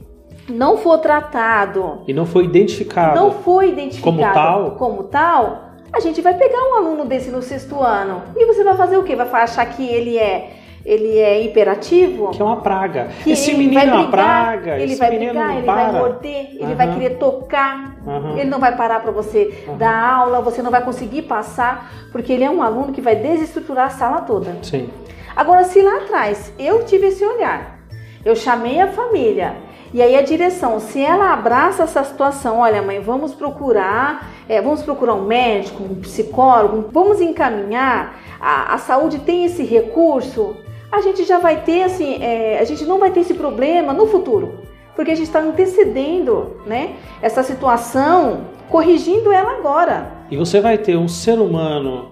não 0.48 0.78
for 0.78 0.98
tratado 0.98 2.02
e 2.06 2.12
não 2.12 2.26
foi 2.26 2.44
identificado, 2.44 3.18
não 3.18 3.30
foi 3.30 3.70
identificado 3.70 4.16
como 4.16 4.32
tal, 4.32 4.70
como 4.72 5.02
tal, 5.04 5.70
a 5.92 6.00
gente 6.00 6.20
vai 6.20 6.34
pegar 6.34 6.58
um 6.70 6.74
aluno 6.76 7.04
desse 7.04 7.30
no 7.30 7.42
sexto 7.42 7.80
ano 7.80 8.22
e 8.36 8.44
você 8.46 8.62
vai 8.62 8.76
fazer 8.76 8.96
o 8.96 9.02
quê? 9.02 9.16
Vai 9.16 9.28
achar 9.28 9.64
que 9.66 9.84
ele 9.84 10.18
é 10.18 10.56
ele 10.86 11.18
é 11.18 11.42
hiperativo? 11.42 12.30
Que 12.30 12.40
é 12.40 12.44
uma 12.44 12.58
praga. 12.58 13.08
Que 13.24 13.32
esse 13.32 13.52
menino 13.52 13.80
é 13.80 13.92
uma 13.92 14.08
praga. 14.08 14.78
Ele 14.78 14.94
vai 14.94 15.10
brigar, 15.10 15.56
ele 15.56 15.66
vai 15.66 15.92
morder, 15.92 16.50
ele 16.52 16.64
uhum. 16.64 16.76
vai 16.76 16.94
querer 16.94 17.18
tocar. 17.18 17.96
Uhum. 18.06 18.38
Ele 18.38 18.48
não 18.48 18.60
vai 18.60 18.76
parar 18.76 19.00
para 19.00 19.10
você 19.10 19.64
uhum. 19.66 19.76
dar 19.76 20.14
aula, 20.14 20.40
você 20.40 20.62
não 20.62 20.70
vai 20.70 20.84
conseguir 20.84 21.22
passar, 21.22 21.90
porque 22.12 22.32
ele 22.32 22.44
é 22.44 22.50
um 22.50 22.62
aluno 22.62 22.92
que 22.92 23.00
vai 23.00 23.16
desestruturar 23.16 23.86
a 23.86 23.90
sala 23.90 24.20
toda. 24.20 24.56
Sim. 24.62 24.88
Agora, 25.34 25.64
se 25.64 25.82
lá 25.82 25.96
atrás 25.96 26.52
eu 26.56 26.84
tive 26.84 27.08
esse 27.08 27.24
olhar, 27.24 27.80
eu 28.24 28.36
chamei 28.36 28.80
a 28.80 28.86
família, 28.86 29.56
e 29.94 30.02
aí 30.02 30.16
a 30.16 30.22
direção, 30.22 30.80
se 30.80 31.00
ela 31.00 31.32
abraça 31.32 31.84
essa 31.84 32.02
situação, 32.04 32.58
olha 32.58 32.82
mãe, 32.82 33.00
vamos 33.00 33.34
procurar, 33.34 34.30
é, 34.48 34.60
vamos 34.60 34.82
procurar 34.82 35.14
um 35.14 35.24
médico, 35.24 35.82
um 35.82 35.94
psicólogo, 35.96 36.88
vamos 36.92 37.20
encaminhar, 37.20 38.18
a, 38.40 38.74
a 38.74 38.78
saúde 38.78 39.20
tem 39.20 39.44
esse 39.44 39.62
recurso, 39.62 40.56
a 40.90 41.00
gente 41.00 41.24
já 41.24 41.38
vai 41.38 41.62
ter 41.62 41.84
assim, 41.84 42.22
é, 42.22 42.58
a 42.58 42.64
gente 42.64 42.84
não 42.84 42.98
vai 42.98 43.10
ter 43.10 43.20
esse 43.20 43.34
problema 43.34 43.92
no 43.92 44.06
futuro, 44.06 44.60
porque 44.94 45.10
a 45.10 45.14
gente 45.14 45.26
está 45.26 45.40
antecedendo, 45.40 46.56
né, 46.66 46.96
essa 47.22 47.42
situação, 47.42 48.46
corrigindo 48.68 49.32
ela 49.32 49.52
agora. 49.58 50.10
E 50.30 50.36
você 50.36 50.60
vai 50.60 50.76
ter 50.76 50.96
um 50.96 51.08
ser 51.08 51.38
humano 51.38 52.10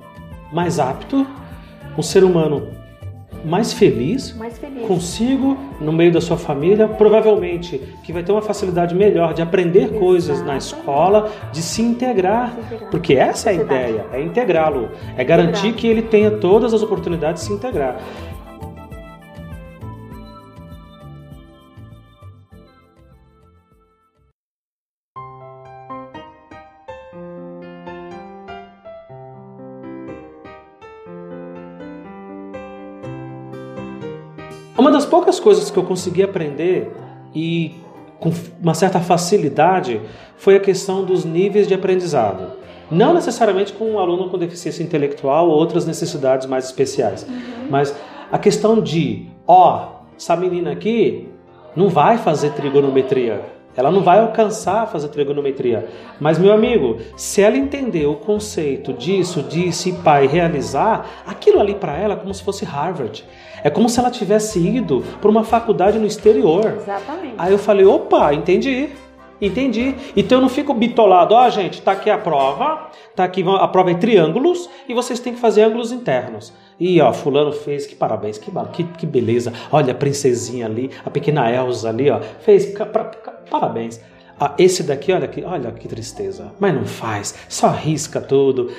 mais 0.53 0.79
apto, 0.79 1.27
um 1.99 2.03
ser 2.03 2.23
humano 2.23 2.84
mais 3.45 3.73
feliz, 3.73 4.35
mais 4.37 4.59
feliz, 4.59 4.87
consigo, 4.87 5.57
no 5.81 5.93
meio 5.93 6.13
da 6.13 6.21
sua 6.21 6.37
família, 6.37 6.89
provavelmente 6.89 7.81
que 8.03 8.13
vai 8.13 8.23
ter 8.23 8.33
uma 8.33 8.43
facilidade 8.43 8.95
melhor 8.95 9.35
de 9.35 9.43
aprender 9.43 9.85
Exato. 9.85 9.99
coisas 9.99 10.43
na 10.43 10.57
escola, 10.57 11.31
de 11.53 11.61
se 11.61 11.83
integrar, 11.83 12.55
se 12.55 12.61
integrar. 12.61 12.91
porque 12.91 13.15
essa 13.15 13.51
é 13.51 13.53
a 13.53 13.63
ideia, 13.63 14.07
é 14.13 14.23
integrá-lo, 14.23 14.89
é 15.17 15.25
garantir 15.25 15.73
que 15.75 15.87
ele 15.87 16.03
tenha 16.03 16.31
todas 16.31 16.73
as 16.73 16.83
oportunidades 16.83 17.43
de 17.43 17.49
se 17.49 17.53
integrar. 17.53 17.99
Uma 34.85 34.91
das 34.91 35.07
poucas 35.07 35.41
coisas 35.41 35.71
que 35.71 35.79
eu 35.79 35.83
consegui 35.83 36.23
aprender 36.23 36.93
e 37.35 37.75
com 38.21 38.31
uma 38.63 38.75
certa 38.75 39.01
facilidade 39.01 39.99
foi 40.37 40.57
a 40.57 40.61
questão 40.61 41.03
dos 41.03 41.25
níveis 41.25 41.67
de 41.67 41.73
aprendizado. 41.73 42.53
Não 42.91 43.15
necessariamente 43.15 43.73
com 43.73 43.93
um 43.93 43.99
aluno 43.99 44.29
com 44.29 44.37
deficiência 44.37 44.83
intelectual 44.83 45.49
ou 45.49 45.57
outras 45.57 45.87
necessidades 45.87 46.47
mais 46.47 46.67
especiais, 46.67 47.27
uhum. 47.27 47.69
mas 47.71 47.97
a 48.31 48.37
questão 48.37 48.79
de, 48.79 49.25
ó, 49.47 49.87
essa 50.19 50.37
menina 50.37 50.73
aqui 50.73 51.31
não 51.75 51.89
vai 51.89 52.19
fazer 52.19 52.51
trigonometria. 52.51 53.41
Ela 53.77 53.91
não 53.91 54.03
vai 54.03 54.21
alcançar 54.21 54.83
a 54.83 54.87
fazer 54.87 55.09
trigonometria. 55.09 55.89
Mas, 56.21 56.39
meu 56.39 56.53
amigo, 56.53 56.99
se 57.17 57.43
ela 57.43 57.57
entender 57.57 58.07
o 58.07 58.15
conceito 58.15 58.93
disso, 58.93 59.43
disso 59.43 59.89
e 59.89 59.93
pai 59.93 60.27
realizar, 60.27 61.25
aquilo 61.27 61.61
ali 61.61 61.75
para 61.75 61.97
ela 61.97 62.15
é 62.15 62.17
como 62.17 62.33
se 62.33 62.43
fosse 62.43 62.65
Harvard. 62.65 63.25
É 63.63 63.71
como 63.71 63.89
se 63.89 63.99
ela 63.99 64.11
tivesse 64.11 64.59
ido 64.59 65.03
para 65.21 65.31
uma 65.31 65.43
faculdade 65.43 65.99
no 65.99 66.07
exterior. 66.07 66.75
Exatamente. 66.77 67.35
Aí 67.39 67.53
eu 67.53 67.59
falei, 67.59 67.85
opa, 67.87 68.33
entendi. 68.35 68.91
Entendi. 69.41 69.95
Então 70.17 70.39
eu 70.39 70.43
não 70.43 70.49
fico 70.49 70.73
bitolado, 70.73 71.35
ó, 71.35 71.47
oh, 71.47 71.51
gente, 71.51 71.83
tá 71.83 71.93
aqui 71.93 72.09
a 72.09 72.17
prova, 72.17 72.89
tá 73.17 73.25
aqui 73.25 73.45
a 73.47 73.69
prova 73.69 73.91
é 73.91 73.95
triângulos 73.95 74.71
e 74.89 74.95
vocês 74.95 75.19
têm 75.19 75.35
que 75.35 75.41
fazer 75.41 75.63
ângulos 75.63 75.93
internos. 75.93 76.53
E 76.79 77.01
ó, 77.01 77.13
fulano 77.13 77.53
fez, 77.53 77.87
que 77.87 77.95
parabéns, 77.95 78.39
que, 78.39 78.51
que, 78.73 78.85
que 78.85 79.07
beleza. 79.07 79.53
Olha 79.71 79.93
a 79.93 79.95
princesinha 79.95 80.67
ali, 80.67 80.91
a 81.05 81.11
pequena 81.11 81.51
Elsa 81.51 81.89
ali, 81.89 82.11
ó, 82.11 82.21
fez, 82.41 82.75
parabéns. 83.51 84.01
Ah, 84.39 84.55
esse 84.59 84.83
daqui, 84.83 85.13
olha 85.13 85.29
que, 85.29 85.45
olha 85.45 85.71
que 85.71 85.87
tristeza. 85.87 86.53
Mas 86.59 86.75
não 86.75 86.85
faz, 86.85 87.35
só 87.49 87.69
risca 87.69 88.21
tudo. 88.21 88.71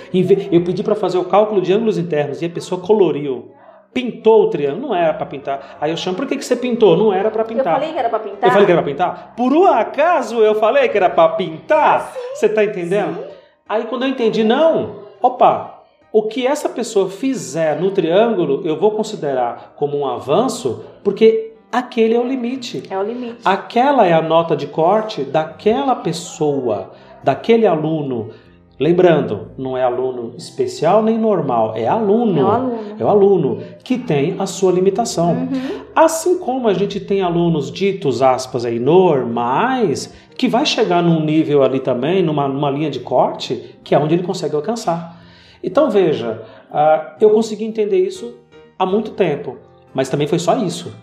Eu 0.52 0.64
pedi 0.64 0.84
para 0.84 0.96
fazer 0.96 1.18
o 1.18 1.26
cálculo 1.26 1.62
de 1.62 1.72
ângulos 1.72 1.98
internos 1.98 2.42
e 2.42 2.46
a 2.46 2.50
pessoa 2.50 2.82
coloriu 2.82 3.54
pintou 3.96 4.44
o 4.44 4.50
triângulo, 4.50 4.90
não 4.90 4.96
era 4.96 5.14
para 5.14 5.26
pintar. 5.26 5.78
Aí 5.80 5.90
eu 5.90 5.96
chamo, 5.96 6.18
por 6.18 6.28
que, 6.28 6.36
que 6.36 6.44
você 6.44 6.58
pintou? 6.58 6.98
Não 6.98 7.14
era 7.14 7.32
para 7.32 7.46
pintar. 7.46 7.76
Eu 7.76 7.80
falei 7.80 7.94
que 7.94 8.00
era 8.00 8.10
para 8.10 8.20
pintar. 8.20 8.44
Eu 8.44 8.52
falei 8.52 8.66
que 8.66 8.72
era 8.74 8.82
para 8.82 8.92
pintar? 8.92 9.34
Por 9.38 9.54
um 9.54 9.66
acaso 9.66 10.40
eu 10.42 10.56
falei 10.56 10.90
que 10.90 10.98
era 10.98 11.10
para 11.10 11.30
pintar? 11.30 12.12
Ah, 12.12 12.20
você 12.34 12.50
tá 12.50 12.66
entendendo? 12.66 13.16
Sim. 13.16 13.30
Aí 13.70 13.86
quando 13.86 14.04
eu 14.04 14.10
entendi, 14.10 14.44
não, 14.44 14.98
opa, 15.22 15.82
o 16.12 16.24
que 16.24 16.46
essa 16.46 16.68
pessoa 16.68 17.10
fizer 17.10 17.80
no 17.80 17.90
triângulo, 17.90 18.62
eu 18.66 18.78
vou 18.78 18.92
considerar 18.92 19.74
como 19.78 19.98
um 19.98 20.06
avanço, 20.06 20.84
porque 21.02 21.55
aquele 21.78 22.16
é 22.16 22.20
o 22.20 22.28
limite. 22.28 22.84
É 22.90 22.98
o 22.98 23.04
limite. 23.04 23.40
Aquela 23.44 24.06
é 24.06 24.14
a 24.14 24.22
nota 24.22 24.56
de 24.56 24.68
corte 24.68 25.24
daquela 25.24 25.96
pessoa, 25.96 26.92
daquele 27.24 27.66
aluno. 27.68 28.30
Lembrando, 28.78 29.52
não 29.58 29.78
é 29.78 29.84
aluno 29.84 30.34
especial 30.38 31.02
nem 31.02 31.18
normal, 31.18 31.74
é 31.76 31.88
aluno. 31.88 32.40
É 32.40 32.44
o 32.44 32.48
aluno. 32.48 32.96
É 33.00 33.04
o 33.04 33.08
aluno 33.08 33.58
que 33.84 33.98
tem 33.98 34.36
a 34.38 34.46
sua 34.46 34.72
limitação. 34.72 35.32
Uhum. 35.32 35.86
Assim 35.96 36.40
como 36.40 36.68
a 36.68 36.74
gente 36.74 37.00
tem 37.00 37.22
alunos 37.22 37.72
ditos, 37.72 38.22
aspas, 38.22 38.66
aí, 38.66 38.78
normais, 38.78 40.14
que 40.38 40.50
vai 40.50 40.66
chegar 40.66 41.02
num 41.02 41.24
nível 41.24 41.64
ali 41.64 41.80
também, 41.80 42.22
numa, 42.22 42.50
numa 42.50 42.70
linha 42.70 42.90
de 42.90 43.00
corte, 43.00 43.78
que 43.82 43.96
é 43.96 44.00
onde 44.00 44.14
ele 44.14 44.24
consegue 44.24 44.56
alcançar. 44.56 45.22
Então 45.64 45.90
veja, 45.90 46.44
uh, 46.70 47.16
eu 47.20 47.30
consegui 47.30 47.64
entender 47.64 48.06
isso 48.06 48.36
há 48.78 48.86
muito 48.86 49.12
tempo, 49.12 49.58
mas 49.94 50.10
também 50.10 50.28
foi 50.28 50.38
só 50.38 50.58
isso. 50.58 50.94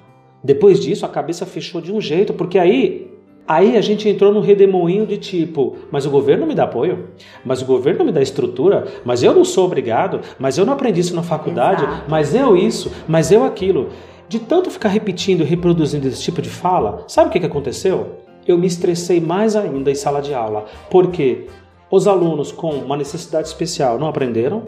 Depois 0.43 0.81
disso, 0.81 1.07
a 1.07 1.09
cabeça 1.09 1.47
fechou 1.47 1.81
de 1.81 1.93
um 1.93 2.01
jeito, 2.01 2.33
porque 2.33 2.59
aí 2.59 3.13
Aí 3.47 3.77
a 3.77 3.81
gente 3.81 4.09
entrou 4.09 4.33
no 4.33 4.41
redemoinho 4.41 5.05
de 5.05 5.17
tipo, 5.17 5.77
mas 5.91 6.07
o 6.07 6.11
governo 6.11 6.47
me 6.47 6.55
dá 6.55 6.63
apoio, 6.63 7.09
mas 7.45 7.61
o 7.61 7.65
governo 7.65 8.05
me 8.05 8.13
dá 8.13 8.23
estrutura, 8.23 8.87
mas 9.05 9.23
eu 9.23 9.35
não 9.35 9.45
sou 9.45 9.67
obrigado, 9.67 10.21
mas 10.39 10.57
eu 10.57 10.65
não 10.65 10.73
aprendi 10.73 11.01
isso 11.01 11.15
na 11.15 11.25
faculdade, 11.25 11.83
Exato. 11.83 12.05
mas 12.09 12.35
eu 12.35 12.57
isso, 12.57 12.93
mas 13.09 13.33
eu 13.33 13.43
aquilo. 13.45 13.89
De 14.29 14.39
tanto 14.39 14.71
ficar 14.71 14.91
repetindo 14.91 15.41
e 15.41 15.45
reproduzindo 15.45 16.07
esse 16.07 16.23
tipo 16.23 16.41
de 16.41 16.49
fala, 16.49 17.05
sabe 17.09 17.29
o 17.29 17.33
que, 17.33 17.41
que 17.41 17.47
aconteceu? 17.47 18.21
Eu 18.47 18.57
me 18.57 18.67
estressei 18.67 19.21
mais 19.21 19.57
ainda 19.57 19.91
em 19.91 19.95
sala 19.95 20.23
de 20.23 20.33
aula, 20.33 20.65
porque 20.89 21.47
os 21.91 22.07
alunos 22.07 22.53
com 22.53 22.71
uma 22.71 22.97
necessidade 22.97 23.49
especial 23.49 23.99
não 23.99 24.07
aprenderam, 24.07 24.63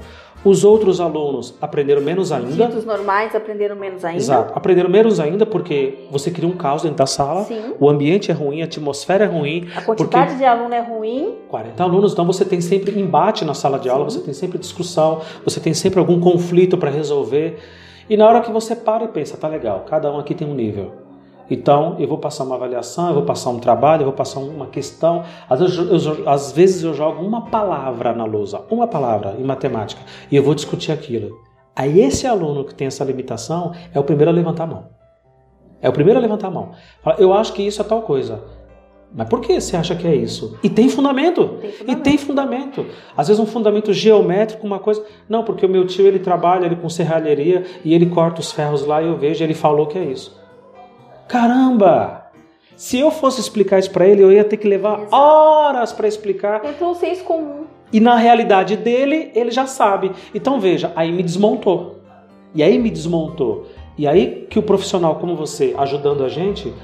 os 0.45 0.63
outros 0.63 1.01
alunos 1.01 1.55
aprenderam 1.61 2.03
menos 2.03 2.31
ainda. 2.31 2.67
Ditos 2.67 2.85
normais 2.85 3.35
aprenderam 3.35 3.77
menos 3.77 4.05
ainda. 4.05 4.19
Exato, 4.19 4.53
aprenderam 4.55 4.91
menos 4.91 5.19
ainda 5.19 5.47
porque 5.47 6.07
você 6.11 6.31
cria 6.31 6.49
um 6.49 6.53
caos 6.53 6.83
dentro 6.83 6.99
da 6.99 7.07
sala, 7.07 7.45
Sim. 7.45 7.75
o 7.81 7.89
ambiente 7.89 8.31
é 8.31 8.35
ruim, 8.35 8.61
a 8.61 8.67
atmosfera 8.67 9.25
é 9.25 9.27
ruim. 9.27 9.69
A 9.75 9.81
quantidade 9.81 10.37
de 10.37 10.45
aluno 10.45 10.75
é 10.75 10.81
ruim. 10.81 11.37
40 11.49 11.83
alunos, 11.83 12.13
então 12.13 12.27
você 12.27 12.45
tem 12.45 12.61
sempre 12.61 12.99
embate 13.01 13.45
na 13.45 13.55
sala 13.55 13.79
de 13.79 13.89
aula, 13.89 14.11
Sim. 14.11 14.19
você 14.19 14.25
tem 14.25 14.35
sempre 14.35 14.59
discussão, 14.59 15.23
você 15.45 15.61
tem 15.61 15.73
sempre 15.73 15.99
algum 15.99 16.21
conflito 16.21 16.77
para 16.77 16.91
resolver. 16.91 17.59
E 18.09 18.17
na 18.17 18.29
hora 18.29 18.41
que 18.43 18.53
você 18.53 18.77
para 18.77 19.05
e 19.05 19.09
pensa, 19.09 19.37
tá 19.37 19.49
legal, 19.49 19.87
cada 19.89 20.13
um 20.13 20.19
aqui 20.19 20.35
tem 20.35 20.47
um 20.47 20.55
nível. 20.55 21.04
Então, 21.51 21.97
eu 21.99 22.09
vou 22.09 22.19
passar 22.19 22.45
uma 22.45 22.55
avaliação, 22.55 23.09
eu 23.09 23.15
vou 23.15 23.23
passar 23.25 23.51
um 23.51 23.59
trabalho, 23.59 24.01
eu 24.03 24.07
vou 24.07 24.15
passar 24.15 24.41
uma 24.41 24.67
questão. 24.67 25.25
Às 25.49 25.61
vezes 25.61 26.07
eu, 26.07 26.29
às 26.29 26.53
vezes 26.53 26.83
eu 26.83 26.95
jogo 26.95 27.23
uma 27.23 27.47
palavra 27.47 28.13
na 28.13 28.25
lousa, 28.25 28.63
uma 28.71 28.87
palavra 28.87 29.37
em 29.39 29.45
matemática, 29.45 30.01
e 30.31 30.37
eu 30.37 30.43
vou 30.43 30.55
discutir 30.55 30.93
aquilo. 30.93 31.39
Aí 31.77 32.01
esse 32.01 32.27
aluno 32.27 32.65
que 32.65 32.75
tem 32.75 32.87
essa 32.87 33.05
limitação 33.05 33.73
é 33.93 33.99
o 34.01 34.05
primeiro 34.05 34.31
a 34.31 34.35
levantar 34.35 34.65
a 34.65 34.67
mão. 34.69 34.87
É 35.83 35.89
o 35.89 35.93
primeiro 35.93 36.19
a 36.19 36.23
levantar 36.23 36.49
a 36.49 36.51
mão. 36.51 36.71
Fala, 37.03 37.17
eu 37.19 37.33
acho 37.33 37.53
que 37.53 37.63
isso 37.63 37.81
é 37.81 37.85
tal 37.85 38.03
coisa. 38.03 38.43
Mas 39.17 39.29
por 39.29 39.41
que 39.41 39.61
você 39.61 39.77
acha 39.77 39.95
que 39.95 40.07
é 40.09 40.15
isso? 40.15 40.59
E 40.63 40.69
tem 40.69 40.89
fundamento. 40.89 41.47
Tem 41.61 41.71
E 41.71 41.73
fundamento. 41.73 42.03
tem 42.03 42.19
fundamento. 42.19 42.87
Às 43.17 43.29
vezes 43.29 43.41
um 43.41 43.47
fundamento 43.47 43.93
geométrico, 43.93 44.67
uma 44.67 44.79
coisa. 44.81 45.05
Não, 45.29 45.45
porque 45.45 45.65
o 45.67 45.69
meu 45.69 45.87
tio 45.87 46.07
ele 46.07 46.19
trabalha 46.19 46.67
ele 46.67 46.75
com 46.75 46.89
serralheria 46.89 47.65
e 47.85 47.95
ele 47.95 48.07
corta 48.07 48.41
os 48.41 48.51
ferros 48.51 48.85
lá 48.85 49.01
e 49.03 49.07
eu 49.07 49.17
vejo, 49.17 49.45
ele 49.45 49.55
falou 49.55 49.87
que 49.87 49.99
é 49.99 50.05
isso. 50.05 50.37
Caramba! 51.29 52.25
Se 52.77 52.99
eu 52.99 53.11
fosse 53.11 53.41
explicar 53.41 53.79
isso 53.79 53.91
para 53.91 54.07
ele, 54.07 54.23
eu 54.23 54.33
ia 54.33 54.45
ter 54.45 54.57
que 54.57 54.67
levar 54.67 55.01
Exato. 55.01 55.15
horas 55.15 55.93
para 55.93 56.09
explicar. 56.09 56.65
Entrou 56.65 56.91
o 56.91 56.95
senso 56.95 57.25
comum. 57.25 57.65
E 57.93 58.01
na 58.01 58.17
realidade 58.17 58.77
dele, 58.77 59.31
ele 59.35 59.51
já 59.51 59.67
sabe. 59.67 60.11
Então 60.35 60.59
veja, 60.59 60.93
aí 60.97 61.13
me 61.13 61.23
desmontou. 61.23 62.01
E 62.55 62.63
aí 62.63 62.79
me 62.79 62.91
desmontou. 62.91 63.69
E 63.97 64.07
aí 64.07 64.47
que 64.51 64.59
o 64.59 64.63
profissional 64.63 65.17
como 65.17 65.37
você 65.37 65.75
ajudando 65.79 66.25
a 66.25 66.29
gente 66.29 66.75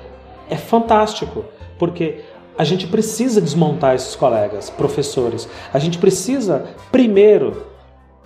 é 0.49 0.57
fantástico, 0.57 1.45
porque 1.79 2.21
a 2.57 2.65
gente 2.65 2.87
precisa 2.87 3.41
desmontar 3.41 3.95
esses 3.95 4.15
colegas, 4.15 4.71
professores. 4.71 5.49
A 5.73 5.79
gente 5.79 5.99
precisa 5.99 6.67
primeiro 6.93 7.67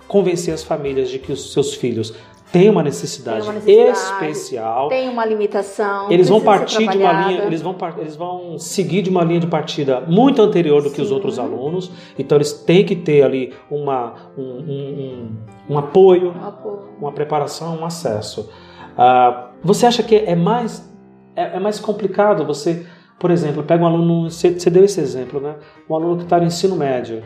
convencer 0.07 0.53
as 0.53 0.63
famílias 0.63 1.09
de 1.09 1.17
que 1.17 1.31
os 1.31 1.53
seus 1.53 1.73
filhos 1.73 2.13
têm 2.59 2.69
uma 2.69 2.83
necessidade, 2.83 3.39
Tem 3.41 3.45
uma 3.49 3.53
necessidade, 3.53 3.97
especial. 4.31 4.87
Tem 4.89 5.09
uma 5.09 5.25
limitação. 5.25 6.11
Eles 6.11 6.29
vão 6.29 6.41
partir 6.41 6.87
de 6.87 6.97
uma 6.97 7.27
linha, 7.27 7.43
eles 7.43 7.61
vão, 7.61 7.75
eles 7.97 8.15
vão 8.15 8.57
seguir 8.57 9.01
de 9.01 9.09
uma 9.09 9.23
linha 9.23 9.39
de 9.39 9.47
partida 9.47 10.01
muito 10.01 10.41
anterior 10.41 10.81
do 10.81 10.89
que 10.91 11.01
os 11.01 11.11
outros 11.11 11.37
alunos. 11.39 11.91
Então 12.17 12.37
eles 12.37 12.53
têm 12.53 12.85
que 12.85 12.95
ter 12.95 13.23
ali 13.23 13.53
uma, 13.69 14.13
um, 14.37 14.41
um- 14.43 15.29
um- 15.69 15.73
um 15.73 15.77
apoio, 15.77 16.33
pô. 16.63 16.79
uma 16.99 17.11
preparação, 17.11 17.77
um 17.77 17.85
acesso. 17.85 18.49
Ah, 18.97 19.49
você 19.63 19.85
acha 19.85 20.01
que 20.03 20.15
é 20.15 20.35
mais 20.35 20.93
é, 21.35 21.57
é 21.57 21.59
mais 21.59 21.79
complicado 21.81 22.45
você, 22.45 22.85
por 23.19 23.29
exemplo, 23.29 23.61
pega 23.63 23.83
um 23.83 23.87
aluno, 23.87 24.29
você, 24.29 24.51
você 24.57 24.69
deu 24.69 24.85
esse 24.85 25.01
exemplo, 25.01 25.41
né? 25.41 25.55
Um 25.89 25.93
aluno 25.95 26.17
que 26.17 26.23
está 26.23 26.37
no 26.39 26.45
ensino 26.45 26.75
médio 26.77 27.21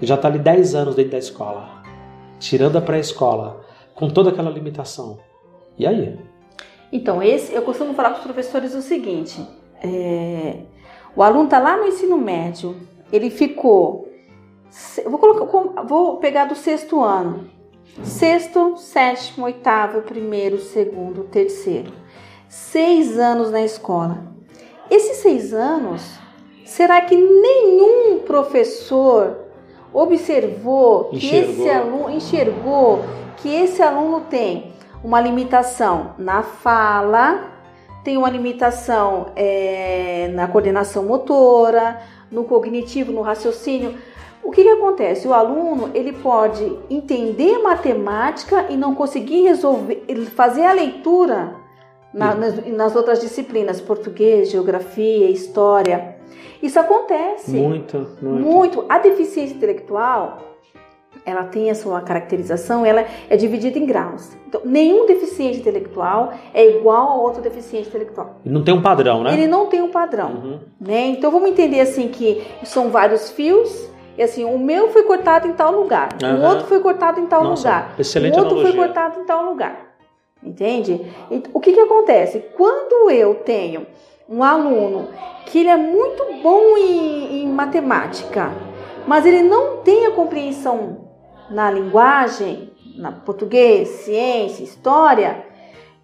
já 0.00 0.14
está 0.14 0.28
ali 0.28 0.38
10 0.38 0.74
anos 0.74 0.94
dentro 0.94 1.12
da 1.12 1.18
escola, 1.18 1.68
tirando 2.38 2.76
a 2.76 2.80
pré-escola, 2.80 3.60
com 3.94 4.08
toda 4.08 4.30
aquela 4.30 4.50
limitação. 4.50 5.18
E 5.78 5.86
aí? 5.86 6.18
Então, 6.92 7.22
esse, 7.22 7.52
eu 7.52 7.62
costumo 7.62 7.94
falar 7.94 8.10
para 8.10 8.18
os 8.18 8.24
professores 8.24 8.74
o 8.74 8.82
seguinte: 8.82 9.44
é, 9.82 10.60
o 11.16 11.22
aluno 11.22 11.44
está 11.44 11.58
lá 11.58 11.76
no 11.76 11.86
ensino 11.86 12.16
médio, 12.18 12.76
ele 13.12 13.30
ficou. 13.30 14.08
Vou, 15.06 15.18
colocar, 15.18 15.82
vou 15.82 16.16
pegar 16.16 16.46
do 16.46 16.54
sexto 16.54 17.02
ano. 17.02 17.50
Sexto, 18.02 18.76
sétimo, 18.76 19.44
oitavo, 19.44 20.02
primeiro, 20.02 20.58
segundo, 20.58 21.24
terceiro. 21.24 21.92
Seis 22.48 23.18
anos 23.18 23.52
na 23.52 23.62
escola. 23.62 24.34
Esses 24.90 25.18
seis 25.18 25.54
anos, 25.54 26.18
será 26.64 27.00
que 27.02 27.16
nenhum 27.16 28.18
professor 28.20 29.43
observou 29.94 31.04
que 31.04 31.16
Enxergou. 31.16 31.50
esse 31.52 31.70
aluno 31.70 32.10
enxergou 32.10 33.00
que 33.36 33.48
esse 33.54 33.82
aluno 33.82 34.22
tem 34.28 34.72
uma 35.02 35.20
limitação 35.20 36.12
na 36.18 36.42
fala, 36.42 37.50
tem 38.02 38.16
uma 38.16 38.28
limitação 38.28 39.26
é, 39.36 40.30
na 40.34 40.48
coordenação 40.48 41.04
motora, 41.04 42.00
no 42.30 42.44
cognitivo, 42.44 43.12
no 43.12 43.22
raciocínio. 43.22 43.94
O 44.42 44.50
que, 44.50 44.62
que 44.62 44.68
acontece? 44.68 45.26
O 45.28 45.32
aluno 45.32 45.90
ele 45.94 46.12
pode 46.12 46.70
entender 46.90 47.58
matemática 47.62 48.66
e 48.68 48.76
não 48.76 48.94
conseguir 48.94 49.42
resolver, 49.44 50.04
fazer 50.34 50.64
a 50.66 50.72
leitura 50.72 51.54
na- 52.12 52.34
nas, 52.34 52.66
nas 52.66 52.94
outras 52.96 53.20
disciplinas, 53.20 53.80
português, 53.80 54.50
geografia, 54.50 55.30
história. 55.30 56.13
Isso 56.64 56.80
acontece. 56.80 57.50
Muito, 57.50 57.98
muito. 58.22 58.42
Muito. 58.42 58.84
A 58.88 58.98
deficiência 58.98 59.54
intelectual, 59.54 60.38
ela 61.26 61.44
tem 61.44 61.70
a 61.70 61.74
sua 61.74 62.00
caracterização, 62.00 62.86
ela 62.86 63.04
é 63.28 63.36
dividida 63.36 63.78
em 63.78 63.84
graus. 63.84 64.34
Então, 64.48 64.62
nenhum 64.64 65.04
deficiente 65.04 65.58
intelectual 65.58 66.32
é 66.54 66.66
igual 66.66 67.08
a 67.08 67.14
outro 67.16 67.42
deficiente 67.42 67.88
intelectual. 67.88 68.36
E 68.46 68.48
Não 68.48 68.64
tem 68.64 68.72
um 68.72 68.80
padrão, 68.80 69.22
né? 69.22 69.34
Ele 69.34 69.46
não 69.46 69.66
tem 69.66 69.82
um 69.82 69.90
padrão, 69.90 70.30
Uhum. 70.30 70.58
né? 70.80 71.00
Então, 71.08 71.30
vamos 71.30 71.50
entender 71.50 71.80
assim 71.80 72.08
que 72.08 72.42
são 72.64 72.88
vários 72.88 73.30
fios. 73.30 73.90
E 74.16 74.22
assim, 74.22 74.44
o 74.44 74.58
meu 74.58 74.88
foi 74.88 75.02
cortado 75.02 75.46
em 75.46 75.52
tal 75.52 75.70
lugar, 75.72 76.16
o 76.22 76.24
Aham. 76.24 76.48
outro 76.48 76.66
foi 76.66 76.80
cortado 76.80 77.20
em 77.20 77.26
tal 77.26 77.42
Nossa, 77.44 77.68
lugar, 77.68 77.94
excelente 77.98 78.36
o 78.38 78.38
outro 78.38 78.54
foi 78.60 78.70
analogia. 78.70 78.84
cortado 78.86 79.20
em 79.20 79.24
tal 79.24 79.44
lugar. 79.44 79.96
Entende? 80.42 81.04
E 81.30 81.42
o 81.52 81.58
que 81.60 81.72
que 81.72 81.80
acontece? 81.80 82.38
Quando 82.56 83.10
eu 83.10 83.34
tenho 83.34 83.86
um 84.28 84.42
aluno 84.42 85.08
que 85.46 85.58
ele 85.58 85.68
é 85.68 85.76
muito 85.76 86.24
bom 86.42 86.76
em, 86.76 87.42
em 87.42 87.48
matemática, 87.48 88.50
mas 89.06 89.26
ele 89.26 89.42
não 89.42 89.78
tem 89.78 90.06
a 90.06 90.10
compreensão 90.10 91.08
na 91.50 91.70
linguagem, 91.70 92.72
na 92.96 93.12
português, 93.12 93.88
ciência, 93.88 94.64
história, 94.64 95.44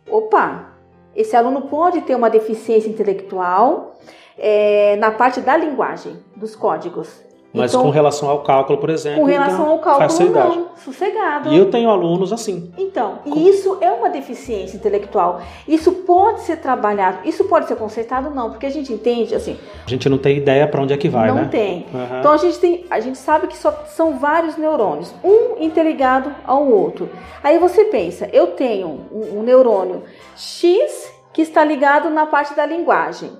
opa, 0.08 0.74
esse 1.14 1.34
aluno 1.34 1.62
pode 1.62 2.02
ter 2.02 2.14
uma 2.14 2.30
deficiência 2.30 2.88
intelectual 2.88 3.98
eh, 4.38 4.96
na 4.96 5.10
parte 5.10 5.40
da 5.40 5.56
linguagem, 5.56 6.16
dos 6.36 6.54
códigos. 6.54 7.29
Mas 7.52 7.72
Então, 7.72 7.82
com 7.82 7.90
relação 7.90 8.30
ao 8.30 8.44
cálculo, 8.44 8.78
por 8.78 8.90
exemplo, 8.90 9.20
com 9.20 9.26
relação 9.26 9.68
ao 9.68 9.78
cálculo, 9.80 10.08
facilidade. 10.08 10.56
não, 10.56 10.68
sossegado. 10.76 11.52
E 11.52 11.56
eu 11.56 11.68
tenho 11.68 11.90
alunos 11.90 12.32
assim. 12.32 12.72
Então, 12.78 13.18
e 13.26 13.48
isso 13.48 13.76
é 13.80 13.90
uma 13.90 14.08
deficiência 14.08 14.76
intelectual. 14.76 15.40
Isso 15.66 15.90
pode 15.92 16.42
ser 16.42 16.58
trabalhado, 16.58 17.26
isso 17.28 17.42
pode 17.44 17.66
ser 17.66 17.74
consertado, 17.74 18.30
não, 18.30 18.50
porque 18.50 18.66
a 18.66 18.70
gente 18.70 18.92
entende, 18.92 19.34
assim, 19.34 19.58
A 19.84 19.90
gente 19.90 20.08
não 20.08 20.16
tem 20.16 20.36
ideia 20.36 20.68
para 20.68 20.80
onde 20.80 20.92
é 20.92 20.96
que 20.96 21.08
vai, 21.08 21.26
não 21.28 21.34
né? 21.36 21.48
tem. 21.50 21.86
Aham. 21.92 22.20
Então 22.20 22.30
a 22.32 22.36
gente 22.36 22.58
tem, 22.60 22.84
a 22.88 23.00
gente 23.00 23.18
sabe 23.18 23.48
que 23.48 23.56
só 23.56 23.72
são 23.86 24.16
vários 24.16 24.56
neurônios, 24.56 25.12
um 25.24 25.60
interligado 25.60 26.32
ao 26.46 26.64
outro. 26.68 27.10
Aí 27.42 27.58
você 27.58 27.84
pensa, 27.86 28.28
eu 28.32 28.48
tenho 28.48 29.00
um, 29.12 29.40
um 29.40 29.42
neurônio 29.42 30.04
X 30.36 31.12
que 31.32 31.42
está 31.42 31.64
ligado 31.64 32.10
na 32.10 32.26
parte 32.26 32.54
da 32.54 32.64
linguagem. 32.64 33.32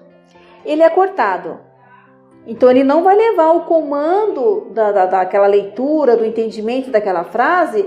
Ele 0.65 0.83
é 0.83 0.91
cortado. 0.91 1.59
Então 2.47 2.71
ele 2.71 2.83
não 2.83 3.03
vai 3.03 3.17
levar 3.17 3.53
o 3.53 3.61
comando 3.61 4.69
da, 4.73 4.93
da, 4.93 5.07
daquela 5.07 5.47
leitura, 5.47 6.17
do 6.17 6.25
entendimento 6.25 6.91
daquela 6.91 7.25
frase, 7.25 7.87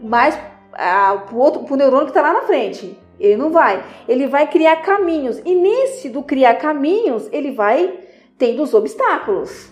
mais 0.00 0.38
para 0.72 1.26
o 1.32 1.76
neurônio 1.76 2.06
que 2.06 2.10
está 2.10 2.22
lá 2.22 2.32
na 2.32 2.42
frente. 2.42 2.98
Ele 3.18 3.36
não 3.36 3.50
vai. 3.50 3.82
Ele 4.08 4.26
vai 4.26 4.46
criar 4.46 4.76
caminhos. 4.76 5.40
E 5.44 5.54
nesse 5.54 6.08
do 6.08 6.22
criar 6.22 6.54
caminhos, 6.54 7.28
ele 7.30 7.52
vai 7.52 7.98
tendo 8.38 8.62
os 8.62 8.72
obstáculos. 8.72 9.70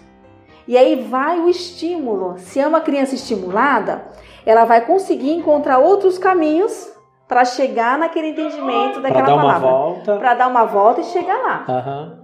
E 0.66 0.76
aí 0.76 0.97
vai 0.97 1.41
o 1.41 1.49
estímulo. 1.49 2.35
Se 2.37 2.61
é 2.61 2.66
uma 2.66 2.83
criança 2.83 3.14
estimulada, 3.14 4.05
ela 4.45 4.66
vai 4.66 4.83
conseguir 4.85 5.33
encontrar 5.33 5.79
outros 5.79 6.18
caminhos 6.18 6.93
para 7.26 7.45
chegar 7.45 7.99
naquele 7.99 8.29
entendimento 8.29 9.01
daquela 9.01 9.24
pra 9.24 9.35
dar 9.35 9.37
palavra. 9.37 10.18
Para 10.18 10.35
dar 10.35 10.49
uma 10.49 10.64
volta 10.64 11.01
e 11.01 11.05
chegar 11.05 11.39
lá. 11.39 11.64
Aham. 11.68 12.17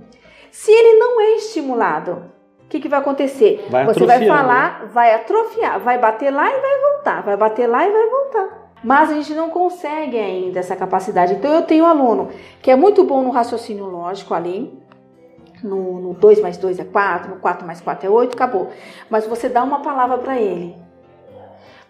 Se 0.55 0.71
ele 0.71 1.01
não 1.01 1.21
é 1.21 1.31
estimulado, 1.33 2.31
o 2.63 2.69
que, 2.69 2.79
que 2.79 2.89
vai 2.89 3.01
acontecer? 3.01 3.67
Vai 3.69 3.85
Você 3.87 4.07
vai 4.07 4.25
falar, 4.25 4.87
vai 4.87 5.13
atrofiar, 5.13 5.81
vai 5.81 5.99
bater 5.99 6.31
lá 6.31 6.49
e 6.49 6.61
vai 6.61 6.81
voltar, 6.81 7.23
vai 7.25 7.37
bater 7.37 7.67
lá 7.67 7.85
e 7.85 7.91
vai 7.91 8.09
voltar. 8.09 8.71
Mas 8.83 9.11
a 9.11 9.15
gente 9.15 9.35
não 9.35 9.51
consegue 9.51 10.17
ainda 10.17 10.61
essa 10.61 10.77
capacidade. 10.77 11.35
Então 11.35 11.53
eu 11.53 11.63
tenho 11.63 11.85
um 11.85 11.89
aluno 11.89 12.29
que 12.63 12.71
é 12.71 12.77
muito 12.77 13.03
bom 13.03 13.21
no 13.21 13.31
raciocínio 13.31 13.87
lógico 13.87 14.33
ali, 14.33 14.73
no, 15.61 16.01
no 16.01 16.15
2 16.15 16.41
mais 16.41 16.57
2 16.57 16.79
é 16.79 16.85
4, 16.85 17.35
no 17.35 17.41
4 17.41 17.67
mais 17.67 17.81
4 17.81 18.07
é 18.07 18.11
8, 18.11 18.35
acabou. 18.35 18.69
Mas 19.11 19.27
você 19.27 19.49
dá 19.49 19.65
uma 19.65 19.81
palavra 19.81 20.19
para 20.19 20.41
ele. 20.41 20.77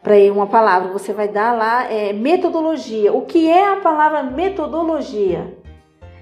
Para 0.03 0.17
ele, 0.17 0.31
uma 0.31 0.47
palavra, 0.47 0.91
você 0.91 1.13
vai 1.13 1.29
dar 1.29 1.55
lá 1.55 1.93
é, 1.93 2.15
metodologia. 2.15 3.13
O 3.13 3.27
que 3.27 3.47
é 3.47 3.73
a 3.73 3.77
palavra 3.77 4.23
metodologia? 4.23 5.55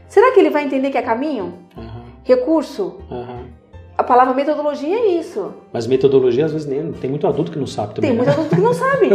Será 0.08 0.32
que 0.32 0.40
ele 0.40 0.50
vai 0.50 0.64
entender 0.64 0.90
que 0.90 0.98
é 0.98 1.02
caminho? 1.02 1.62
Recurso? 2.24 2.98
Aham. 3.10 3.62
A 3.96 4.02
palavra 4.02 4.34
metodologia 4.34 4.96
é 4.96 5.06
isso. 5.06 5.52
Mas 5.72 5.86
metodologia, 5.86 6.46
às 6.46 6.52
vezes, 6.52 6.66
nem 6.66 6.92
tem 6.92 7.10
muito 7.10 7.26
adulto 7.26 7.52
que 7.52 7.58
não 7.58 7.66
sabe 7.66 7.94
também. 7.94 8.10
Tem 8.10 8.18
né? 8.18 8.24
muito 8.24 8.30
adulto 8.30 8.54
que 8.54 8.60
não 8.60 8.72
sabe. 8.74 9.10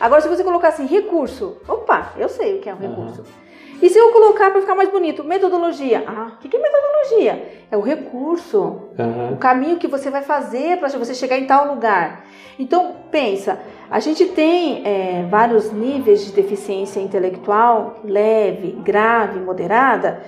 Agora, 0.00 0.20
se 0.20 0.28
você 0.28 0.42
colocar 0.42 0.68
assim, 0.68 0.86
recurso, 0.86 1.58
opa, 1.68 2.12
eu 2.16 2.28
sei 2.28 2.56
o 2.56 2.60
que 2.60 2.68
é 2.68 2.74
um 2.74 2.78
recurso. 2.78 3.22
E 3.80 3.90
se 3.90 3.98
eu 3.98 4.10
colocar 4.12 4.50
para 4.50 4.60
ficar 4.60 4.76
mais 4.76 4.88
bonito, 4.90 5.24
metodologia? 5.24 6.04
Ah, 6.06 6.32
o 6.34 6.38
que 6.38 6.48
que 6.48 6.56
é 6.56 6.60
metodologia? 6.60 7.64
É 7.70 7.76
o 7.76 7.80
recurso, 7.80 8.90
Aham. 8.98 9.32
o 9.32 9.36
caminho 9.36 9.76
que 9.76 9.88
você 9.88 10.08
vai 10.08 10.22
fazer 10.22 10.78
para 10.78 10.88
você 10.88 11.14
chegar 11.14 11.36
em 11.36 11.46
tal 11.46 11.74
lugar. 11.74 12.24
Então, 12.58 12.94
pensa, 13.10 13.58
a 13.90 13.98
gente 13.98 14.26
tem 14.26 14.86
é, 14.86 15.26
vários 15.28 15.72
níveis 15.72 16.24
de 16.24 16.32
deficiência 16.32 17.00
intelectual, 17.00 18.00
leve, 18.04 18.70
grave, 18.84 19.40
moderada, 19.40 20.22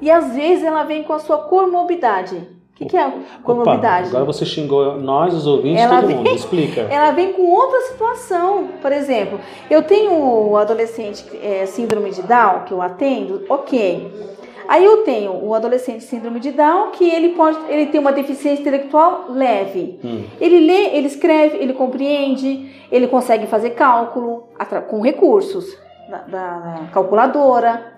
e 0.00 0.10
às 0.10 0.34
vezes 0.34 0.64
ela 0.64 0.84
vem 0.84 1.02
com 1.02 1.12
a 1.12 1.18
sua 1.18 1.38
comorbidade. 1.38 2.36
O 2.36 2.78
que, 2.78 2.86
que 2.86 2.96
é 2.96 3.02
a 3.02 3.08
Opa, 3.08 3.18
comorbidade? 3.42 4.08
agora 4.08 4.24
você 4.24 4.44
xingou 4.46 4.96
nós, 5.00 5.34
os 5.34 5.46
ouvintes, 5.48 5.82
Ela 5.82 5.96
todo 5.96 6.06
vem- 6.06 6.16
mundo. 6.18 6.28
Explica. 6.28 6.82
ela 6.90 7.10
vem 7.10 7.32
com 7.32 7.42
outra 7.50 7.80
situação. 7.82 8.68
Por 8.80 8.92
exemplo, 8.92 9.40
eu 9.68 9.82
tenho 9.82 10.12
o 10.12 10.56
adolescente 10.56 11.24
é, 11.42 11.66
síndrome 11.66 12.10
de 12.10 12.22
Down 12.22 12.60
que 12.66 12.72
eu 12.72 12.80
atendo, 12.80 13.44
ok. 13.48 14.38
Aí 14.68 14.84
eu 14.84 14.98
tenho 14.98 15.32
o 15.44 15.54
adolescente 15.54 16.04
síndrome 16.04 16.38
de 16.38 16.52
Down 16.52 16.90
que 16.92 17.08
ele 17.10 17.30
pode, 17.30 17.58
ele 17.68 17.86
tem 17.86 17.98
uma 18.00 18.12
deficiência 18.12 18.60
intelectual 18.60 19.24
leve. 19.30 19.98
Hum. 20.04 20.24
Ele 20.40 20.60
lê, 20.60 20.94
ele 20.94 21.06
escreve, 21.08 21.56
ele 21.56 21.72
compreende, 21.72 22.70
ele 22.92 23.08
consegue 23.08 23.46
fazer 23.48 23.70
cálculo 23.70 24.44
com 24.88 25.00
recursos 25.00 25.64
da- 26.08 26.18
da 26.18 26.80
calculadora, 26.92 27.92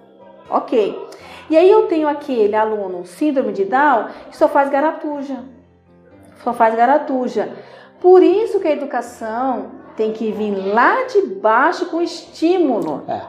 ok. 0.49 0.97
E 1.51 1.57
aí 1.57 1.71
eu 1.71 1.89
tenho 1.89 2.09
aquele 2.09 2.57
aluno 2.57 3.05
síndrome 3.05 3.53
de 3.53 3.65
Down 3.65 4.07
que 4.31 4.37
só 4.37 4.49
faz 4.49 4.71
garatuja 4.71 5.37
só 6.43 6.53
faz 6.53 6.75
garatuja. 6.75 7.51
Por 8.01 8.23
isso 8.23 8.61
que 8.61 8.69
a 8.69 8.73
educação 8.73 9.73
tem 9.97 10.13
que 10.13 10.33
vir 10.33 10.53
lá 10.53 11.05
de 11.05 11.23
baixo 11.23 11.87
com 11.87 12.01
estímulo. 12.01 13.05
É. 13.09 13.21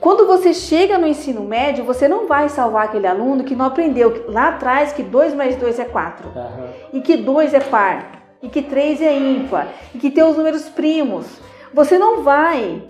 Quando 0.00 0.26
você 0.26 0.54
chega 0.54 0.96
no 0.96 1.06
ensino 1.06 1.42
médio, 1.42 1.84
você 1.84 2.06
não 2.06 2.26
vai 2.26 2.48
salvar 2.48 2.84
aquele 2.84 3.06
aluno 3.06 3.42
que 3.42 3.56
não 3.56 3.66
aprendeu 3.66 4.26
lá 4.28 4.48
atrás 4.48 4.92
que 4.92 5.02
2 5.02 5.34
mais 5.34 5.56
2 5.56 5.78
é 5.78 5.84
4, 5.84 6.28
Aham. 6.36 6.68
e 6.92 7.00
que 7.00 7.16
2 7.16 7.52
é 7.52 7.60
par, 7.60 8.22
e 8.40 8.48
que 8.48 8.62
3 8.62 9.02
é 9.02 9.16
ímpar, 9.16 9.66
e 9.92 9.98
que 9.98 10.10
tem 10.10 10.22
os 10.22 10.36
números 10.36 10.68
primos. 10.68 11.26
Você 11.74 11.98
não 11.98 12.22
vai 12.22 12.80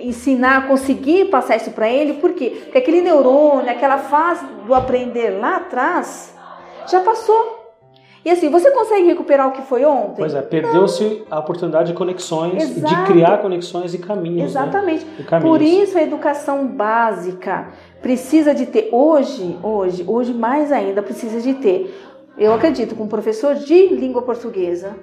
ensinar, 0.00 0.66
conseguir 0.66 1.26
passar 1.26 1.56
isso 1.56 1.70
para 1.70 1.88
ele, 1.88 2.14
por 2.14 2.32
quê? 2.32 2.60
Porque 2.64 2.78
aquele 2.78 3.00
neurônio, 3.00 3.70
aquela 3.70 3.98
fase 3.98 4.44
do 4.66 4.74
aprender 4.74 5.30
lá 5.30 5.56
atrás, 5.56 6.34
já 6.90 7.00
passou. 7.00 7.56
E 8.24 8.30
assim, 8.30 8.50
você 8.50 8.70
consegue 8.72 9.06
recuperar 9.06 9.48
o 9.48 9.52
que 9.52 9.62
foi 9.62 9.84
ontem? 9.84 10.16
Pois 10.18 10.34
é, 10.34 10.42
perdeu-se 10.42 11.22
a 11.30 11.38
oportunidade 11.38 11.92
de 11.92 11.96
conexões, 11.96 12.62
Exato. 12.62 12.94
de 12.94 13.12
criar 13.12 13.38
conexões 13.38 13.94
e 13.94 13.98
caminhos. 13.98 14.38
né? 14.54 14.62
Exatamente. 14.62 15.06
E 15.18 15.22
caminhos. 15.22 15.50
Por 15.50 15.62
isso 15.62 15.96
a 15.96 16.02
educação 16.02 16.66
básica 16.66 17.68
precisa 18.02 18.54
de 18.54 18.66
ter 18.66 18.88
hoje, 18.92 19.56
hoje, 19.62 20.04
hoje 20.06 20.34
mais 20.34 20.72
ainda 20.72 21.02
precisa 21.02 21.40
de 21.40 21.54
ter. 21.54 21.94
Eu 22.36 22.52
acredito 22.52 22.94
com 22.94 23.04
um 23.04 23.08
professor 23.08 23.54
de 23.54 23.86
língua 23.88 24.22
portuguesa, 24.22 24.96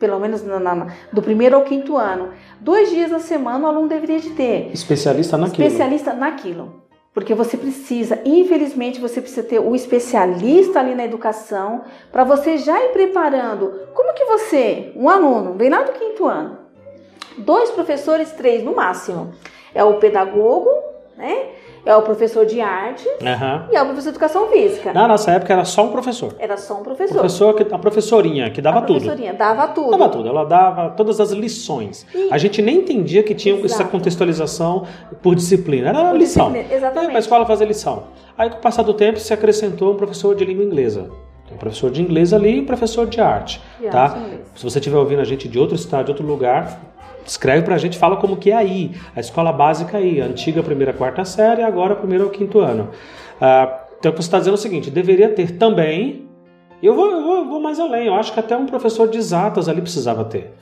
pelo 0.00 0.18
menos 0.18 0.42
na- 0.42 0.58
na- 0.58 0.86
do 1.12 1.22
primeiro 1.22 1.54
ao 1.54 1.62
quinto 1.62 1.96
ano, 1.96 2.30
dois 2.58 2.90
dias 2.90 3.10
na 3.10 3.20
semana 3.20 3.66
o 3.66 3.68
aluno 3.68 3.86
deveria 3.86 4.18
de 4.18 4.30
ter. 4.30 4.70
Especialista 4.72 5.36
naquilo. 5.36 5.62
Especialista 5.68 6.12
naquilo. 6.14 6.80
Porque 7.12 7.34
você 7.34 7.56
precisa, 7.56 8.18
infelizmente, 8.24 9.00
você 9.00 9.20
precisa 9.20 9.42
ter 9.42 9.58
o 9.60 9.74
especialista 9.74 10.78
ali 10.80 10.94
na 10.94 11.04
educação 11.04 11.82
para 12.10 12.24
você 12.24 12.56
já 12.56 12.82
ir 12.84 12.90
preparando. 12.92 13.88
Como 13.94 14.14
que 14.14 14.24
você, 14.24 14.92
um 14.96 15.08
aluno, 15.10 15.54
vem 15.54 15.68
lá 15.68 15.82
do 15.82 15.92
quinto 15.92 16.26
ano, 16.26 16.58
dois 17.36 17.70
professores, 17.70 18.30
três 18.32 18.62
no 18.62 18.74
máximo. 18.74 19.32
É 19.74 19.84
o 19.84 19.94
pedagogo, 19.94 20.68
né? 21.16 21.46
É 21.84 21.96
o 21.96 22.02
professor 22.02 22.44
de 22.44 22.60
arte 22.60 23.08
Aham. 23.22 23.66
e 23.72 23.76
é 23.76 23.82
o 23.82 23.86
professor 23.86 24.10
de 24.10 24.16
educação 24.16 24.48
física. 24.48 24.92
Na 24.92 25.08
nossa 25.08 25.30
época 25.32 25.52
era 25.52 25.64
só 25.64 25.84
um 25.84 25.88
professor. 25.90 26.34
Era 26.38 26.56
só 26.56 26.74
um 26.78 26.82
professor. 26.82 27.14
Professor, 27.14 27.66
a 27.72 27.78
professorinha, 27.78 28.50
que 28.50 28.60
dava 28.60 28.78
a 28.78 28.82
tudo. 28.82 29.00
professorinha 29.00 29.32
dava 29.34 29.68
tudo. 29.68 29.90
Dava 29.90 30.08
tudo, 30.08 30.28
ela 30.28 30.44
dava 30.44 30.90
todas 30.90 31.20
as 31.20 31.30
lições. 31.30 32.06
E- 32.14 32.28
A 32.30 32.36
gente 32.38 32.60
nem 32.60 32.78
entendia 32.78 33.22
que 33.22 33.34
tinha 33.34 33.54
essa 33.56 33.64
Exato. 33.76 33.90
contextualização 33.90 34.86
por 35.22 35.34
disciplina. 35.34 35.88
Era 35.88 36.10
Por 36.10 36.18
lição. 36.18 36.50
disciplina, 36.52 36.74
exatamente. 36.76 37.04
Ia 37.06 37.10
pra 37.10 37.18
escola 37.20 37.46
fazer 37.46 37.64
lição. 37.64 38.02
Aí, 38.36 38.50
com 38.50 38.56
o 38.56 38.60
passar 38.60 38.82
do 38.82 38.92
tempo, 38.94 39.18
se 39.18 39.32
acrescentou 39.32 39.92
um 39.92 39.96
professor 39.96 40.34
de 40.34 40.44
língua 40.44 40.64
inglesa. 40.64 41.08
Tem 41.46 41.56
um 41.56 41.58
professor 41.58 41.90
de 41.90 42.00
inglês 42.00 42.32
ali 42.32 42.58
e 42.58 42.60
um 42.60 42.64
professor 42.66 43.06
de 43.06 43.20
arte. 43.20 43.60
De 43.80 43.88
tá? 43.88 44.02
arte. 44.04 44.20
Se 44.54 44.62
você 44.64 44.78
estiver 44.78 44.96
ouvindo 44.98 45.20
a 45.20 45.24
gente 45.24 45.48
de 45.48 45.58
outro 45.58 45.74
estado, 45.74 46.04
de 46.06 46.10
outro 46.12 46.26
lugar, 46.26 46.78
escreve 47.26 47.62
pra 47.62 47.78
gente, 47.78 47.98
fala 47.98 48.16
como 48.16 48.36
que 48.36 48.50
é 48.50 48.56
aí. 48.56 48.92
A 49.14 49.20
escola 49.20 49.52
básica 49.52 49.98
aí, 49.98 50.20
a 50.20 50.26
antiga 50.26 50.62
primeira, 50.62 50.92
quarta 50.92 51.24
série, 51.24 51.62
agora 51.62 51.94
primeiro 51.96 52.24
ao 52.24 52.30
quinto 52.30 52.60
ano. 52.60 52.90
Ah, 53.40 53.84
então, 53.98 54.12
você 54.12 54.20
está 54.20 54.38
dizendo 54.38 54.54
é 54.54 54.58
o 54.58 54.60
seguinte, 54.60 54.90
deveria 54.90 55.28
ter 55.28 55.58
também... 55.58 56.29
e 56.82 56.86
Eu 56.86 56.94
vou, 56.94 57.10
eu 57.10 57.22
vou, 57.22 57.44
vou 57.46 57.60
mais 57.60 57.78
além, 57.78 58.06
eu 58.06 58.14
acho 58.14 58.32
que 58.32 58.40
até 58.40 58.56
um 58.56 58.66
professor 58.66 59.08
de 59.08 59.18
exatas 59.18 59.68
ali 59.68 59.80
precisava 59.80 60.24
ter. 60.24 60.52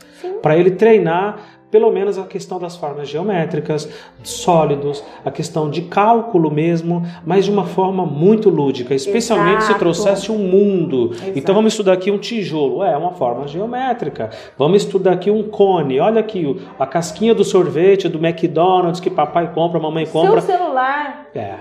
Para 0.43 0.57
ele 0.57 0.73
treinar 0.73 1.59
pelo 1.71 1.91
menos 1.91 2.19
a 2.19 2.25
questão 2.25 2.59
das 2.59 2.77
formas 2.77 3.09
geométricas, 3.09 3.89
sólidos, 4.23 5.05
a 5.25 5.31
questão 5.31 5.69
de 5.69 5.83
cálculo 5.83 6.51
mesmo, 6.51 7.03
mas 7.25 7.45
de 7.45 7.51
uma 7.51 7.65
forma 7.65 8.07
muito 8.07 8.49
lúdica, 8.49 8.95
especialmente 8.95 9.61
se 9.63 9.71
Exato. 9.71 9.79
trouxesse 9.79 10.33
um 10.33 10.39
mundo. 10.39 11.11
Exato. 11.13 11.33
Então 11.39 11.55
vamos 11.55 11.73
estudar 11.75 11.93
aqui 11.93 12.11
um 12.11 12.19
tijolo, 12.19 12.83
é 12.83 12.97
uma 12.97 13.13
forma 13.13 13.47
geométrica. 13.47 14.31
Vamos 14.57 14.83
estudar 14.83 15.13
aqui 15.13 15.31
um 15.31 15.43
cone, 15.43 16.01
olha 16.01 16.21
aqui 16.21 16.59
a 16.79 16.87
casquinha 16.87 17.35
do 17.35 17.45
sorvete 17.45 18.09
do 18.09 18.19
McDonald's 18.25 19.01
que 19.01 19.11
papai 19.11 19.53
compra, 19.53 19.79
mamãe 19.79 20.07
compra. 20.07 20.41
Seu 20.41 20.57
celular. 20.57 21.27
É, 21.35 21.55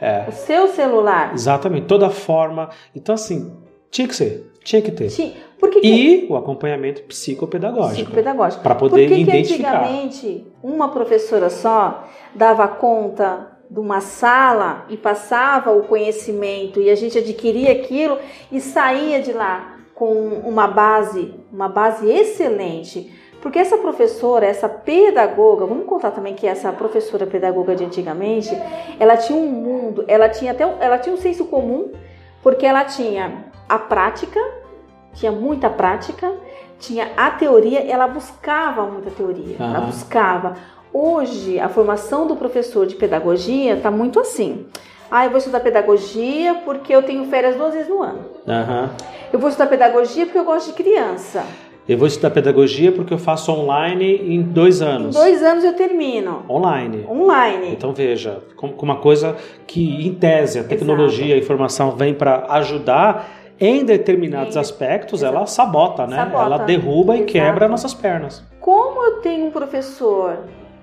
é, 0.00 0.24
O 0.28 0.32
seu 0.32 0.66
celular. 0.68 1.32
exatamente, 1.34 1.86
toda 1.86 2.10
forma. 2.10 2.68
Então 2.94 3.14
assim, 3.14 3.52
tinha 3.92 4.08
que 4.08 4.16
ser, 4.16 4.50
tinha 4.64 4.82
que 4.82 4.90
ter. 4.90 5.08
Ti- 5.08 5.36
Por 5.60 5.70
que, 5.70 5.80
que 5.80 5.86
E 5.86 6.26
o 6.28 6.36
acompanhamento 6.36 7.02
psicopedagógico. 7.02 7.94
psicopedagógico. 7.94 8.62
Por 8.64 8.74
poder 8.74 9.08
que 9.08 9.14
que 9.14 9.20
identificar. 9.20 9.76
antigamente 9.84 10.46
uma 10.62 10.88
professora 10.88 11.48
só 11.48 12.08
dava 12.34 12.66
conta 12.66 13.52
de 13.70 13.78
uma 13.78 14.00
sala 14.00 14.84
e 14.90 14.96
passava 14.96 15.70
o 15.72 15.84
conhecimento 15.84 16.80
e 16.80 16.90
a 16.90 16.94
gente 16.94 17.16
adquiria 17.16 17.70
aquilo 17.72 18.18
e 18.50 18.60
saía 18.60 19.20
de 19.22 19.32
lá 19.32 19.78
com 19.94 20.12
uma 20.44 20.66
base, 20.66 21.32
uma 21.52 21.68
base 21.68 22.10
excelente. 22.10 23.12
Porque 23.40 23.58
essa 23.58 23.76
professora, 23.78 24.46
essa 24.46 24.68
pedagoga, 24.68 25.66
vamos 25.66 25.86
contar 25.86 26.10
também 26.12 26.34
que 26.34 26.46
essa 26.46 26.72
professora 26.72 27.26
pedagoga 27.26 27.74
de 27.74 27.84
antigamente, 27.84 28.50
ela 29.00 29.16
tinha 29.16 29.38
um 29.38 29.48
mundo, 29.48 30.04
ela 30.06 30.28
tinha 30.28 30.52
até 30.52 30.62
ela 30.80 30.98
tinha 30.98 31.14
um 31.14 31.18
senso 31.18 31.44
comum, 31.46 31.90
porque 32.42 32.64
ela 32.66 32.84
tinha 32.84 33.46
a 33.72 33.78
prática, 33.78 34.38
tinha 35.14 35.32
muita 35.32 35.70
prática, 35.70 36.30
tinha 36.78 37.08
a 37.16 37.30
teoria, 37.30 37.80
ela 37.90 38.06
buscava 38.06 38.82
muita 38.84 39.10
teoria, 39.10 39.56
ela 39.58 39.78
Aham. 39.78 39.86
buscava. 39.86 40.54
Hoje, 40.92 41.58
a 41.58 41.70
formação 41.70 42.26
do 42.26 42.36
professor 42.36 42.86
de 42.86 42.94
pedagogia 42.96 43.74
está 43.76 43.90
muito 43.90 44.20
assim. 44.20 44.66
Ah, 45.10 45.24
eu 45.24 45.30
vou 45.30 45.38
estudar 45.38 45.60
pedagogia 45.60 46.54
porque 46.66 46.94
eu 46.94 47.02
tenho 47.02 47.24
férias 47.26 47.56
duas 47.56 47.72
vezes 47.72 47.88
no 47.88 48.02
ano. 48.02 48.20
Aham. 48.46 48.90
Eu 49.32 49.38
vou 49.38 49.48
estudar 49.48 49.68
pedagogia 49.70 50.26
porque 50.26 50.38
eu 50.38 50.44
gosto 50.44 50.66
de 50.68 50.74
criança. 50.74 51.42
Eu 51.88 51.96
vou 51.98 52.06
estudar 52.06 52.30
pedagogia 52.30 52.92
porque 52.92 53.12
eu 53.12 53.18
faço 53.18 53.50
online 53.52 54.34
em 54.34 54.42
dois 54.42 54.80
Em 54.82 54.84
anos. 54.84 55.16
dois 55.16 55.42
anos 55.42 55.64
eu 55.64 55.72
termino. 55.74 56.44
Online. 56.48 57.06
Online. 57.08 57.72
Então 57.72 57.92
veja, 57.94 58.42
com 58.54 58.68
com 58.68 58.84
uma 58.84 58.96
coisa 58.96 59.34
que 59.66 60.06
em 60.06 60.14
tese 60.14 60.58
a 60.58 60.64
tecnologia, 60.64 61.34
a 61.34 61.38
informação 61.38 61.92
vem 61.96 62.14
para 62.14 62.44
ajudar, 62.50 63.41
em 63.64 63.84
determinados 63.84 64.56
aspectos, 64.56 65.22
Exato. 65.22 65.36
ela 65.36 65.46
sabota, 65.46 66.04
né? 66.04 66.16
Sabota. 66.16 66.44
Ela 66.44 66.58
derruba 66.58 67.14
e 67.14 67.18
Exato. 67.18 67.32
quebra 67.32 67.68
nossas 67.68 67.94
pernas. 67.94 68.42
Como 68.60 69.04
eu 69.04 69.20
tenho 69.20 69.46
um 69.46 69.50
professor 69.52 70.36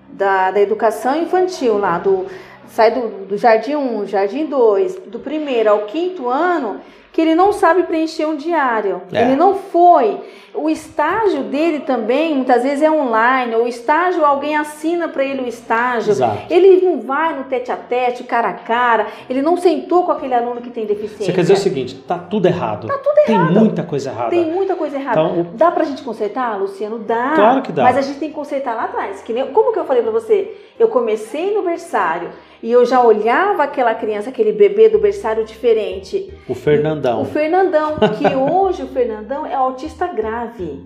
da, 0.08 0.50
da 0.50 0.62
educação 0.62 1.22
infantil 1.22 1.78
lá, 1.78 1.98
do, 1.98 2.26
sai 2.68 2.92
do, 2.92 3.26
do 3.26 3.38
jardim 3.38 3.76
1, 3.76 4.06
jardim 4.06 4.46
2, 4.46 4.96
do 5.08 5.20
primeiro 5.20 5.70
ao 5.70 5.80
quinto 5.88 6.30
ano, 6.30 6.80
que 7.12 7.22
ele 7.22 7.36
não 7.36 7.52
sabe 7.52 7.84
preencher 7.84 8.26
um 8.26 8.36
diário. 8.36 9.02
É. 9.12 9.24
Ele 9.24 9.36
não 9.36 9.56
foi. 9.56 10.20
O 10.54 10.70
estágio 10.70 11.44
dele 11.44 11.80
também, 11.82 12.36
muitas 12.36 12.64
vezes, 12.64 12.82
é 12.82 12.90
online. 12.90 13.56
O 13.56 13.68
estágio, 13.68 14.26
alguém 14.26 14.58
assina 14.58 15.08
para 15.08 15.24
ele 15.24 15.44
o 15.44 15.48
estágio. 15.48 16.12
Exato. 16.12 16.38
Ele 16.50 16.82
não 16.82 17.02
vai 17.02 17.38
no 17.38 17.44
tete 17.46 17.72
a 17.72 17.78
tete, 17.78 18.24
cara 18.24 18.50
a 18.50 18.54
cara. 18.54 19.08
Ele 19.30 19.42
não 19.42 19.58
sentou 19.58 20.04
com 20.04 20.12
aquele 20.12 20.34
aluno 20.34 20.60
que 20.60 20.70
tem 20.70 20.86
deficiência. 20.86 21.26
Você 21.26 21.34
quer 21.34 21.42
dizer 21.42 21.54
o 21.54 21.58
seguinte, 21.58 21.96
tá 21.96 22.18
tudo 22.18 22.48
errado. 22.48 22.88
Tá 22.88 22.98
tudo 22.98 23.18
errado. 23.28 23.54
Tem 23.54 23.60
muita 23.62 23.84
coisa 23.84 24.10
errada. 24.10 24.30
Tem 24.30 24.52
muita 24.52 24.76
coisa 24.76 24.98
errada. 24.98 25.22
Então, 25.22 25.48
Dá 25.54 25.72
pra 25.72 25.84
gente 25.84 26.02
consertar, 26.02 26.60
Luciano? 26.60 27.00
Dá. 27.00 27.34
Claro 27.36 27.62
que 27.62 27.72
dá. 27.72 27.84
Mas 27.84 27.98
a 27.98 28.02
gente 28.02 28.20
tem 28.20 28.30
que 28.30 28.36
consertar 28.36 28.76
lá 28.76 28.86
atrás. 28.86 29.22
Que 29.22 29.34
nem, 29.34 29.46
como 29.52 29.72
que 29.72 29.80
eu 29.80 29.86
falei 29.86 30.02
pra 30.02 30.12
você? 30.12 30.58
Eu 30.78 30.88
comecei 30.88 31.54
no 31.54 31.62
berçário 31.62 32.30
e 32.62 32.72
eu 32.72 32.86
já 32.86 33.02
olhava 33.02 33.64
aquela 33.64 33.94
criança, 33.96 34.30
aquele 34.30 34.52
bebê 34.52 34.90
do 34.90 35.00
berçário 35.00 35.46
diferente. 35.46 36.34
O 36.48 36.54
Fernandão. 36.56 37.22
O 37.22 37.26
Fernandão, 37.26 37.96
que 38.18 38.28
hoje 38.36 38.84
o 38.84 38.88
Fernandão 38.88 39.46
é 39.46 39.54
autista 39.56 40.08
grave. 40.08 40.84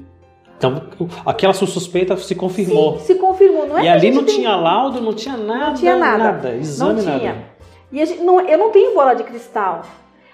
Então, 0.58 0.84
aquela 1.26 1.54
sua 1.54 1.68
suspeita 1.68 2.16
se 2.16 2.36
confirmou. 2.36 3.00
Sim, 3.00 3.06
se 3.06 3.16
confirmou. 3.16 3.68
Não 3.68 3.78
é 3.78 3.84
e 3.84 3.88
ali 3.90 4.12
não 4.12 4.24
tem- 4.24 4.36
tinha 4.36 4.56
laudo, 4.56 5.02
não 5.02 5.14
tinha 5.14 5.36
nada. 5.36 5.66
Não 5.68 5.74
tinha 5.74 5.96
nada. 5.98 6.56
exame 6.56 6.94
não 7.02 7.18
tinha. 7.18 7.34
nada. 7.34 7.46
E 7.92 8.02
a 8.02 8.06
gente, 8.06 8.22
não, 8.22 8.40
eu 8.42 8.58
não 8.58 8.70
tenho 8.70 8.94
bola 8.94 9.14
de 9.14 9.24
cristal. 9.24 9.82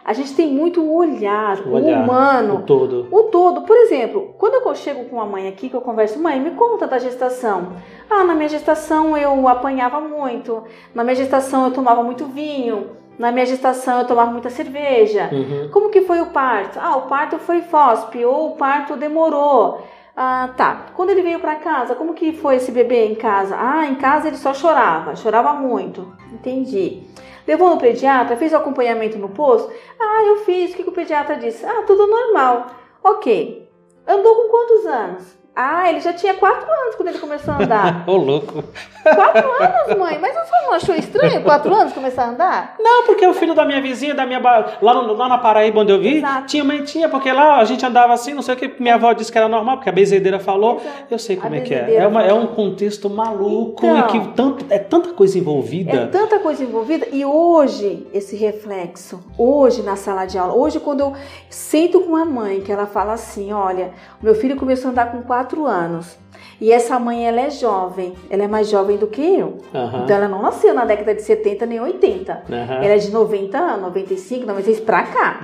A 0.04 0.14
gente 0.14 0.34
tem 0.34 0.48
muito 0.52 0.82
o 0.82 0.96
olhar, 0.96 1.60
O 1.60 1.74
olhar, 1.74 2.04
humano. 2.04 2.56
O 2.56 2.62
todo. 2.64 3.08
O 3.12 3.24
todo, 3.24 3.62
por 3.62 3.76
exemplo, 3.78 4.34
quando 4.38 4.56
eu 4.56 4.76
chego 4.76 5.06
com 5.06 5.20
a 5.22 5.26
mãe 5.26 5.48
aqui, 5.48 5.70
que 5.70 5.76
eu 5.76 5.82
converso, 5.82 6.20
mãe, 6.20 6.40
me 6.40 6.52
conta 6.52 6.88
da 6.88 6.98
gestação. 6.98 7.74
Ah, 8.10 8.24
na 8.24 8.34
minha 8.34 8.50
gestação 8.50 9.18
eu 9.18 9.48
apanhava 9.48 10.00
muito, 10.00 10.64
na 10.96 11.04
minha 11.04 11.16
gestação 11.16 11.66
eu 11.66 11.72
tomava 11.72 12.02
muito 12.02 12.26
vinho, 12.26 12.92
na 13.20 13.32
minha 13.32 13.46
gestação 13.46 14.00
eu 14.00 14.08
tomava 14.08 14.32
muita 14.32 14.50
cerveja. 14.50 15.30
Uhum. 15.32 15.70
Como 15.72 15.90
que 15.90 16.02
foi 16.02 16.22
o 16.22 16.28
parto? 16.28 16.80
Ah, 16.82 16.96
o 16.96 17.02
parto 17.04 17.38
foi 17.38 17.62
FOSP, 17.62 18.24
ou 18.26 18.52
o 18.52 18.56
parto 18.56 18.96
demorou. 18.96 19.82
Ah, 20.16 20.50
tá. 20.58 20.88
Quando 20.96 21.12
ele 21.12 21.22
veio 21.22 21.40
para 21.40 21.56
casa, 21.56 21.96
como 21.96 22.14
que 22.14 22.34
foi 22.34 22.56
esse 22.56 22.72
bebê 22.72 23.06
em 23.08 23.16
casa? 23.16 23.56
Ah, 23.58 23.86
em 23.86 23.96
casa 23.96 24.28
ele 24.28 24.38
só 24.38 24.54
chorava, 24.54 25.16
chorava 25.16 25.54
muito. 25.54 26.14
Entendi. 26.34 27.04
Levou 27.50 27.72
no 27.72 27.80
pediatra, 27.80 28.38
fez 28.38 28.54
o 28.54 28.58
acompanhamento 28.58 29.18
no 29.18 29.30
posto? 29.30 29.74
Ah, 30.00 30.24
eu 30.24 30.36
fiz. 30.46 30.72
O 30.72 30.76
que, 30.76 30.84
que 30.84 30.90
o 30.90 30.94
pediatra 30.94 31.36
disse? 31.36 31.66
Ah, 31.66 31.82
tudo 31.82 32.06
normal. 32.06 32.68
Ok. 33.04 33.68
Andou 34.08 34.36
com 34.36 34.50
quantos 34.50 34.86
anos? 34.86 35.39
Ah, 35.62 35.90
ele 35.90 36.00
já 36.00 36.14
tinha 36.14 36.34
quatro 36.36 36.66
anos 36.72 36.96
quando 36.96 37.10
ele 37.10 37.20
começou 37.20 37.54
a 37.54 37.58
andar. 37.62 38.04
Ô, 38.08 38.16
louco. 38.16 38.64
quatro 39.04 39.52
anos, 39.62 39.98
mãe? 40.00 40.18
Mas 40.22 40.32
senhora 40.32 40.50
não 40.68 40.74
achou 40.74 40.96
estranho 40.96 41.44
quatro 41.44 41.74
anos 41.76 41.92
começar 41.92 42.24
a 42.24 42.30
andar? 42.30 42.76
Não, 42.80 43.04
porque 43.06 43.28
o 43.28 43.34
filho 43.34 43.54
da 43.54 43.66
minha 43.66 43.82
vizinha, 43.82 44.14
da 44.16 44.26
minha 44.26 44.40
lá, 44.82 44.94
no- 44.94 45.14
lá 45.14 45.28
na 45.28 45.38
Paraíba 45.38 45.82
onde 45.82 45.92
eu 45.92 46.00
vi, 46.00 46.18
Exato. 46.20 46.48
tinha 46.48 46.64
mãe 46.64 46.82
tinha, 46.84 47.10
porque 47.10 47.30
lá 47.32 47.58
a 47.58 47.66
gente 47.66 47.86
andava 47.86 48.14
assim, 48.14 48.34
não 48.34 48.42
sei 48.42 48.54
o 48.56 48.58
que, 48.58 48.74
minha 48.82 48.96
avó 48.96 49.12
disse 49.12 49.32
que 49.32 49.38
era 49.38 49.50
normal, 49.50 49.78
porque 49.78 49.90
a 49.90 49.92
benzedeira 49.92 50.40
falou. 50.40 50.78
Exato. 50.78 51.04
Eu 51.12 51.20
sei 51.20 51.36
como 51.36 51.54
A 51.54 51.58
é 51.58 51.62
que 51.62 51.74
é. 51.74 51.96
É, 51.96 52.08
uma- 52.08 52.24
é 52.24 52.34
um 52.34 52.48
contexto 52.48 53.10
maluco 53.10 53.86
Então. 53.86 54.00
e 54.00 54.04
que 54.04 54.28
tanto, 54.36 54.66
é 54.70 54.80
tanta 54.80 55.10
coisa 55.14 55.38
envolvida. 55.38 55.92
É 55.92 56.06
tanta 56.08 56.40
coisa 56.40 56.64
envolvida 56.64 57.06
e 57.12 57.26
hoje 57.26 58.08
esse 58.14 58.36
reflexo, 58.38 59.20
hoje 59.38 59.82
na 59.82 59.96
sala 59.98 60.26
de 60.26 60.38
aula, 60.38 60.54
hoje 60.54 60.80
quando 60.80 61.02
eu 61.02 61.14
sento 61.50 62.00
com 62.02 62.16
a 62.16 62.24
mãe 62.24 62.62
que 62.62 62.72
ela 62.72 62.86
fala 62.86 63.14
assim, 63.14 63.52
olha, 63.52 63.92
meu 64.22 64.36
filho 64.36 64.56
começou 64.56 64.90
a 64.90 64.92
andar 64.92 65.12
com 65.12 65.22
4 65.50 65.66
anos 65.66 66.18
e 66.62 66.72
essa 66.72 67.00
mãe 67.00 67.26
ela 67.28 67.40
é 67.42 67.50
jovem, 67.50 68.14
ela 68.30 68.44
é 68.44 68.48
mais 68.48 68.70
jovem 68.70 68.98
do 68.98 69.08
que 69.08 69.22
eu, 69.22 69.58
Aham. 69.74 70.02
então 70.04 70.16
ela 70.16 70.28
não 70.28 70.42
nasceu 70.42 70.74
na 70.74 70.86
década 70.86 71.16
de 71.16 71.22
70 71.24 71.66
nem 71.66 71.80
80, 71.80 72.44
Aham. 72.52 72.76
ela 72.76 72.94
é 72.94 72.98
de 72.98 73.10
90, 73.12 73.78
95, 73.78 74.46
96 74.46 74.80
pra 74.82 75.04
cá, 75.04 75.40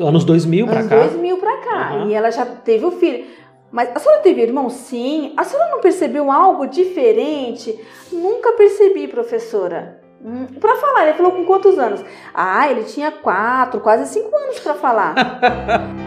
Anos 0.00 0.24
2000 0.24 0.66
pra 0.66 0.78
anos 0.80 0.88
cá. 0.88 0.96
2000 0.96 1.36
pra 1.38 1.56
cá 1.58 1.90
Aham. 1.90 2.08
e 2.08 2.14
ela 2.14 2.30
já 2.30 2.44
teve 2.44 2.84
o 2.84 2.90
filho. 2.90 3.24
Mas 3.70 3.90
a 3.94 3.98
senhora 3.98 4.22
teve 4.22 4.40
irmão? 4.42 4.70
Sim. 4.70 5.34
A 5.36 5.42
senhora 5.44 5.70
não 5.70 5.80
percebeu 5.80 6.30
algo 6.30 6.66
diferente? 6.66 7.78
Nunca 8.12 8.52
percebi, 8.52 9.08
professora. 9.08 10.00
Hum, 10.24 10.46
Pra 10.60 10.76
falar, 10.76 11.02
ele 11.08 11.14
falou 11.16 11.32
com 11.32 11.44
quantos 11.44 11.76
anos? 11.78 12.02
Ah, 12.32 12.70
ele 12.70 12.84
tinha 12.84 13.10
quatro, 13.10 13.80
quase 13.80 14.06
cinco 14.06 14.34
anos 14.34 14.60
pra 14.60 14.74
falar. 14.74 15.14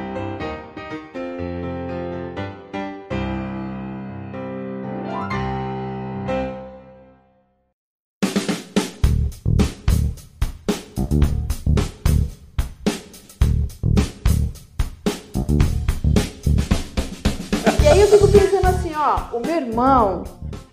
irmão, 19.81 20.23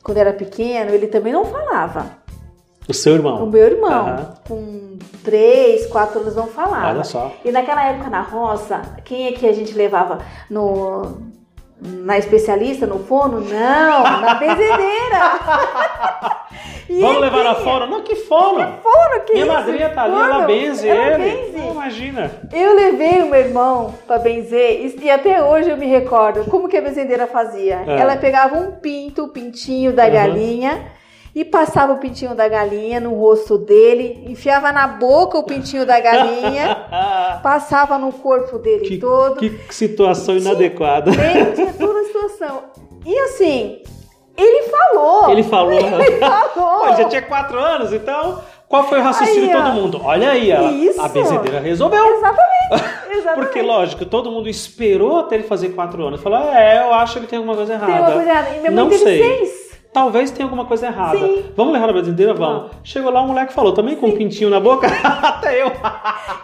quando 0.02 0.18
era 0.18 0.32
pequeno, 0.32 0.90
ele 0.90 1.06
também 1.06 1.32
não 1.32 1.44
falava. 1.44 2.06
O 2.88 2.94
seu 2.94 3.12
O 3.14 3.16
irmão. 3.16 3.46
meu 3.46 3.64
irmão, 3.64 3.90
Aham. 4.06 4.34
com 4.46 4.98
três, 5.24 5.86
quatro 5.86 6.20
anos, 6.20 6.36
não 6.36 6.46
falava. 6.46 6.88
Olha 6.90 7.04
só. 7.04 7.32
E 7.44 7.50
naquela 7.50 7.84
época 7.84 8.08
na 8.10 8.20
roça, 8.20 8.80
quem 9.04 9.26
é 9.26 9.32
que 9.32 9.46
a 9.46 9.52
gente 9.52 9.74
levava 9.74 10.18
no 10.48 11.16
na 11.80 12.16
especialista, 12.18 12.86
no 12.86 13.00
fono? 13.00 13.40
Não, 13.40 14.02
na 14.20 14.34
benzedeira. 14.34 16.36
Vamos 17.00 17.20
levar 17.20 17.44
na 17.44 17.54
fono? 17.56 17.86
Não, 17.86 18.02
que 18.02 18.14
fono? 18.14 18.58
Fono, 18.82 19.20
que 19.26 19.32
Minha 19.32 19.44
isso? 19.44 19.54
madrinha 19.54 19.88
tá 19.90 20.02
ali, 20.04 20.14
ela 20.14 20.46
benze 20.46 20.88
Ela 20.88 21.22
ele. 21.22 21.36
benze. 21.36 21.58
Não, 21.58 21.70
imagina. 21.72 22.30
Eu 22.52 22.74
levei 22.74 23.22
o 23.22 23.26
meu 23.26 23.40
irmão 23.40 23.94
pra 24.06 24.18
benzer 24.18 24.86
e- 24.86 25.00
e 25.04 25.10
até 25.10 25.42
hoje 25.42 25.68
eu 25.68 25.76
me 25.76 25.86
recordo 25.86 26.44
como 26.48 26.68
que 26.68 26.76
a 26.76 26.80
benzedeira 26.80 27.26
fazia. 27.26 27.82
É. 27.86 28.00
Ela 28.00 28.16
pegava 28.16 28.56
um 28.56 28.70
pinto, 28.72 29.24
o 29.24 29.28
pintinho 29.28 29.92
da 29.92 30.04
Uhum. 30.04 30.12
galinha 30.12 30.84
e 31.36 31.44
passava 31.44 31.92
o 31.92 31.98
pintinho 31.98 32.34
da 32.34 32.48
galinha 32.48 32.98
no 32.98 33.12
rosto 33.12 33.58
dele, 33.58 34.24
enfiava 34.26 34.72
na 34.72 34.88
boca 34.88 35.36
o 35.36 35.42
pintinho 35.42 35.84
da 35.84 36.00
galinha, 36.00 36.86
passava 37.44 37.98
no 37.98 38.10
corpo 38.10 38.58
dele 38.58 38.86
que, 38.86 38.96
todo. 38.96 39.36
que 39.36 39.52
situação 39.68 40.34
inadequada. 40.34 41.10
Ele 41.10 41.52
tinha 41.52 41.74
toda 41.74 42.00
a 42.00 42.04
situação. 42.04 42.62
E 43.04 43.18
assim, 43.18 43.82
ele 44.34 44.62
falou. 44.62 45.30
Ele 45.30 45.42
falou. 45.42 45.72
Ele 46.00 46.18
falou. 46.18 46.88
Ele 46.88 46.96
já 46.96 47.04
tinha 47.04 47.22
quatro 47.22 47.58
anos, 47.58 47.92
então 47.92 48.40
qual 48.66 48.88
foi 48.88 48.98
o 48.98 49.02
raciocínio 49.02 49.48
de 49.48 49.52
todo 49.52 49.72
mundo? 49.72 50.00
Olha 50.02 50.30
aí, 50.30 50.50
a, 50.50 50.62
Isso. 50.70 51.02
a 51.02 51.08
benzedeira 51.08 51.60
resolveu. 51.60 52.02
Exatamente. 52.16 52.96
Exatamente. 53.12 53.44
Porque, 53.44 53.60
lógico, 53.60 54.06
todo 54.06 54.30
mundo 54.30 54.48
esperou 54.48 55.20
até 55.20 55.34
ele 55.34 55.44
fazer 55.44 55.68
quatro 55.70 56.02
anos. 56.02 56.22
Falou, 56.22 56.38
é, 56.50 56.80
eu 56.80 56.94
acho 56.94 57.20
que 57.20 57.26
tem 57.26 57.36
alguma 57.36 57.54
coisa 57.54 57.74
errada. 57.74 57.92
Tem 57.92 58.00
uma 58.00 58.12
coisa 58.12 58.30
errada. 58.30 58.48
E 58.48 58.58
minha 58.60 58.70
mãe 58.70 58.74
Não 58.74 58.88
teve 58.88 59.04
sei. 59.04 59.18
seis. 59.18 59.65
Talvez 59.96 60.30
tenha 60.30 60.44
alguma 60.44 60.66
coisa 60.66 60.88
errada. 60.88 61.16
Sim. 61.16 61.50
Vamos 61.56 61.72
levar 61.72 61.86
na 61.86 61.92
benzedeira? 61.94 62.34
Vamos. 62.34 62.70
Chegou 62.84 63.10
lá, 63.10 63.22
o 63.22 63.28
moleque 63.28 63.54
falou, 63.54 63.72
também 63.72 63.96
com 63.96 64.08
um 64.08 64.12
pintinho 64.14 64.50
na 64.50 64.60
boca? 64.60 64.86
Até 65.02 65.62
eu. 65.62 65.72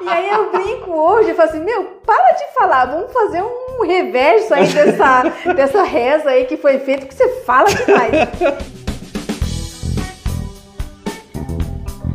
E 0.00 0.09
aí 0.09 0.30
eu 0.30 0.50
brinco 0.50 0.90
hoje 0.90 1.32
e 1.32 1.34
falo 1.34 1.50
assim, 1.50 1.61
meu, 1.61 1.84
para 2.07 2.32
de 2.32 2.55
falar, 2.55 2.86
vamos 2.86 3.12
fazer 3.12 3.42
um 3.42 3.84
reverso 3.84 4.55
aí 4.55 4.66
dessa, 4.66 5.24
dessa 5.55 5.82
reza 5.82 6.30
aí 6.30 6.46
que 6.46 6.57
foi 6.57 6.78
feita, 6.78 7.05
que 7.05 7.14
você 7.14 7.28
fala 7.42 7.68
demais. 7.68 8.12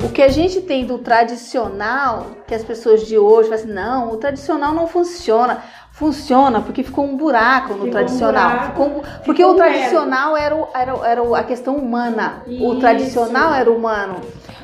O 0.04 0.10
que 0.10 0.24
a 0.24 0.30
gente 0.30 0.62
tem 0.62 0.86
do 0.86 0.98
tradicional, 0.98 2.28
que 2.48 2.56
as 2.56 2.64
pessoas 2.64 3.06
de 3.06 3.16
hoje 3.16 3.50
falam 3.50 3.64
assim, 3.64 3.74
não, 3.74 4.12
o 4.12 4.18
tradicional 4.18 4.74
não 4.74 4.88
funciona. 4.88 5.64
Funciona 5.98 6.62
porque 6.62 6.84
ficou 6.84 7.06
um 7.06 7.18
buraco 7.18 7.70
no 7.70 7.74
Ficou 7.74 7.88
um 7.88 7.92
tradicional. 7.92 8.50
buraco, 8.52 8.68
Ficou 8.68 8.86
um- 8.88 9.02
porque 9.26 9.42
ficou 9.42 9.50
o 9.50 9.54
um 9.54 9.58
tradicional 9.58 10.38
era, 10.38 10.56
o- 10.56 10.68
era, 10.74 10.96
o- 10.96 11.04
era 11.06 11.24
o- 11.24 11.34
a 11.36 11.44
questão 11.44 11.76
humana. 11.76 12.44
O 12.46 12.52
Isso. 12.52 12.80
tradicional 12.80 13.52
era 13.54 13.72
humano. 13.72 14.22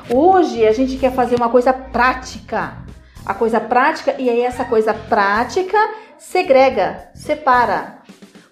Hoje 0.08 0.64
a 0.64 0.72
gente 0.72 0.96
quer 0.96 1.12
fazer 1.12 1.34
uma 1.34 1.48
coisa 1.48 1.72
prática. 1.72 2.74
A 3.26 3.34
coisa 3.34 3.58
prática, 3.58 4.14
e 4.16 4.30
aí 4.30 4.42
essa 4.42 4.64
coisa 4.64 4.94
prática 4.94 5.76
segrega, 6.18 7.08
separa. 7.14 7.98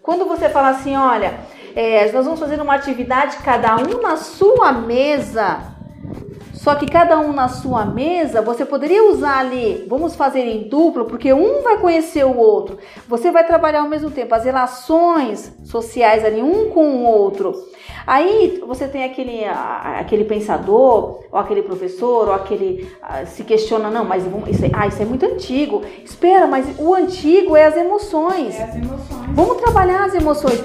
Quando 0.03 0.25
você 0.25 0.49
fala 0.49 0.71
assim, 0.71 0.97
olha, 0.97 1.35
é, 1.77 2.11
nós 2.11 2.25
vamos 2.25 2.41
fazer 2.41 2.61
uma 2.61 2.75
atividade, 2.75 3.37
cada 3.45 3.77
um 3.77 4.03
na 4.03 4.17
sua 4.17 4.73
mesa, 4.73 5.59
Só 6.63 6.77
que 6.77 6.87
cada 6.87 7.19
um 7.19 7.33
na 7.33 7.49
sua 7.49 7.85
mesa, 7.85 8.41
você 8.41 8.65
poderia 8.65 9.11
usar 9.11 9.39
ali, 9.39 9.85
vamos 9.89 10.15
fazer 10.15 10.47
em 10.47 10.69
duplo, 10.69 11.07
porque 11.07 11.33
um 11.33 11.61
vai 11.61 11.79
conhecer 11.79 12.25
o 12.25 12.39
outro. 12.39 12.79
Você 13.09 13.33
vai 13.33 13.45
trabalhar 13.45 13.81
ao 13.81 13.89
mesmo 13.89 14.13
tempo 14.13 14.33
as 14.33 14.45
relações 14.45 15.53
sociais 15.65 16.25
ali, 16.25 16.41
um 16.41 16.71
com 16.71 16.99
o 16.99 17.05
outro. 17.05 17.53
Aí 18.07 18.63
você 18.65 18.87
tem 18.87 19.03
aquele, 19.03 19.45
aquele 19.45 20.23
pensador, 20.23 21.25
ou 21.33 21.39
aquele 21.39 21.63
professor, 21.63 22.29
ou 22.29 22.33
aquele 22.33 22.89
se 23.27 23.43
questiona, 23.43 23.91
não, 23.91 24.05
mas 24.05 24.23
isso 24.47 24.65
é, 24.65 24.71
ah, 24.73 24.87
isso 24.87 25.03
é 25.03 25.05
muito 25.05 25.27
antigo. 25.27 25.83
Espera, 26.05 26.47
mas 26.47 26.79
o 26.79 26.95
antigo 26.95 27.57
é 27.57 27.65
as 27.65 27.77
emoções. 27.77 28.55
É 28.55 28.63
as 28.63 28.77
emoções. 28.77 29.31
Vamos 29.35 29.57
trabalhar 29.57 30.05
as 30.05 30.15
emoções. 30.15 30.63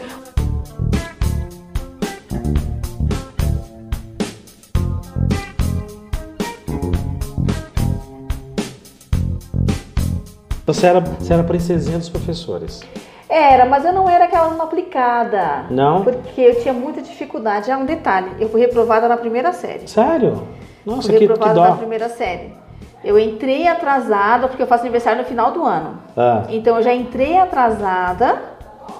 Você 10.68 10.86
era, 10.86 11.00
você 11.00 11.34
era 11.34 11.44
princesinha 11.44 11.98
dos 11.98 12.10
professores. 12.10 12.84
Era, 13.30 13.66
mas 13.66 13.86
eu 13.86 13.94
não 13.94 14.10
era 14.10 14.26
aquela 14.26 14.48
aluna 14.48 14.66
aplicada. 14.66 15.66
Não? 15.70 16.04
Porque 16.04 16.42
eu 16.42 16.60
tinha 16.62 16.74
muita 16.74 17.02
dificuldade. 17.02 17.72
Ah, 17.72 17.78
um 17.78 17.86
detalhe, 17.86 18.32
eu 18.38 18.50
fui 18.50 18.60
reprovada 18.60 19.08
na 19.08 19.16
primeira 19.16 19.54
série. 19.54 19.88
Sério? 19.88 20.46
Nossa, 20.86 21.04
fui 21.04 21.14
que, 21.14 21.20
que 21.20 21.26
reprovada 21.26 21.54
dó. 21.54 21.70
na 21.70 21.78
primeira 21.78 22.10
série. 22.10 22.54
Eu 23.02 23.18
entrei 23.18 23.66
atrasada, 23.66 24.50
porque 24.50 24.62
eu 24.62 24.68
faço 24.68 24.84
aniversário 24.84 25.22
no 25.22 25.26
final 25.26 25.52
do 25.54 25.64
ano. 25.64 26.00
Ah. 26.18 26.44
Então 26.50 26.76
eu 26.76 26.84
já 26.84 26.94
entrei 26.94 27.38
atrasada, 27.38 28.38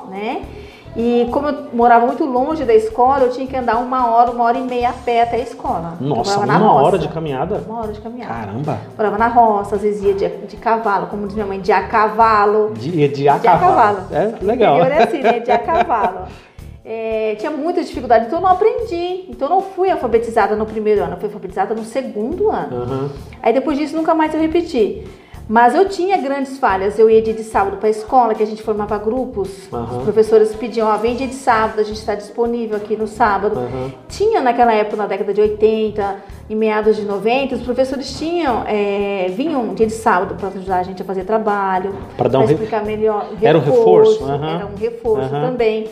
né? 0.08 0.44
E 0.98 1.28
como 1.32 1.48
eu 1.48 1.68
morava 1.74 2.08
muito 2.08 2.26
longe 2.26 2.64
da 2.66 2.74
escola, 2.74 3.26
eu 3.26 3.30
tinha 3.30 3.46
que 3.46 3.56
andar 3.56 3.78
uma 3.78 4.10
hora, 4.10 4.32
uma 4.32 4.44
hora 4.46 4.58
e 4.58 4.64
meia 4.64 4.90
a 4.90 4.94
pé 4.94 5.22
até 5.22 5.36
a 5.36 5.40
escola. 5.40 5.94
Nossa, 6.02 6.40
uma 6.40 6.58
roça. 6.58 6.86
hora 6.86 6.98
de 6.98 7.08
caminhada? 7.08 7.64
Uma 7.68 7.82
hora 7.82 7.94
de 7.94 8.02
caminhada. 8.02 8.34
Caramba! 8.34 8.80
Morava 8.98 9.18
na 9.20 9.28
roça, 9.28 9.76
às 9.76 9.82
vezes 9.84 10.02
ia 10.04 10.14
de, 10.16 10.28
de 10.48 10.58
cavalo, 10.58 11.06
como 11.06 11.28
diz 11.28 11.36
minha 11.36 11.46
mãe, 11.46 11.60
de 11.62 11.72
a 11.72 11.88
cavalo. 11.88 12.74
De, 12.74 13.08
de 13.10 13.30
a 13.30 13.38
De 13.38 13.48
a 13.48 13.52
cavalo. 13.60 13.98
cavalo. 13.98 14.08
É 14.12 14.44
legal. 14.44 14.78
Interior 14.80 15.00
é 15.00 15.04
assim, 15.04 15.22
né? 15.22 15.40
De 15.40 15.52
a 15.52 15.60
cavalo. 15.60 16.20
É, 16.84 17.36
tinha 17.38 17.52
muita 17.52 17.84
dificuldade, 17.84 18.26
então 18.26 18.40
eu 18.40 18.44
não 18.44 18.50
aprendi. 18.50 19.26
Então 19.30 19.50
eu 19.50 19.56
não 19.56 19.62
fui 19.62 19.92
alfabetizada 19.92 20.56
no 20.56 20.66
primeiro 20.66 21.04
ano, 21.04 21.14
eu 21.14 21.18
fui 21.18 21.26
alfabetizada 21.28 21.76
no 21.76 21.84
segundo 21.84 22.50
ano. 22.50 22.76
Aham. 22.84 23.10
Aí 23.44 23.54
depois 23.54 23.78
disso 23.78 23.96
nunca 23.96 24.16
mais 24.16 24.34
eu 24.34 24.40
repeti. 24.42 25.06
Mas 25.50 25.74
eu 25.74 25.88
tinha 25.88 26.18
grandes 26.18 26.58
falhas. 26.58 27.00
Eu 27.00 27.10
ia 27.10 27.22
dia 27.22 27.34
de 27.34 27.44
sábado 27.44 27.78
para 27.78 27.88
a 27.88 27.90
escola, 27.90 28.36
que 28.36 28.44
a 28.44 28.46
gente 28.46 28.62
formava 28.62 28.98
grupos. 28.98 29.50
Aham. 29.72 29.98
Os 30.00 30.04
professores 30.04 30.54
pediam, 30.56 30.88
ó, 30.90 30.98
vem 30.98 31.16
dia 31.16 31.28
de 31.28 31.36
sábado, 31.36 31.80
a 31.80 31.84
gente 31.84 31.98
está 31.98 32.16
disponível 32.16 32.76
aqui 32.76 32.98
no 32.98 33.08
sábado. 33.08 33.58
Aham. 33.58 33.92
Tinha 34.10 34.42
naquela 34.42 34.74
época, 34.74 34.98
na 34.98 35.08
década 35.08 35.34
de 35.34 35.40
80, 35.40 36.16
em 36.50 36.56
meados 36.56 36.98
de 36.98 37.04
90, 37.04 37.56
os 37.56 37.62
professores 37.62 38.18
tinham, 38.18 38.64
é, 38.68 39.28
vinham 39.36 39.74
dia 39.74 39.88
de 39.88 39.94
sábado 39.94 40.36
para 40.36 40.50
ajudar 40.50 40.80
a 40.80 40.84
gente 40.84 41.02
a 41.02 41.06
fazer 41.06 41.24
trabalho, 41.24 41.96
Pra 42.18 42.28
dar 42.28 42.40
um 42.40 42.46
re- 42.46 42.54
explicar 42.54 42.84
melhor. 42.84 43.28
Era 43.42 43.58
um 43.58 43.62
reforço, 43.62 44.24
aham. 44.26 44.56
Era 44.56 44.66
um 44.66 44.76
reforço 44.78 45.30
também. 45.30 45.88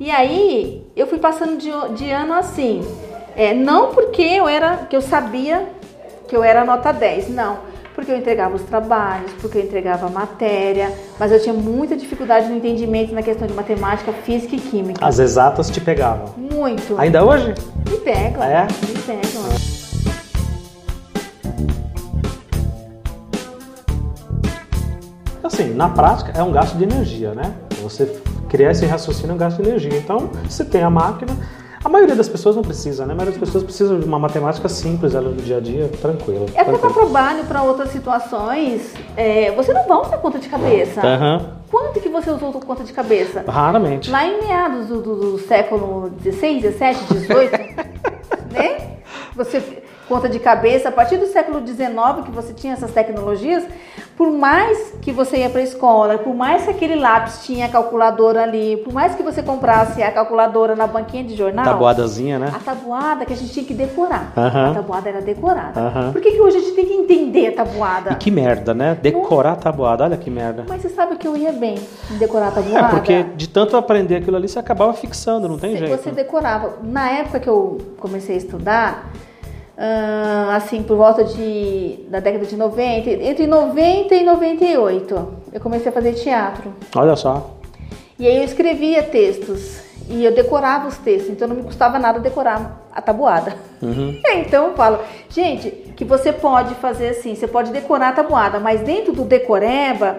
E 0.00 0.10
aí 0.10 0.82
eu 0.96 1.06
fui 1.06 1.18
passando 1.18 1.58
de, 1.58 1.70
de 1.94 2.10
ano 2.10 2.32
assim. 2.32 2.80
É, 3.36 3.52
não 3.52 3.88
porque 3.92 4.22
eu 4.22 4.48
era, 4.48 4.78
que 4.88 4.96
eu 4.96 5.02
sabia 5.02 5.66
que 6.26 6.34
eu 6.34 6.42
era 6.42 6.64
nota 6.64 6.90
10, 6.92 7.28
não. 7.30 7.58
Porque 7.98 8.12
eu 8.12 8.16
entregava 8.16 8.54
os 8.54 8.62
trabalhos, 8.62 9.32
porque 9.40 9.58
eu 9.58 9.62
entregava 9.64 10.06
a 10.06 10.08
matéria, 10.08 10.94
mas 11.18 11.32
eu 11.32 11.42
tinha 11.42 11.52
muita 11.52 11.96
dificuldade 11.96 12.48
no 12.48 12.54
entendimento 12.54 13.12
na 13.12 13.24
questão 13.24 13.44
de 13.44 13.52
matemática, 13.52 14.12
física 14.12 14.54
e 14.54 14.60
química. 14.60 15.04
As 15.04 15.18
exatas 15.18 15.68
te 15.68 15.80
pegavam. 15.80 16.32
Muito. 16.36 16.96
Ainda 16.96 17.24
hoje? 17.24 17.52
Me 17.90 17.96
pegam. 17.96 18.40
É? 18.44 18.68
Me 18.86 19.02
pegam. 19.02 19.42
Assim, 25.42 25.74
na 25.74 25.88
prática 25.88 26.38
é 26.38 26.42
um 26.44 26.52
gasto 26.52 26.76
de 26.76 26.84
energia, 26.84 27.34
né? 27.34 27.52
Você 27.82 28.06
criar 28.48 28.70
esse 28.70 28.86
raciocínio 28.86 29.32
é 29.32 29.34
um 29.34 29.38
gasto 29.38 29.60
de 29.60 29.68
energia. 29.68 29.98
Então, 29.98 30.30
você 30.48 30.64
tem 30.64 30.84
a 30.84 30.90
máquina. 30.90 31.36
A 31.84 31.88
maioria 31.88 32.16
das 32.16 32.28
pessoas 32.28 32.56
não 32.56 32.62
precisa, 32.62 33.06
né? 33.06 33.12
A 33.12 33.16
maioria 33.16 33.38
das 33.38 33.48
pessoas 33.48 33.62
precisam 33.64 34.00
de 34.00 34.04
uma 34.06 34.18
matemática 34.18 34.68
simples 34.68 35.14
ali 35.14 35.28
no 35.28 35.36
dia 35.36 35.58
a 35.58 35.60
dia, 35.60 35.88
tranquila. 36.00 36.46
É 36.54 36.64
porque 36.64 36.78
para 36.80 36.90
trabalho, 36.92 37.44
para 37.44 37.62
outras 37.62 37.90
situações, 37.90 38.92
é, 39.16 39.52
você 39.52 39.72
não 39.72 39.86
vai 39.86 39.98
usar 39.98 40.18
conta 40.18 40.38
de 40.38 40.48
cabeça. 40.48 41.00
Aham. 41.06 41.52
Quanto 41.70 42.00
que 42.00 42.08
você 42.08 42.30
usou 42.30 42.52
conta 42.52 42.82
de 42.82 42.92
cabeça? 42.92 43.44
Raramente. 43.46 44.10
Lá 44.10 44.26
em 44.26 44.40
meados 44.44 44.86
do, 44.88 45.00
do- 45.00 45.16
do 45.32 45.38
século 45.38 46.10
XVI, 46.22 46.60
XVII, 46.60 46.94
XVIII, 46.94 47.76
né? 48.50 48.98
Você 49.36 49.62
conta 50.08 50.28
de 50.28 50.38
cabeça, 50.40 50.88
a 50.88 50.92
partir 50.92 51.16
do 51.18 51.26
século 51.26 51.64
XIX 51.64 52.24
que 52.24 52.30
você 52.32 52.52
tinha 52.54 52.72
essas 52.72 52.90
tecnologias, 52.90 53.62
por 54.18 54.32
mais 54.32 54.94
que 55.00 55.12
você 55.12 55.38
ia 55.38 55.48
para 55.48 55.60
a 55.60 55.62
escola, 55.62 56.18
por 56.18 56.34
mais 56.34 56.64
que 56.64 56.70
aquele 56.70 56.96
lápis 56.96 57.44
tinha 57.44 57.66
a 57.66 57.68
calculadora 57.68 58.42
ali, 58.42 58.76
por 58.78 58.92
mais 58.92 59.14
que 59.14 59.22
você 59.22 59.44
comprasse 59.44 60.02
a 60.02 60.10
calculadora 60.10 60.74
na 60.74 60.88
banquinha 60.88 61.22
de 61.22 61.36
jornal, 61.36 61.64
Tabuadazinha, 61.64 62.36
né? 62.36 62.52
a 62.52 62.58
tabuada 62.58 63.24
que 63.24 63.32
a 63.32 63.36
gente 63.36 63.52
tinha 63.52 63.64
que 63.64 63.72
decorar. 63.74 64.32
A 64.34 64.74
tabuada 64.74 65.08
era 65.08 65.20
decorada. 65.20 66.10
Por 66.12 66.20
que, 66.20 66.32
que 66.32 66.40
hoje 66.40 66.56
a 66.56 66.60
gente 66.60 66.72
tem 66.74 66.86
que 66.86 66.94
entender 66.94 67.46
a 67.46 67.64
tabuada? 67.64 68.10
E 68.10 68.14
que 68.16 68.28
merda, 68.28 68.74
né? 68.74 68.98
Decorar 69.00 69.52
a 69.52 69.56
tabuada, 69.56 70.02
olha 70.02 70.16
que 70.16 70.30
merda. 70.30 70.64
Mas 70.68 70.82
você 70.82 70.88
sabe 70.88 71.14
que 71.14 71.28
eu 71.28 71.36
ia 71.36 71.52
bem 71.52 71.78
em 72.10 72.18
decorar 72.18 72.48
a 72.48 72.50
tabuada? 72.50 72.86
É, 72.86 72.90
porque 72.90 73.22
de 73.36 73.48
tanto 73.48 73.76
aprender 73.76 74.16
aquilo 74.16 74.36
ali, 74.36 74.48
você 74.48 74.58
acabava 74.58 74.94
fixando, 74.94 75.48
não 75.48 75.58
tem 75.58 75.76
Você- 75.76 75.86
jeito. 75.86 76.02
Você 76.02 76.10
decorava. 76.10 76.78
Na 76.82 77.08
época 77.08 77.38
que 77.38 77.48
eu 77.48 77.78
comecei 78.00 78.34
a 78.34 78.38
estudar, 78.38 79.12
ah, 79.80 80.56
assim, 80.56 80.82
por 80.82 80.96
volta 80.96 81.22
de, 81.22 82.00
da 82.08 82.18
década 82.18 82.44
de 82.44 82.56
90, 82.56 83.10
entre 83.10 83.46
90 83.46 84.12
e 84.12 84.24
98, 84.24 85.28
eu 85.52 85.60
comecei 85.60 85.88
a 85.88 85.92
fazer 85.92 86.14
teatro. 86.14 86.74
Olha 86.96 87.14
só. 87.14 87.54
E 88.18 88.26
aí 88.26 88.38
eu 88.38 88.42
escrevia 88.42 89.04
textos 89.04 89.80
e 90.08 90.24
eu 90.24 90.34
decorava 90.34 90.88
os 90.88 90.98
textos, 90.98 91.30
então 91.30 91.46
não 91.46 91.54
me 91.54 91.62
custava 91.62 91.96
nada 91.96 92.18
decorar 92.18 92.88
a 92.92 93.00
tabuada. 93.00 93.54
Uhum. 93.80 94.20
Então 94.34 94.66
eu 94.66 94.74
falo, 94.74 94.98
gente, 95.28 95.70
que 95.94 96.04
você 96.04 96.32
pode 96.32 96.74
fazer 96.76 97.10
assim, 97.10 97.36
você 97.36 97.46
pode 97.46 97.70
decorar 97.70 98.08
a 98.08 98.12
tabuada, 98.12 98.58
mas 98.58 98.80
dentro 98.80 99.12
do 99.12 99.22
decoreba, 99.22 100.18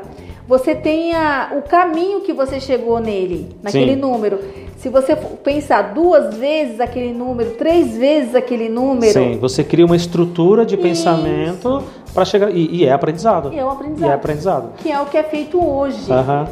você 0.50 0.74
tem 0.74 1.14
a- 1.14 1.52
o 1.56 1.62
caminho 1.62 2.22
que 2.22 2.34
você 2.34 2.60
chegou 2.60 3.00
nele, 3.00 3.56
naquele 3.62 3.94
Sim. 3.94 4.00
número. 4.00 4.40
Se 4.78 4.90
você 4.90 5.16
pensar 5.16 5.94
duas 5.94 6.34
vezes 6.36 6.80
aquele 6.80 7.14
número, 7.14 7.52
três 7.52 7.96
vezes 7.96 8.34
aquele 8.34 8.68
número, 8.68 9.14
Sim, 9.14 9.38
você 9.38 9.64
cria 9.64 9.86
uma 9.86 9.96
estrutura 9.96 10.66
de 10.66 10.74
Isso. 10.74 10.82
pensamento 10.84 11.84
para 12.16 12.26
chegar. 12.26 12.50
E, 12.50 12.78
e 12.78 12.86
é 12.86 12.92
aprendizado. 12.92 13.54
e 13.54 13.60
é 13.60 13.64
o 13.64 13.68
E 13.68 13.72
aprendizado. 13.72 14.10
é 14.10 14.14
aprendizado. 14.14 14.70
Que 14.78 14.92
é 14.92 15.00
o 15.00 15.06
que 15.06 15.18
é 15.18 15.24
feito 15.24 15.64
hoje. 15.64 16.12
Aham. 16.12 16.48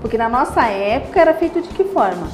Porque 0.00 0.16
na 0.16 0.28
nossa 0.30 0.62
época 0.66 1.20
era 1.20 1.34
feito 1.34 1.60
de 1.60 1.68
que 1.68 1.84
forma? 1.84 2.26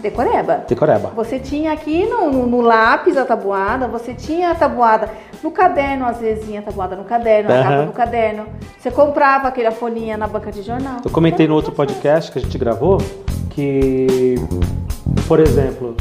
Decoreba. 0.00 0.64
Decoreba. 0.68 1.10
Você 1.14 1.38
tinha 1.38 1.72
aqui 1.72 2.06
no, 2.06 2.30
no, 2.30 2.46
no, 2.46 2.60
lápis 2.60 3.16
a 3.16 3.24
tabuada, 3.24 3.88
você 3.88 4.14
tinha 4.14 4.50
a 4.50 4.54
tabuada 4.54 5.10
no 5.42 5.50
caderno, 5.50 6.06
às 6.06 6.18
vezes 6.18 6.44
tinha 6.44 6.60
a 6.60 6.62
tabuada 6.62 6.94
no 6.94 7.04
caderno, 7.04 7.50
uhum. 7.50 7.60
a 7.60 7.62
capa 7.62 7.82
no 7.84 7.92
caderno. 7.92 8.46
Você 8.78 8.90
comprava 8.90 9.48
aquela 9.48 9.70
folhinha 9.70 10.16
na 10.16 10.26
banca 10.26 10.52
de 10.52 10.62
jornal. 10.62 10.98
Eu 11.04 11.10
comentei 11.10 11.46
então, 11.46 11.54
no 11.54 11.56
outro 11.56 11.72
podcast 11.72 12.30
que 12.30 12.38
a 12.38 12.42
gente 12.42 12.56
gravou 12.56 12.98
que, 13.50 14.36
por 15.26 15.40
exemplo, 15.40 15.96